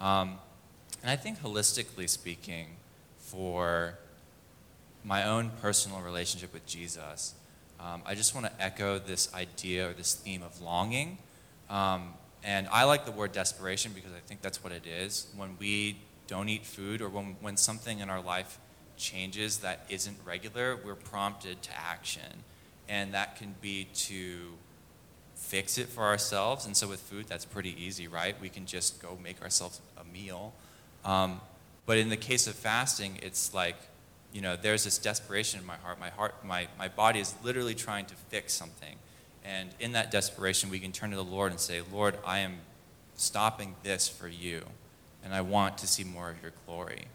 Um, 0.00 0.38
and 1.02 1.10
I 1.10 1.16
think 1.16 1.40
holistically 1.40 2.08
speaking, 2.08 2.66
for 3.18 3.94
my 5.04 5.24
own 5.24 5.50
personal 5.62 6.00
relationship 6.00 6.52
with 6.52 6.66
Jesus, 6.66 7.34
um, 7.80 8.02
I 8.04 8.14
just 8.14 8.34
want 8.34 8.46
to 8.46 8.62
echo 8.62 8.98
this 8.98 9.32
idea 9.34 9.88
or 9.88 9.92
this 9.94 10.14
theme 10.14 10.42
of 10.42 10.60
longing. 10.60 11.18
Um, 11.70 12.14
and 12.44 12.68
I 12.70 12.84
like 12.84 13.06
the 13.06 13.12
word 13.12 13.32
desperation 13.32 13.92
because 13.94 14.12
I 14.12 14.20
think 14.26 14.42
that's 14.42 14.62
what 14.62 14.72
it 14.72 14.86
is. 14.86 15.28
When 15.34 15.56
we 15.58 15.96
don't 16.26 16.48
eat 16.48 16.66
food 16.66 17.00
or 17.00 17.08
when, 17.08 17.36
when 17.40 17.56
something 17.56 18.00
in 18.00 18.10
our 18.10 18.20
life 18.20 18.58
changes 18.96 19.58
that 19.58 19.86
isn't 19.88 20.18
regular, 20.24 20.76
we're 20.84 20.94
prompted 20.94 21.62
to 21.62 21.70
action. 21.76 22.44
And 22.88 23.14
that 23.14 23.36
can 23.36 23.54
be 23.60 23.88
to 23.94 24.52
fix 25.52 25.76
it 25.76 25.86
for 25.86 26.04
ourselves. 26.04 26.64
And 26.64 26.74
so 26.74 26.88
with 26.88 26.98
food, 26.98 27.26
that's 27.28 27.44
pretty 27.44 27.76
easy, 27.78 28.08
right? 28.08 28.34
We 28.40 28.48
can 28.48 28.64
just 28.64 29.02
go 29.02 29.18
make 29.22 29.42
ourselves 29.42 29.82
a 30.00 30.04
meal. 30.04 30.54
Um, 31.04 31.42
but 31.84 31.98
in 31.98 32.08
the 32.08 32.16
case 32.16 32.46
of 32.46 32.54
fasting, 32.54 33.18
it's 33.22 33.52
like, 33.52 33.76
you 34.32 34.40
know, 34.40 34.56
there's 34.56 34.84
this 34.84 34.96
desperation 34.96 35.60
in 35.60 35.66
my 35.66 35.76
heart. 35.76 36.00
My 36.00 36.08
heart, 36.08 36.42
my, 36.42 36.68
my 36.78 36.88
body 36.88 37.20
is 37.20 37.34
literally 37.44 37.74
trying 37.74 38.06
to 38.06 38.14
fix 38.30 38.54
something. 38.54 38.96
And 39.44 39.68
in 39.78 39.92
that 39.92 40.10
desperation, 40.10 40.70
we 40.70 40.78
can 40.78 40.90
turn 40.90 41.10
to 41.10 41.16
the 41.16 41.22
Lord 41.22 41.50
and 41.50 41.60
say, 41.60 41.82
Lord, 41.92 42.16
I 42.24 42.38
am 42.38 42.60
stopping 43.16 43.74
this 43.82 44.08
for 44.08 44.28
you, 44.28 44.62
and 45.22 45.34
I 45.34 45.42
want 45.42 45.76
to 45.78 45.86
see 45.86 46.02
more 46.02 46.30
of 46.30 46.40
your 46.40 46.52
glory. 46.64 47.08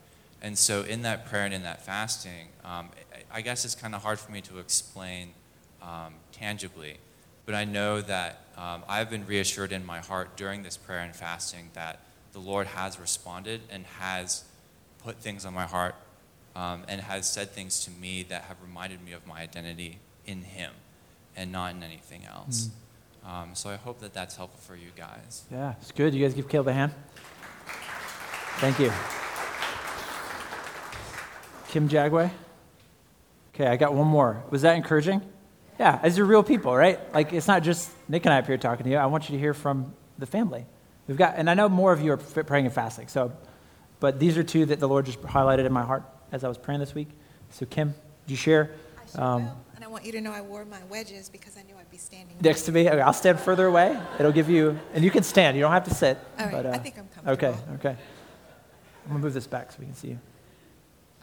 And 0.43 0.55
so, 0.55 0.83
in 0.83 1.01
that 1.01 1.25
prayer 1.25 1.45
and 1.45 1.55
in 1.55 1.63
that 1.63 1.83
fasting, 1.83 2.49
um, 2.63 2.89
I 3.31 3.41
guess 3.41 3.65
it's 3.65 3.73
kind 3.73 3.95
of 3.95 4.03
hard 4.03 4.19
for 4.19 4.31
me 4.31 4.41
to 4.41 4.59
explain 4.59 5.29
um, 5.81 6.13
tangibly 6.31 6.97
but 7.47 7.55
I 7.55 7.63
know 7.63 8.01
that 8.01 8.41
um, 8.57 8.83
I've 8.89 9.09
been 9.09 9.25
reassured 9.25 9.71
in 9.71 9.85
my 9.85 9.99
heart 9.99 10.35
during 10.35 10.63
this 10.63 10.75
prayer 10.75 10.99
and 10.99 11.15
fasting 11.15 11.69
that 11.73 12.01
the 12.33 12.39
Lord 12.39 12.67
has 12.67 12.99
responded 12.99 13.61
and 13.71 13.85
has 13.99 14.43
put 15.03 15.15
things 15.15 15.45
on 15.45 15.53
my 15.53 15.63
heart 15.63 15.95
um, 16.55 16.83
and 16.89 16.99
has 16.99 17.27
said 17.27 17.51
things 17.51 17.85
to 17.85 17.91
me 17.91 18.23
that 18.23 18.43
have 18.43 18.57
reminded 18.61 19.03
me 19.03 19.13
of 19.13 19.25
my 19.25 19.39
identity 19.39 19.99
in 20.25 20.41
Him 20.41 20.73
and 21.37 21.51
not 21.51 21.73
in 21.73 21.83
anything 21.83 22.25
else. 22.25 22.69
Mm. 23.25 23.29
Um, 23.29 23.49
so 23.53 23.69
I 23.69 23.77
hope 23.77 23.99
that 24.01 24.13
that's 24.13 24.35
helpful 24.35 24.59
for 24.59 24.75
you 24.75 24.89
guys. 24.95 25.43
Yeah, 25.49 25.75
it's 25.81 25.93
good. 25.93 26.13
You 26.13 26.25
guys 26.25 26.33
give 26.33 26.49
Caleb 26.49 26.67
a 26.67 26.73
hand. 26.73 26.91
Thank 28.57 28.79
you. 28.79 28.91
Kim 31.69 31.87
Jagway. 31.87 32.29
Okay, 33.55 33.67
I 33.67 33.77
got 33.77 33.93
one 33.93 34.07
more. 34.07 34.43
Was 34.49 34.63
that 34.63 34.75
encouraging? 34.75 35.21
Yeah, 35.79 35.99
as 36.01 36.17
you're 36.17 36.25
real 36.25 36.43
people, 36.43 36.75
right? 36.75 36.99
Like 37.13 37.33
it's 37.33 37.47
not 37.47 37.63
just 37.63 37.91
Nick 38.07 38.25
and 38.25 38.33
I 38.33 38.39
up 38.39 38.47
here 38.47 38.57
talking 38.57 38.83
to 38.85 38.89
you. 38.89 38.97
I 38.97 39.05
want 39.05 39.29
you 39.29 39.35
to 39.35 39.39
hear 39.39 39.53
from 39.53 39.93
the 40.17 40.25
family. 40.25 40.65
We've 41.07 41.17
got, 41.17 41.35
and 41.37 41.49
I 41.49 41.53
know 41.53 41.69
more 41.69 41.93
of 41.93 42.01
you 42.01 42.11
are 42.11 42.17
praying 42.17 42.65
and 42.65 42.73
fasting. 42.73 43.07
So, 43.07 43.31
but 43.99 44.19
these 44.19 44.37
are 44.37 44.43
two 44.43 44.65
that 44.65 44.79
the 44.79 44.87
Lord 44.87 45.05
just 45.05 45.21
highlighted 45.21 45.65
in 45.65 45.71
my 45.71 45.83
heart 45.83 46.03
as 46.31 46.43
I 46.43 46.47
was 46.47 46.57
praying 46.57 46.79
this 46.79 46.93
week. 46.93 47.09
So, 47.51 47.65
Kim, 47.65 47.93
do 48.25 48.33
you 48.33 48.37
share? 48.37 48.71
I 48.97 49.11
sure 49.11 49.23
um. 49.23 49.49
And 49.75 49.85
I 49.85 49.87
want 49.87 50.05
you 50.05 50.11
to 50.13 50.21
know 50.21 50.31
I 50.31 50.41
wore 50.41 50.65
my 50.65 50.83
wedges 50.89 51.29
because 51.29 51.55
I 51.55 51.61
knew 51.61 51.75
I'd 51.79 51.91
be 51.91 51.97
standing 51.97 52.35
next 52.41 52.63
to 52.63 52.71
me. 52.71 52.89
Okay, 52.89 52.99
I'll 52.99 53.13
stand 53.13 53.39
further 53.39 53.67
away. 53.67 53.97
It'll 54.19 54.31
give 54.31 54.49
you, 54.49 54.77
and 54.95 55.03
you 55.03 55.11
can 55.11 55.21
stand. 55.21 55.55
You 55.55 55.61
don't 55.61 55.71
have 55.71 55.83
to 55.83 55.93
sit. 55.93 56.17
All 56.39 56.45
right. 56.45 56.51
But, 56.51 56.65
uh, 56.65 56.69
I 56.71 56.77
think 56.79 56.97
I'm 56.97 57.07
comfortable. 57.07 57.31
Okay. 57.33 57.75
Okay. 57.75 57.95
I'm 59.05 59.11
gonna 59.11 59.19
move 59.19 59.35
this 59.35 59.47
back 59.47 59.71
so 59.71 59.77
we 59.79 59.85
can 59.85 59.93
see 59.93 60.09
you. 60.09 60.19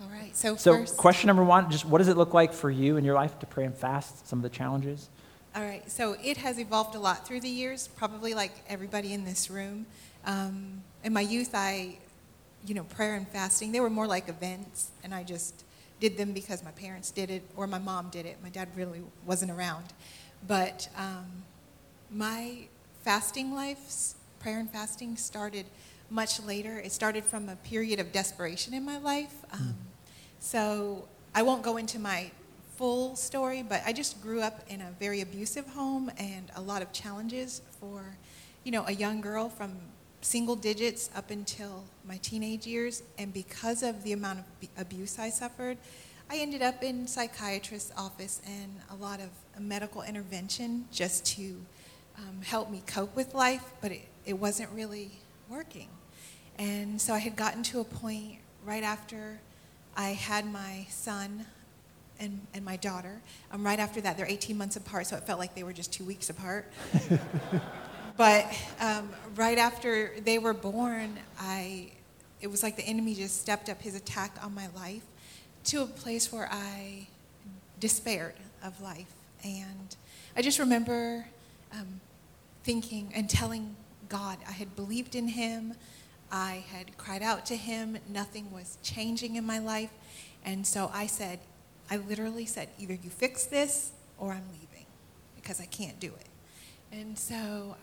All 0.00 0.08
right. 0.08 0.36
So, 0.36 0.56
so 0.56 0.78
first, 0.78 0.96
question 0.96 1.28
number 1.28 1.44
one, 1.44 1.70
just 1.70 1.84
what 1.84 1.98
does 1.98 2.08
it 2.08 2.16
look 2.16 2.34
like 2.34 2.52
for 2.52 2.70
you 2.70 2.96
in 2.96 3.04
your 3.04 3.14
life 3.14 3.38
to 3.40 3.46
pray 3.46 3.64
and 3.64 3.74
fast? 3.76 4.26
Some 4.26 4.38
of 4.38 4.42
the 4.42 4.48
challenges. 4.48 5.08
All 5.54 5.62
right. 5.62 5.88
So 5.90 6.16
it 6.22 6.36
has 6.38 6.58
evolved 6.58 6.94
a 6.94 6.98
lot 6.98 7.26
through 7.26 7.40
the 7.40 7.48
years, 7.48 7.88
probably 7.88 8.34
like 8.34 8.52
everybody 8.68 9.12
in 9.12 9.24
this 9.24 9.50
room. 9.50 9.86
Um, 10.26 10.82
in 11.04 11.12
my 11.12 11.20
youth, 11.20 11.50
I, 11.54 11.98
you 12.66 12.74
know, 12.74 12.84
prayer 12.84 13.14
and 13.14 13.28
fasting, 13.28 13.72
they 13.72 13.80
were 13.80 13.90
more 13.90 14.06
like 14.06 14.28
events, 14.28 14.90
and 15.04 15.14
I 15.14 15.22
just 15.22 15.64
did 16.00 16.16
them 16.16 16.32
because 16.32 16.64
my 16.64 16.72
parents 16.72 17.10
did 17.10 17.30
it 17.30 17.42
or 17.56 17.66
my 17.66 17.78
mom 17.78 18.10
did 18.10 18.26
it. 18.26 18.38
My 18.42 18.48
dad 18.48 18.68
really 18.74 19.02
wasn't 19.24 19.50
around. 19.50 19.84
But 20.46 20.88
um, 20.96 21.44
my 22.10 22.68
fasting 23.02 23.54
life, 23.54 24.14
prayer 24.40 24.58
and 24.58 24.70
fasting, 24.70 25.16
started 25.16 25.66
much 26.10 26.42
later. 26.42 26.78
It 26.78 26.92
started 26.92 27.24
from 27.24 27.48
a 27.48 27.56
period 27.56 28.00
of 28.00 28.12
desperation 28.12 28.74
in 28.74 28.84
my 28.84 28.98
life. 28.98 29.34
Hmm. 29.50 29.62
Um, 29.62 29.74
so 30.38 31.08
I 31.34 31.42
won't 31.42 31.62
go 31.62 31.76
into 31.76 31.98
my 31.98 32.30
full 32.76 33.16
story, 33.16 33.62
but 33.62 33.82
I 33.86 33.92
just 33.92 34.20
grew 34.20 34.40
up 34.40 34.64
in 34.68 34.80
a 34.80 34.90
very 34.98 35.20
abusive 35.20 35.66
home 35.68 36.10
and 36.18 36.50
a 36.56 36.60
lot 36.60 36.82
of 36.82 36.92
challenges 36.92 37.62
for, 37.80 38.16
you 38.64 38.72
know, 38.72 38.84
a 38.86 38.92
young 38.92 39.20
girl 39.20 39.48
from 39.48 39.72
single 40.20 40.56
digits 40.56 41.10
up 41.14 41.30
until 41.30 41.84
my 42.04 42.16
teenage 42.18 42.66
years. 42.66 43.02
And 43.18 43.32
because 43.32 43.82
of 43.82 44.02
the 44.02 44.12
amount 44.12 44.40
of 44.40 44.68
abuse 44.76 45.18
I 45.18 45.30
suffered, 45.30 45.78
I 46.30 46.38
ended 46.38 46.62
up 46.62 46.82
in 46.82 47.06
psychiatrist's 47.06 47.92
office 47.96 48.40
and 48.46 48.80
a 48.90 48.94
lot 48.96 49.20
of 49.20 49.28
medical 49.60 50.02
intervention 50.02 50.86
just 50.90 51.24
to 51.36 51.60
um, 52.18 52.40
help 52.42 52.70
me 52.70 52.82
cope 52.86 53.14
with 53.14 53.34
life, 53.34 53.64
but 53.80 53.92
it, 53.92 54.08
it 54.24 54.34
wasn't 54.34 54.70
really 54.70 55.10
working. 55.48 55.88
And 56.58 57.00
so 57.00 57.12
I 57.12 57.18
had 57.18 57.36
gotten 57.36 57.62
to 57.64 57.80
a 57.80 57.84
point 57.84 58.38
right 58.64 58.82
after 58.82 59.40
I 59.96 60.10
had 60.10 60.46
my 60.46 60.86
son 60.90 61.46
and, 62.20 62.46
and 62.54 62.64
my 62.64 62.76
daughter. 62.76 63.20
Um, 63.52 63.64
right 63.64 63.78
after 63.78 64.00
that, 64.00 64.16
they're 64.16 64.26
18 64.26 64.56
months 64.56 64.76
apart, 64.76 65.06
so 65.06 65.16
it 65.16 65.24
felt 65.24 65.38
like 65.38 65.54
they 65.54 65.62
were 65.62 65.72
just 65.72 65.92
two 65.92 66.04
weeks 66.04 66.30
apart. 66.30 66.70
but 68.16 68.46
um, 68.80 69.10
right 69.34 69.58
after 69.58 70.12
they 70.20 70.38
were 70.38 70.54
born, 70.54 71.18
I, 71.38 71.90
it 72.40 72.48
was 72.48 72.62
like 72.62 72.76
the 72.76 72.84
enemy 72.84 73.14
just 73.14 73.40
stepped 73.40 73.68
up 73.68 73.82
his 73.82 73.94
attack 73.94 74.36
on 74.42 74.54
my 74.54 74.68
life 74.76 75.02
to 75.64 75.82
a 75.82 75.86
place 75.86 76.32
where 76.32 76.48
I 76.50 77.06
despaired 77.80 78.34
of 78.62 78.80
life. 78.80 79.12
And 79.42 79.96
I 80.36 80.42
just 80.42 80.58
remember 80.58 81.26
um, 81.72 82.00
thinking 82.62 83.12
and 83.14 83.28
telling 83.28 83.76
God 84.14 84.38
I 84.48 84.52
had 84.52 84.76
believed 84.76 85.16
in 85.16 85.26
Him. 85.26 85.74
I 86.30 86.64
had 86.70 86.96
cried 86.96 87.20
out 87.20 87.44
to 87.46 87.56
Him. 87.56 87.98
Nothing 88.08 88.52
was 88.52 88.78
changing 88.80 89.34
in 89.34 89.44
my 89.44 89.58
life. 89.58 89.90
And 90.44 90.64
so 90.64 90.88
I 90.94 91.08
said, 91.08 91.40
I 91.90 91.96
literally 91.96 92.46
said, 92.46 92.68
either 92.78 92.94
you 92.94 93.10
fix 93.10 93.46
this 93.46 93.90
or 94.16 94.30
I'm 94.30 94.46
leaving 94.52 94.86
because 95.34 95.60
I 95.60 95.66
can't 95.66 95.98
do 95.98 96.06
it. 96.06 96.28
And 96.92 97.18
so 97.18 97.74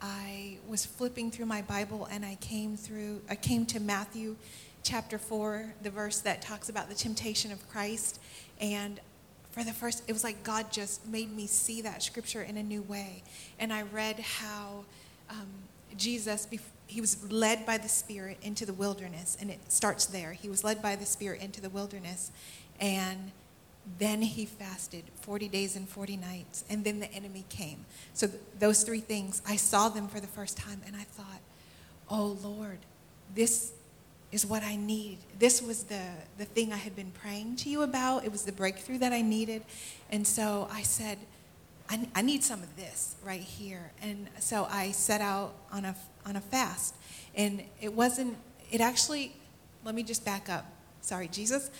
I 0.00 0.58
was 0.68 0.86
flipping 0.86 1.32
through 1.32 1.46
my 1.46 1.62
Bible 1.62 2.06
and 2.12 2.24
I 2.24 2.36
came 2.36 2.76
through, 2.76 3.20
I 3.28 3.34
came 3.34 3.66
to 3.66 3.80
Matthew 3.80 4.36
chapter 4.84 5.18
4, 5.18 5.74
the 5.82 5.90
verse 5.90 6.20
that 6.20 6.42
talks 6.42 6.68
about 6.68 6.90
the 6.90 6.94
temptation 6.94 7.50
of 7.50 7.68
Christ. 7.68 8.20
And 8.60 9.00
for 9.50 9.64
the 9.64 9.72
first, 9.72 10.04
it 10.06 10.12
was 10.12 10.22
like 10.22 10.44
God 10.44 10.70
just 10.70 11.04
made 11.08 11.34
me 11.34 11.48
see 11.48 11.82
that 11.82 12.04
scripture 12.04 12.42
in 12.42 12.56
a 12.56 12.62
new 12.62 12.82
way. 12.82 13.24
And 13.58 13.72
I 13.72 13.82
read 13.82 14.20
how 14.20 14.84
um, 15.28 15.48
Jesus, 15.96 16.46
he 16.86 17.00
was 17.00 17.30
led 17.30 17.64
by 17.64 17.78
the 17.78 17.88
Spirit 17.88 18.38
into 18.42 18.66
the 18.66 18.72
wilderness, 18.72 19.36
and 19.40 19.50
it 19.50 19.58
starts 19.72 20.06
there. 20.06 20.32
He 20.32 20.48
was 20.48 20.64
led 20.64 20.82
by 20.82 20.96
the 20.96 21.06
Spirit 21.06 21.40
into 21.40 21.60
the 21.60 21.70
wilderness, 21.70 22.30
and 22.80 23.32
then 23.98 24.22
he 24.22 24.46
fasted 24.46 25.04
40 25.22 25.48
days 25.48 25.76
and 25.76 25.88
40 25.88 26.16
nights, 26.16 26.64
and 26.70 26.84
then 26.84 27.00
the 27.00 27.12
enemy 27.12 27.44
came. 27.48 27.84
So 28.14 28.26
th- 28.26 28.40
those 28.58 28.84
three 28.84 29.00
things, 29.00 29.42
I 29.46 29.56
saw 29.56 29.88
them 29.88 30.06
for 30.08 30.20
the 30.20 30.26
first 30.26 30.56
time, 30.56 30.82
and 30.86 30.94
I 30.94 31.02
thought, 31.02 31.40
oh 32.08 32.38
Lord, 32.42 32.78
this 33.34 33.72
is 34.30 34.46
what 34.46 34.62
I 34.62 34.76
need. 34.76 35.18
This 35.38 35.60
was 35.60 35.84
the, 35.84 36.00
the 36.38 36.44
thing 36.44 36.72
I 36.72 36.76
had 36.76 36.96
been 36.96 37.10
praying 37.10 37.56
to 37.56 37.68
you 37.68 37.82
about. 37.82 38.24
It 38.24 38.32
was 38.32 38.44
the 38.44 38.52
breakthrough 38.52 38.98
that 38.98 39.12
I 39.12 39.20
needed. 39.20 39.62
And 40.10 40.26
so 40.26 40.68
I 40.70 40.82
said, 40.82 41.18
I, 41.88 42.08
I 42.14 42.22
need 42.22 42.42
some 42.42 42.62
of 42.62 42.76
this 42.76 43.16
right 43.24 43.40
here. 43.40 43.92
And 44.02 44.28
so 44.38 44.66
I 44.70 44.92
set 44.92 45.20
out 45.20 45.54
on 45.70 45.84
a, 45.84 45.94
on 46.26 46.36
a 46.36 46.40
fast. 46.40 46.94
And 47.34 47.62
it 47.80 47.92
wasn't, 47.92 48.36
it 48.70 48.80
actually, 48.80 49.34
let 49.84 49.94
me 49.94 50.02
just 50.02 50.24
back 50.24 50.48
up. 50.48 50.66
Sorry, 51.00 51.28
Jesus. 51.28 51.70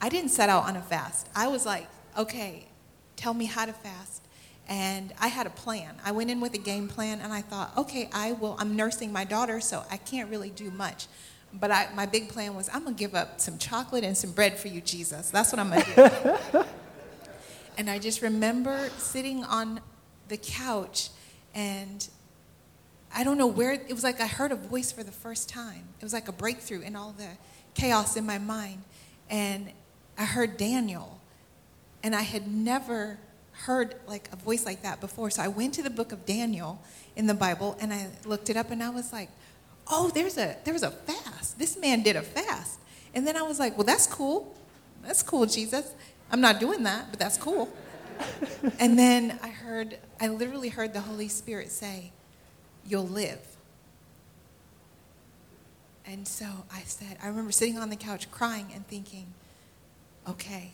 I 0.00 0.08
didn't 0.08 0.30
set 0.30 0.48
out 0.48 0.64
on 0.64 0.76
a 0.76 0.82
fast. 0.82 1.28
I 1.34 1.48
was 1.48 1.66
like, 1.66 1.86
okay, 2.16 2.66
tell 3.16 3.34
me 3.34 3.46
how 3.46 3.66
to 3.66 3.72
fast. 3.72 4.22
And 4.68 5.14
I 5.18 5.28
had 5.28 5.46
a 5.46 5.50
plan. 5.50 5.94
I 6.04 6.12
went 6.12 6.30
in 6.30 6.40
with 6.40 6.54
a 6.54 6.58
game 6.58 6.88
plan 6.88 7.20
and 7.20 7.32
I 7.32 7.40
thought, 7.40 7.76
okay, 7.76 8.10
I 8.12 8.32
will, 8.32 8.54
I'm 8.58 8.76
nursing 8.76 9.12
my 9.12 9.24
daughter, 9.24 9.60
so 9.60 9.82
I 9.90 9.96
can't 9.96 10.30
really 10.30 10.50
do 10.50 10.70
much. 10.70 11.06
But 11.54 11.70
I, 11.70 11.88
my 11.94 12.04
big 12.04 12.28
plan 12.28 12.54
was, 12.54 12.68
I'm 12.72 12.84
going 12.84 12.94
to 12.94 12.98
give 12.98 13.14
up 13.14 13.40
some 13.40 13.56
chocolate 13.56 14.04
and 14.04 14.16
some 14.16 14.32
bread 14.32 14.58
for 14.58 14.68
you, 14.68 14.82
Jesus. 14.82 15.30
That's 15.30 15.50
what 15.50 15.58
I'm 15.58 15.70
going 15.70 15.82
to 15.82 16.40
do. 16.52 16.64
and 17.78 17.88
I 17.88 18.00
just 18.00 18.22
remember 18.22 18.90
sitting 18.98 19.44
on 19.44 19.80
the 20.26 20.36
couch 20.36 21.10
and 21.54 22.06
I 23.14 23.22
don't 23.22 23.38
know 23.38 23.46
where, 23.46 23.72
it 23.72 23.90
was 23.90 24.02
like 24.02 24.20
I 24.20 24.26
heard 24.26 24.50
a 24.50 24.56
voice 24.56 24.90
for 24.90 25.04
the 25.04 25.12
first 25.12 25.48
time. 25.48 25.84
It 26.00 26.04
was 26.04 26.12
like 26.12 26.28
a 26.28 26.32
breakthrough 26.32 26.80
in 26.80 26.96
all 26.96 27.14
the 27.16 27.28
chaos 27.74 28.16
in 28.16 28.26
my 28.26 28.38
mind. 28.38 28.82
And 29.30 29.70
I 30.18 30.24
heard 30.24 30.56
Daniel. 30.56 31.20
And 32.02 32.16
I 32.16 32.22
had 32.22 32.48
never 32.48 33.18
heard 33.52 33.94
like 34.08 34.28
a 34.32 34.36
voice 34.36 34.66
like 34.66 34.82
that 34.82 35.00
before. 35.00 35.30
So 35.30 35.42
I 35.42 35.48
went 35.48 35.74
to 35.74 35.82
the 35.82 35.90
book 35.90 36.10
of 36.10 36.26
Daniel 36.26 36.82
in 37.14 37.28
the 37.28 37.34
Bible 37.34 37.76
and 37.80 37.92
I 37.92 38.08
looked 38.24 38.50
it 38.50 38.56
up 38.56 38.72
and 38.72 38.82
I 38.82 38.90
was 38.90 39.12
like, 39.12 39.30
oh, 39.88 40.10
there's 40.12 40.36
a 40.36 40.56
there's 40.64 40.82
a 40.82 40.90
fast. 40.90 41.58
This 41.58 41.78
man 41.78 42.02
did 42.02 42.16
a 42.16 42.22
fast. 42.22 42.78
And 43.14 43.26
then 43.26 43.36
I 43.36 43.42
was 43.42 43.58
like, 43.58 43.76
well, 43.78 43.86
that's 43.86 44.06
cool. 44.06 44.54
That's 45.02 45.22
cool, 45.22 45.46
Jesus. 45.46 45.92
I'm 46.30 46.40
not 46.40 46.60
doing 46.60 46.82
that, 46.84 47.06
but 47.10 47.18
that's 47.18 47.36
cool. 47.36 47.72
and 48.78 48.98
then 48.98 49.38
I 49.42 49.48
heard, 49.48 49.98
I 50.20 50.28
literally 50.28 50.68
heard 50.68 50.92
the 50.92 51.00
Holy 51.00 51.28
Spirit 51.28 51.70
say, 51.70 52.12
You'll 52.86 53.06
live. 53.06 53.40
And 56.10 56.26
so 56.26 56.46
I 56.72 56.80
said, 56.86 57.18
I 57.22 57.28
remember 57.28 57.52
sitting 57.52 57.76
on 57.76 57.90
the 57.90 57.96
couch 57.96 58.30
crying 58.30 58.68
and 58.74 58.86
thinking, 58.86 59.26
okay, 60.26 60.70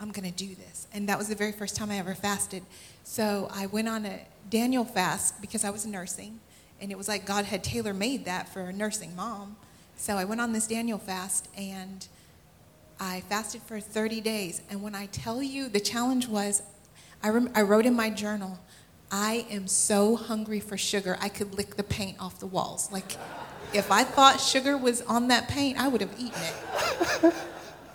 I'm 0.00 0.10
going 0.10 0.30
to 0.30 0.36
do 0.36 0.54
this. 0.54 0.86
And 0.92 1.06
that 1.10 1.18
was 1.18 1.28
the 1.28 1.34
very 1.34 1.52
first 1.52 1.76
time 1.76 1.90
I 1.90 1.98
ever 1.98 2.14
fasted. 2.14 2.62
So 3.04 3.50
I 3.52 3.66
went 3.66 3.88
on 3.88 4.06
a 4.06 4.20
Daniel 4.48 4.86
fast 4.86 5.38
because 5.42 5.64
I 5.64 5.70
was 5.70 5.84
nursing. 5.84 6.40
And 6.80 6.90
it 6.90 6.96
was 6.96 7.08
like 7.08 7.26
God 7.26 7.44
had 7.44 7.62
tailor 7.62 7.92
made 7.92 8.24
that 8.24 8.48
for 8.48 8.62
a 8.62 8.72
nursing 8.72 9.14
mom. 9.14 9.56
So 9.96 10.16
I 10.16 10.24
went 10.24 10.40
on 10.40 10.54
this 10.54 10.66
Daniel 10.66 10.98
fast 10.98 11.48
and 11.56 12.06
I 13.00 13.20
fasted 13.22 13.62
for 13.62 13.80
30 13.80 14.20
days. 14.20 14.62
And 14.70 14.82
when 14.82 14.94
I 14.94 15.06
tell 15.06 15.42
you, 15.42 15.68
the 15.68 15.80
challenge 15.80 16.28
was 16.28 16.62
I, 17.22 17.30
rem- 17.30 17.50
I 17.54 17.62
wrote 17.62 17.86
in 17.86 17.94
my 17.94 18.10
journal, 18.10 18.58
I 19.10 19.46
am 19.50 19.66
so 19.66 20.16
hungry 20.16 20.60
for 20.60 20.76
sugar, 20.76 21.16
I 21.20 21.28
could 21.28 21.54
lick 21.54 21.76
the 21.76 21.82
paint 21.82 22.18
off 22.20 22.38
the 22.38 22.46
walls. 22.46 22.90
Like, 22.92 23.16
if 23.72 23.90
I 23.90 24.04
thought 24.04 24.40
sugar 24.40 24.76
was 24.76 25.02
on 25.02 25.28
that 25.28 25.48
paint, 25.48 25.80
I 25.80 25.88
would 25.88 26.00
have 26.00 26.14
eaten 26.18 26.40
it. 26.42 27.34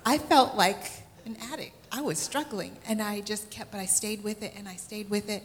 I 0.06 0.18
felt 0.18 0.56
like 0.56 0.92
an 1.26 1.38
addict. 1.52 1.74
I 1.92 2.02
was 2.02 2.18
struggling. 2.18 2.78
And 2.88 3.02
I 3.02 3.22
just 3.22 3.50
kept, 3.50 3.72
but 3.72 3.80
I 3.80 3.86
stayed 3.86 4.24
with 4.24 4.42
it 4.44 4.54
and 4.58 4.68
I 4.68 4.76
stayed 4.76 5.10
with 5.10 5.30
it. 5.30 5.44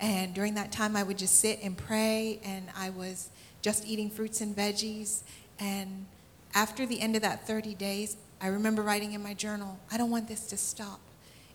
And 0.00 0.34
during 0.34 0.54
that 0.54 0.72
time, 0.72 0.96
I 0.96 1.02
would 1.02 1.18
just 1.18 1.40
sit 1.40 1.60
and 1.62 1.76
pray, 1.76 2.38
and 2.44 2.66
I 2.76 2.90
was 2.90 3.30
just 3.62 3.86
eating 3.86 4.10
fruits 4.10 4.40
and 4.42 4.54
veggies. 4.54 5.22
And 5.58 6.06
after 6.54 6.84
the 6.84 7.00
end 7.00 7.16
of 7.16 7.22
that 7.22 7.46
30 7.46 7.74
days, 7.74 8.16
I 8.40 8.48
remember 8.48 8.82
writing 8.82 9.12
in 9.12 9.22
my 9.22 9.34
journal, 9.34 9.78
I 9.90 9.96
don't 9.96 10.10
want 10.10 10.28
this 10.28 10.46
to 10.48 10.56
stop. 10.56 11.00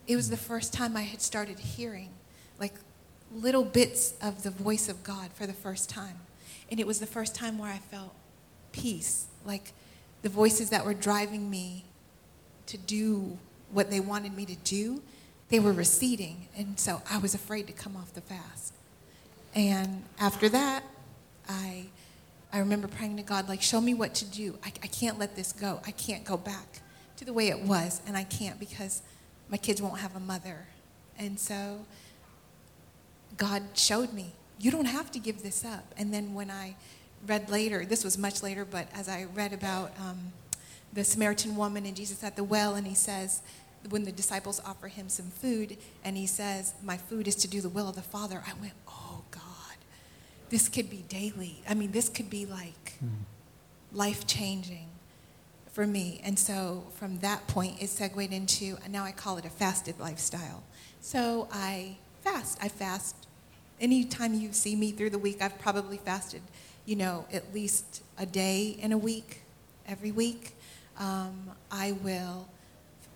It 0.08 0.16
was 0.16 0.30
the 0.30 0.36
mm. 0.36 0.40
first 0.40 0.74
time 0.74 0.98
I 0.98 1.04
had 1.04 1.22
started 1.22 1.60
hearing, 1.60 2.10
like 2.60 2.74
little 3.34 3.64
bits 3.64 4.14
of 4.22 4.44
the 4.44 4.52
voice 4.52 4.90
of 4.90 5.04
God 5.04 5.32
for 5.34 5.46
the 5.46 5.54
first 5.54 5.90
time. 5.90 6.20
And 6.70 6.80
it 6.80 6.88
was 6.88 7.00
the 7.00 7.06
first 7.06 7.36
time 7.36 7.58
where 7.58 7.72
I 7.72 7.78
felt 7.78 8.14
peace, 8.72 9.28
like 9.46 9.74
the 10.22 10.30
voices 10.30 10.70
that 10.70 10.86
were 10.86 10.94
driving 10.94 11.50
me 11.50 11.86
to 12.68 12.78
do 12.78 13.38
what 13.72 13.90
they 13.90 14.00
wanted 14.00 14.36
me 14.36 14.46
to 14.46 14.56
do 14.56 15.02
they 15.52 15.60
were 15.60 15.74
receding. 15.74 16.48
And 16.58 16.80
so 16.80 17.02
I 17.12 17.20
was 17.20 17.36
afraid 17.36 17.68
to 17.68 17.74
come 17.74 17.96
off 17.96 18.14
the 18.14 18.22
fast. 18.22 18.74
And 19.54 20.04
after 20.18 20.50
that, 20.50 20.84
I, 21.48 21.88
I 22.54 22.60
remember 22.60 22.88
praying 22.88 23.18
to 23.18 23.24
God, 23.24 23.48
like, 23.48 23.62
show 23.62 23.80
me 23.80 23.94
what 23.94 24.14
to 24.16 24.26
do. 24.26 24.58
I, 24.64 24.68
I 24.84 24.88
can't 24.88 25.18
let 25.18 25.36
this 25.36 25.54
go. 25.54 25.80
I 25.86 25.92
can't 25.92 26.26
go 26.26 26.38
back 26.38 26.82
to 27.18 27.26
the 27.26 27.34
way 27.34 27.48
it 27.48 27.62
was. 27.62 28.02
And 28.06 28.18
I 28.18 28.24
can't 28.24 28.60
because 28.60 29.02
my 29.50 29.58
kids 29.58 29.82
won't 29.82 30.00
have 30.00 30.16
a 30.16 30.20
mother. 30.20 30.68
And 31.18 31.40
so 31.40 31.86
God 33.38 33.64
showed 33.74 34.12
me, 34.14 34.34
you 34.60 34.70
don't 34.72 34.86
have 34.86 35.12
to 35.12 35.20
give 35.20 35.44
this 35.44 35.64
up. 35.64 35.94
And 35.98 36.14
then 36.14 36.34
when 36.34 36.52
I 36.52 36.76
read 37.26 37.50
later, 37.50 37.86
this 37.86 38.04
was 38.04 38.18
much 38.18 38.44
later, 38.44 38.66
but 38.66 38.88
as 38.94 39.08
I 39.08 39.28
read 39.34 39.54
about 39.54 39.92
um, 40.00 40.34
the 40.94 41.04
Samaritan 41.04 41.56
woman 41.56 41.86
and 41.86 41.96
Jesus 41.96 42.24
at 42.24 42.36
the 42.36 42.44
well, 42.44 42.76
and 42.76 42.86
he 42.86 42.96
says, 42.96 43.42
when 43.90 44.04
the 44.04 44.12
disciples 44.12 44.62
offer 44.66 44.88
him 44.88 45.10
some 45.10 45.28
food 45.28 45.78
and 46.04 46.16
he 46.16 46.28
says, 46.28 46.74
My 46.84 46.98
food 46.98 47.28
is 47.28 47.36
to 47.38 47.48
do 47.48 47.62
the 47.62 47.70
will 47.70 47.90
of 47.90 47.96
the 47.96 48.02
Father, 48.02 48.44
I 48.46 48.54
went, 48.62 48.74
this 50.52 50.68
could 50.68 50.90
be 50.90 51.04
daily. 51.08 51.64
I 51.68 51.74
mean, 51.74 51.92
this 51.92 52.10
could 52.10 52.30
be 52.30 52.46
like 52.46 53.00
mm. 53.04 53.10
life 53.94 54.28
changing 54.28 54.90
for 55.72 55.88
me. 55.88 56.20
And 56.24 56.38
so 56.38 56.84
from 56.96 57.20
that 57.20 57.48
point, 57.48 57.82
it 57.82 57.90
segued 57.90 58.34
into 58.34 58.78
and 58.84 58.92
now 58.92 59.06
I 59.06 59.14
call 59.14 59.38
it 59.38 59.46
a 59.46 59.50
fasted 59.50 59.98
lifestyle. 59.98 60.64
So 61.00 61.48
I 61.52 61.96
fast. 62.22 62.60
I 62.62 62.68
fast. 62.68 63.16
Anytime 63.80 64.34
you 64.34 64.52
see 64.52 64.76
me 64.76 64.92
through 64.92 65.12
the 65.12 65.18
week, 65.18 65.42
I've 65.42 65.58
probably 65.58 65.98
fasted, 65.98 66.42
you 66.86 66.98
know, 66.98 67.26
at 67.32 67.54
least 67.54 68.04
a 68.20 68.26
day 68.26 68.78
in 68.80 68.92
a 68.92 68.98
week, 68.98 69.42
every 69.88 70.12
week. 70.12 70.56
Um, 71.00 71.52
I 71.72 71.94
will 71.94 72.48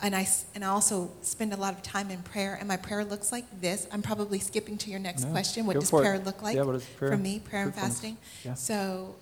and 0.01 0.15
I, 0.15 0.27
and 0.53 0.63
I 0.63 0.67
also 0.67 1.09
spend 1.21 1.53
a 1.53 1.57
lot 1.57 1.73
of 1.73 1.81
time 1.81 2.11
in 2.11 2.21
prayer, 2.21 2.57
and 2.59 2.67
my 2.67 2.77
prayer 2.77 3.05
looks 3.05 3.31
like 3.31 3.45
this. 3.61 3.87
I'm 3.91 4.01
probably 4.01 4.39
skipping 4.39 4.77
to 4.79 4.89
your 4.89 4.99
next 4.99 5.23
no, 5.23 5.31
question. 5.31 5.65
What 5.65 5.79
does 5.79 5.89
prayer 5.89 6.15
it. 6.15 6.25
look 6.25 6.43
like 6.43 6.55
yeah, 6.55 6.63
prayer? 6.97 7.11
for 7.11 7.17
me? 7.17 7.39
Prayer 7.39 7.63
and 7.63 7.75
fasting. 7.75 8.17
Yeah. 8.43 8.55
So 8.55 9.15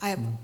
I've, 0.00 0.18
mm. 0.18 0.36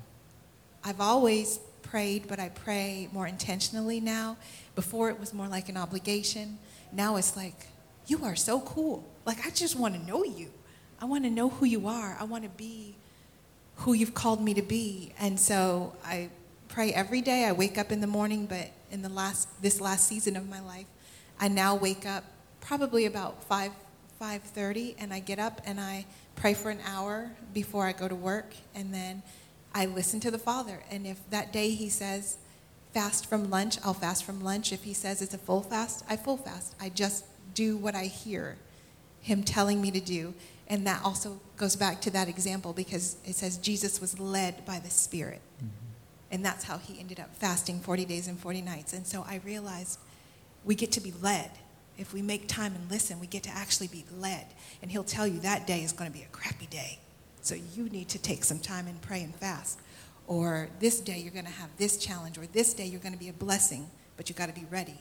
I've 0.84 1.01
always 1.01 1.61
prayed, 1.82 2.26
but 2.28 2.41
I 2.41 2.49
pray 2.51 3.09
more 3.12 3.26
intentionally 3.26 4.01
now. 4.01 4.37
Before 4.74 5.09
it 5.09 5.18
was 5.18 5.32
more 5.32 5.49
like 5.49 5.68
an 5.68 5.76
obligation. 5.76 6.59
Now 6.93 7.16
it's 7.16 7.37
like, 7.37 7.68
you 8.07 8.24
are 8.24 8.37
so 8.37 8.61
cool. 8.61 9.05
Like, 9.24 9.47
I 9.47 9.51
just 9.51 9.76
want 9.76 9.95
to 9.95 10.01
know 10.07 10.24
you. 10.24 10.51
I 11.01 11.05
want 11.05 11.24
to 11.24 11.30
know 11.30 11.49
who 11.49 11.64
you 11.64 11.89
are. 11.89 12.16
I 12.20 12.24
want 12.24 12.45
to 12.45 12.51
be 12.51 12.97
who 13.76 13.93
you've 13.93 14.14
called 14.14 14.43
me 14.43 14.55
to 14.55 14.62
be. 14.62 15.12
And 15.18 15.39
so 15.39 15.95
I 16.05 16.30
pray 16.68 16.93
every 16.93 17.20
day. 17.20 17.45
I 17.45 17.53
wake 17.53 17.78
up 17.78 17.93
in 17.93 18.01
the 18.01 18.07
morning, 18.07 18.47
but 18.47 18.70
in 18.91 19.03
the 19.03 19.09
last 19.09 19.49
this 19.62 19.80
last 19.80 20.07
season 20.07 20.37
of 20.37 20.49
my 20.49 20.61
life, 20.61 20.87
I 21.39 21.49
now 21.49 21.74
wake 21.74 22.07
up 22.07 22.24
probably 22.61 23.07
about 23.07 23.45
5 23.45 23.72
5:30 24.20 24.97
and 24.99 25.12
I 25.12 25.20
get 25.20 25.39
up 25.39 25.61
and 25.64 25.80
I 25.80 26.07
pray 26.37 26.55
for 26.55 26.70
an 26.70 26.80
hour 26.87 27.30
before 27.53 27.87
I 27.87 27.93
go 27.93 28.09
to 28.09 28.14
work 28.14 28.55
and 28.74 28.93
then 28.93 29.22
I 29.74 29.87
listen 29.87 30.20
to 30.20 30.30
the 30.30 30.39
Father. 30.39 30.82
And 30.91 31.07
if 31.07 31.18
that 31.30 31.53
day 31.53 31.70
he 31.70 31.89
says 31.89 32.39
fast 32.95 33.26
from 33.26 33.51
lunch, 33.51 33.76
I'll 33.84 33.95
fast 33.95 34.24
from 34.24 34.41
lunch. 34.43 34.72
If 34.72 34.84
he 34.84 34.95
says 34.95 35.20
it's 35.20 35.34
a 35.34 35.39
full 35.39 35.62
fast, 35.62 36.05
I 36.09 36.16
full 36.16 36.39
fast. 36.39 36.74
I 36.80 36.89
just 36.89 37.24
do 37.55 37.76
what 37.76 37.95
I 37.95 38.05
hear 38.05 38.57
him 39.20 39.43
telling 39.43 39.82
me 39.82 39.91
to 39.91 40.01
do. 40.01 40.32
And 40.68 40.87
that 40.87 41.03
also 41.05 41.41
goes 41.57 41.76
back 41.76 42.01
to 42.03 42.11
that 42.11 42.28
example 42.28 42.72
because 42.72 43.16
it 43.24 43.34
says 43.34 43.59
Jesus 43.59 44.01
was 44.01 44.18
led 44.18 44.64
by 44.64 44.78
the 44.78 44.91
Spirit. 44.91 45.43
And 46.31 46.45
that's 46.45 46.64
how 46.64 46.79
he 46.79 46.99
ended 46.99 47.20
up 47.20 47.35
fasting 47.37 47.81
40 47.81 48.05
days 48.05 48.29
and 48.29 48.39
40 48.39 48.62
nights. 48.62 48.93
And 48.93 49.07
so 49.07 49.24
I 49.29 49.41
realized 49.45 49.99
we 50.64 50.74
get 50.74 50.93
to 50.93 51.01
be 51.01 51.12
led. 51.22 51.51
If 51.99 52.12
we 52.12 52.20
make 52.20 52.49
time 52.49 52.74
and 52.74 52.91
listen, 52.91 53.20
we 53.20 53.27
get 53.27 53.45
to 53.45 53.51
actually 53.51 53.87
be 53.87 54.05
led. 54.18 54.47
And 54.83 54.91
he'll 54.91 55.05
tell 55.05 55.27
you 55.27 55.41
that 55.41 55.66
day 55.66 55.83
is 55.83 55.93
going 55.93 56.11
to 56.11 56.16
be 56.16 56.24
a 56.24 56.29
crappy 56.29 56.66
day. 56.66 56.99
So 57.41 57.55
you 57.55 57.89
need 57.89 58.09
to 58.09 58.18
take 58.18 58.45
some 58.45 58.59
time 58.59 58.87
and 58.87 59.01
pray 59.01 59.22
and 59.22 59.35
fast. 59.35 59.79
Or 60.27 60.68
this 60.81 61.01
day 61.01 61.18
you're 61.18 61.33
going 61.33 61.45
to 61.47 61.51
have 61.51 61.70
this 61.79 61.97
challenge, 61.97 62.37
or 62.37 62.47
this 62.47 62.74
day 62.74 62.87
you're 62.87 63.01
going 63.01 63.12
to 63.12 63.18
be 63.18 63.29
a 63.29 63.33
blessing, 63.33 63.89
but 64.16 64.29
you 64.29 64.35
got 64.35 64.47
to 64.47 64.61
be 64.61 64.66
ready. 64.70 64.99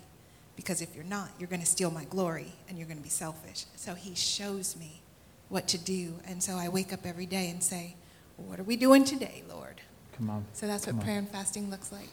Because 0.55 0.81
if 0.81 0.95
you're 0.95 1.03
not, 1.03 1.31
you're 1.39 1.49
going 1.49 1.61
to 1.61 1.65
steal 1.65 1.91
my 1.91 2.05
glory 2.05 2.53
and 2.69 2.77
you're 2.77 2.87
going 2.87 2.99
to 2.99 3.03
be 3.03 3.09
selfish. 3.09 3.65
So 3.75 3.95
he 3.95 4.15
shows 4.15 4.77
me 4.77 5.01
what 5.49 5.67
to 5.69 5.77
do. 5.77 6.19
And 6.25 6.41
so 6.41 6.55
I 6.55 6.69
wake 6.69 6.93
up 6.93 7.05
every 7.05 7.25
day 7.25 7.49
and 7.49 7.63
say, 7.63 7.95
What 8.37 8.59
are 8.59 8.63
we 8.63 8.77
doing 8.77 9.03
today, 9.03 9.43
Lord? 9.49 9.81
Come 10.17 10.29
on. 10.29 10.45
So 10.53 10.65
that's 10.65 10.87
what 10.87 10.99
prayer 11.01 11.19
and 11.19 11.29
fasting 11.29 11.69
looks 11.69 11.91
like. 11.91 12.07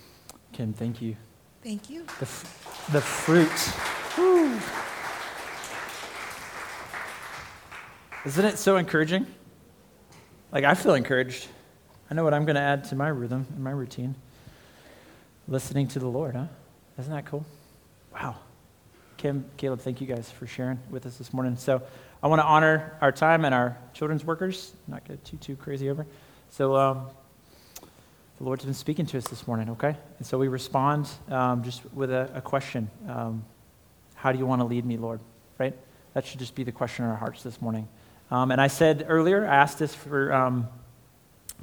Kim, 0.52 0.72
thank 0.72 1.00
you. 1.00 1.16
Thank 1.62 1.88
you. 1.88 2.04
The, 2.18 2.22
f- 2.22 2.88
the 2.92 3.00
fruit. 3.00 3.48
Woo. 4.18 4.58
Isn't 8.26 8.44
it 8.44 8.58
so 8.58 8.76
encouraging? 8.76 9.26
Like, 10.50 10.64
I 10.64 10.74
feel 10.74 10.94
encouraged. 10.94 11.46
I 12.10 12.14
know 12.14 12.24
what 12.24 12.34
I'm 12.34 12.44
going 12.44 12.56
to 12.56 12.62
add 12.62 12.84
to 12.84 12.96
my 12.96 13.08
rhythm 13.08 13.46
and 13.54 13.62
my 13.62 13.70
routine. 13.70 14.16
Listening 15.48 15.86
to 15.88 15.98
the 15.98 16.08
Lord, 16.08 16.34
huh? 16.34 16.46
Isn't 16.98 17.12
that 17.12 17.26
cool? 17.26 17.46
Wow. 18.12 18.36
Kim, 19.16 19.44
Caleb, 19.56 19.80
thank 19.80 20.00
you 20.00 20.06
guys 20.06 20.30
for 20.30 20.46
sharing 20.46 20.78
with 20.90 21.06
us 21.06 21.16
this 21.16 21.32
morning. 21.32 21.56
So, 21.56 21.82
I 22.22 22.26
want 22.26 22.40
to 22.40 22.46
honor 22.46 22.96
our 23.00 23.10
time 23.10 23.44
and 23.44 23.54
our 23.54 23.76
children's 23.94 24.24
workers, 24.24 24.74
not 24.86 25.04
get 25.04 25.24
too, 25.24 25.36
too 25.38 25.56
crazy 25.56 25.90
over. 25.90 26.06
So, 26.50 26.76
um, 26.76 27.06
the 28.42 28.46
Lord's 28.46 28.64
been 28.64 28.74
speaking 28.74 29.06
to 29.06 29.18
us 29.18 29.28
this 29.28 29.46
morning, 29.46 29.70
okay? 29.70 29.94
And 30.18 30.26
so 30.26 30.36
we 30.36 30.48
respond 30.48 31.08
um, 31.28 31.62
just 31.62 31.80
with 31.94 32.10
a, 32.10 32.28
a 32.34 32.40
question 32.40 32.90
um, 33.08 33.44
How 34.16 34.32
do 34.32 34.38
you 34.38 34.46
want 34.46 34.60
to 34.60 34.64
lead 34.64 34.84
me, 34.84 34.96
Lord? 34.96 35.20
Right? 35.58 35.72
That 36.14 36.26
should 36.26 36.40
just 36.40 36.56
be 36.56 36.64
the 36.64 36.72
question 36.72 37.04
in 37.04 37.12
our 37.12 37.16
hearts 37.16 37.44
this 37.44 37.62
morning. 37.62 37.86
Um, 38.32 38.50
and 38.50 38.60
I 38.60 38.66
said 38.66 39.06
earlier, 39.08 39.46
I 39.46 39.54
asked 39.54 39.78
this 39.78 39.94
for 39.94 40.32
um, 40.32 40.66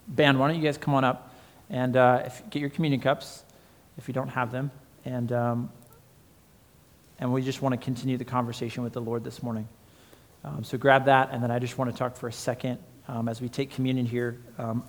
band, 0.07 0.39
why 0.39 0.47
don't 0.47 0.55
you 0.55 0.63
guys 0.63 0.77
come 0.77 0.93
on 0.93 1.03
up 1.03 1.35
and 1.69 1.97
uh, 1.97 2.23
if, 2.27 2.49
get 2.49 2.61
your 2.61 2.69
communion 2.69 3.01
cups 3.01 3.43
if 3.97 4.07
you 4.07 4.13
don't 4.13 4.29
have 4.29 4.49
them. 4.49 4.71
And, 5.03 5.33
um, 5.33 5.69
and 7.19 7.33
we 7.33 7.41
just 7.41 7.61
want 7.61 7.73
to 7.73 7.83
continue 7.83 8.15
the 8.15 8.23
conversation 8.23 8.83
with 8.83 8.93
the 8.93 9.01
Lord 9.01 9.25
this 9.25 9.43
morning. 9.43 9.67
Um, 10.45 10.63
so 10.63 10.77
grab 10.77 11.03
that, 11.05 11.31
and 11.33 11.43
then 11.43 11.51
I 11.51 11.59
just 11.59 11.77
want 11.77 11.91
to 11.91 11.97
talk 11.97 12.15
for 12.15 12.29
a 12.29 12.33
second 12.33 12.77
as 13.27 13.41
we 13.41 13.49
take 13.49 13.71
communion 13.71 14.05
here. 14.05 14.37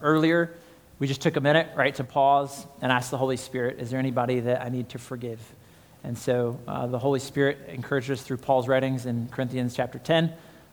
earlier, 0.03 0.57
we 1.01 1.07
just 1.07 1.23
took 1.23 1.37
a 1.37 1.41
minute, 1.41 1.71
right, 1.75 1.95
to 1.95 2.05
pause 2.05 2.67
and 2.83 2.93
ask 2.93 3.11
the 3.11 3.17
Holy 3.17 3.39
Spirit, 3.39 3.81
is 3.81 3.91
there 3.91 3.99
anybody 3.99 4.41
that 4.41 4.61
I 4.61 4.69
need 4.69 4.91
to 4.91 4.99
forgive? 4.99 5.41
And 6.05 6.17
so 6.17 6.61
uh, 6.69 6.87
the 6.89 6.99
Holy 6.99 7.21
Spirit 7.21 7.59
encouraged 7.69 8.11
us 8.11 8.21
through 8.21 8.37
Paul's 8.37 8.69
writings 8.69 9.07
in 9.07 9.29
Corinthians 9.29 9.75
chapter 9.75 9.99
10. 9.99 10.31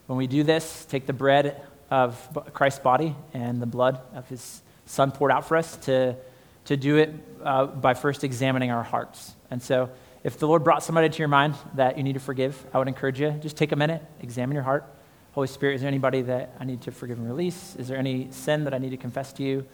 When 0.08 0.18
we 0.18 0.28
do 0.28 0.44
this, 0.44 0.86
take 0.86 1.06
the 1.06 1.14
bread 1.14 1.62
of 1.90 2.38
Christ's 2.54 2.82
body 2.82 3.16
and 3.34 3.62
the 3.62 3.66
blood 3.66 4.02
of 4.14 4.28
his 4.28 4.62
son 4.86 5.12
poured 5.12 5.32
out 5.32 5.48
for 5.48 5.56
us 5.56 5.78
to, 5.78 6.18
to 6.66 6.76
do 6.76 6.98
it 6.98 7.14
uh, 7.42 7.66
by 7.66 7.94
first 7.94 8.26
examining 8.26 8.70
our 8.70 8.84
hearts. 8.84 9.34
And 9.50 9.64
so 9.64 9.90
if 10.26 10.40
the 10.40 10.48
Lord 10.48 10.62
brought 10.62 10.84
somebody 10.84 11.08
to 11.08 11.20
your 11.20 11.30
mind 11.30 11.56
that 11.76 11.98
you 11.98 12.04
need 12.04 12.14
to 12.14 12.20
forgive, 12.20 12.66
I 12.74 12.80
would 12.80 12.90
encourage 12.90 13.22
you, 13.22 13.32
just 13.32 13.56
take 13.56 13.72
a 13.72 13.78
minute, 13.78 14.04
examine 14.20 14.56
your 14.56 14.64
heart. 14.64 14.84
Holy 15.32 15.48
Spirit, 15.48 15.76
is 15.76 15.82
there 15.82 15.88
anybody 15.88 16.22
that 16.24 16.54
I 16.60 16.66
need 16.66 16.82
to 16.82 16.92
forgive 16.92 17.18
and 17.18 17.28
release? 17.28 17.78
Is 17.78 17.88
there 17.88 17.98
any 17.98 18.28
sin 18.32 18.66
that 18.66 18.74
I 18.74 18.78
need 18.78 18.90
to 18.90 18.98
confess 18.98 19.32
to 19.34 19.44
you? 19.44 19.66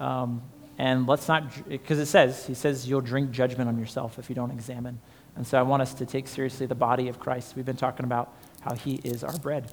Um, 0.00 0.42
and 0.78 1.06
let's 1.06 1.28
not, 1.28 1.68
because 1.68 1.98
it 1.98 2.06
says, 2.06 2.46
he 2.46 2.54
says, 2.54 2.88
you'll 2.88 3.02
drink 3.02 3.30
judgment 3.30 3.68
on 3.68 3.78
yourself 3.78 4.18
if 4.18 4.30
you 4.30 4.34
don't 4.34 4.50
examine. 4.50 4.98
And 5.36 5.46
so 5.46 5.58
I 5.58 5.62
want 5.62 5.82
us 5.82 5.92
to 5.94 6.06
take 6.06 6.26
seriously 6.26 6.66
the 6.66 6.74
body 6.74 7.08
of 7.08 7.20
Christ. 7.20 7.54
We've 7.54 7.66
been 7.66 7.76
talking 7.76 8.04
about 8.04 8.34
how 8.62 8.74
he 8.74 8.94
is 9.04 9.22
our 9.22 9.36
bread, 9.38 9.70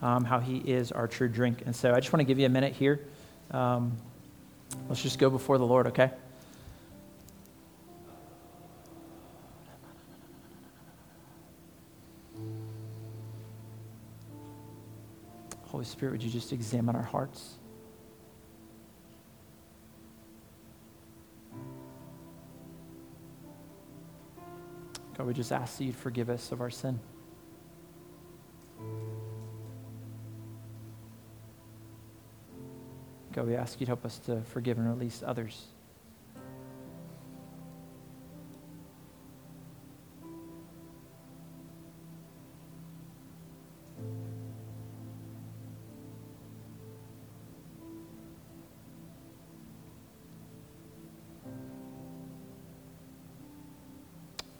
um, 0.00 0.24
how 0.24 0.40
he 0.40 0.56
is 0.56 0.92
our 0.92 1.06
true 1.06 1.28
drink. 1.28 1.62
And 1.66 1.76
so 1.76 1.92
I 1.92 2.00
just 2.00 2.10
want 2.12 2.20
to 2.20 2.24
give 2.24 2.38
you 2.38 2.46
a 2.46 2.50
minute 2.50 2.72
here. 2.72 3.06
Um, 3.50 3.98
let's 4.88 5.02
just 5.02 5.18
go 5.18 5.28
before 5.28 5.58
the 5.58 5.66
Lord, 5.66 5.88
okay? 5.88 6.10
Holy 15.66 15.84
Spirit, 15.84 16.12
would 16.12 16.22
you 16.22 16.30
just 16.30 16.54
examine 16.54 16.96
our 16.96 17.02
hearts? 17.02 17.56
God, 25.16 25.26
we 25.26 25.32
just 25.32 25.52
ask 25.52 25.78
that 25.78 25.84
you'd 25.84 25.96
forgive 25.96 26.28
us 26.28 26.52
of 26.52 26.60
our 26.60 26.70
sin. 26.70 27.00
God, 33.32 33.46
we 33.46 33.54
ask 33.54 33.80
you 33.80 33.86
to 33.86 33.90
help 33.90 34.04
us 34.04 34.18
to 34.20 34.42
forgive 34.42 34.78
and 34.78 34.88
release 34.88 35.22
others. 35.24 35.66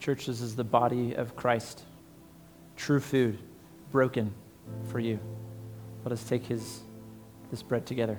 Church, 0.06 0.26
this 0.26 0.40
is 0.40 0.54
the 0.54 0.62
body 0.62 1.16
of 1.16 1.34
Christ, 1.34 1.82
true 2.76 3.00
food, 3.00 3.40
broken 3.90 4.32
for 4.84 5.00
you. 5.00 5.18
Let 6.04 6.12
us 6.12 6.22
take 6.22 6.46
his, 6.46 6.82
this 7.50 7.60
bread 7.60 7.86
together 7.86 8.16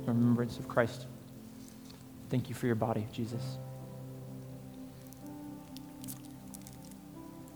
in 0.00 0.04
remembrance 0.04 0.58
of 0.58 0.66
Christ. 0.66 1.06
Thank 2.28 2.48
you 2.48 2.56
for 2.56 2.66
your 2.66 2.74
body, 2.74 3.06
Jesus. 3.12 3.40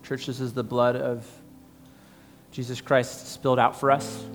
Church, 0.04 0.26
this 0.26 0.38
is 0.38 0.52
the 0.52 0.62
blood 0.62 0.94
of 0.94 1.26
Jesus 2.52 2.80
Christ 2.80 3.32
spilled 3.32 3.58
out 3.58 3.80
for 3.80 3.90
us. 3.90 4.26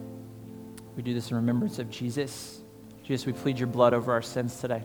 We 0.97 1.03
do 1.03 1.13
this 1.13 1.31
in 1.31 1.37
remembrance 1.37 1.79
of 1.79 1.89
Jesus. 1.89 2.59
Jesus, 3.01 3.25
we 3.25 3.31
plead 3.31 3.59
your 3.59 3.69
blood 3.69 3.93
over 3.93 4.11
our 4.11 4.21
sins 4.21 4.59
today. 4.59 4.83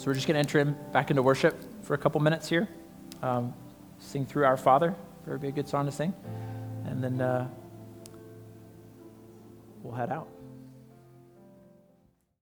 So 0.00 0.06
we're 0.06 0.14
just 0.14 0.26
going 0.26 0.36
to 0.36 0.38
enter 0.38 0.58
him 0.58 0.78
back 0.94 1.10
into 1.10 1.22
worship 1.22 1.62
for 1.84 1.92
a 1.92 1.98
couple 1.98 2.22
minutes 2.22 2.48
here. 2.48 2.66
Um, 3.22 3.52
sing 3.98 4.24
through 4.24 4.46
Our 4.46 4.56
Father. 4.56 4.94
Very 5.26 5.38
be 5.38 5.48
a 5.48 5.52
good 5.52 5.68
song 5.68 5.84
to 5.84 5.92
sing. 5.92 6.14
And 6.86 7.04
then 7.04 7.20
uh, 7.20 7.46
we'll 9.82 9.92
head 9.92 10.10
out. 10.10 10.26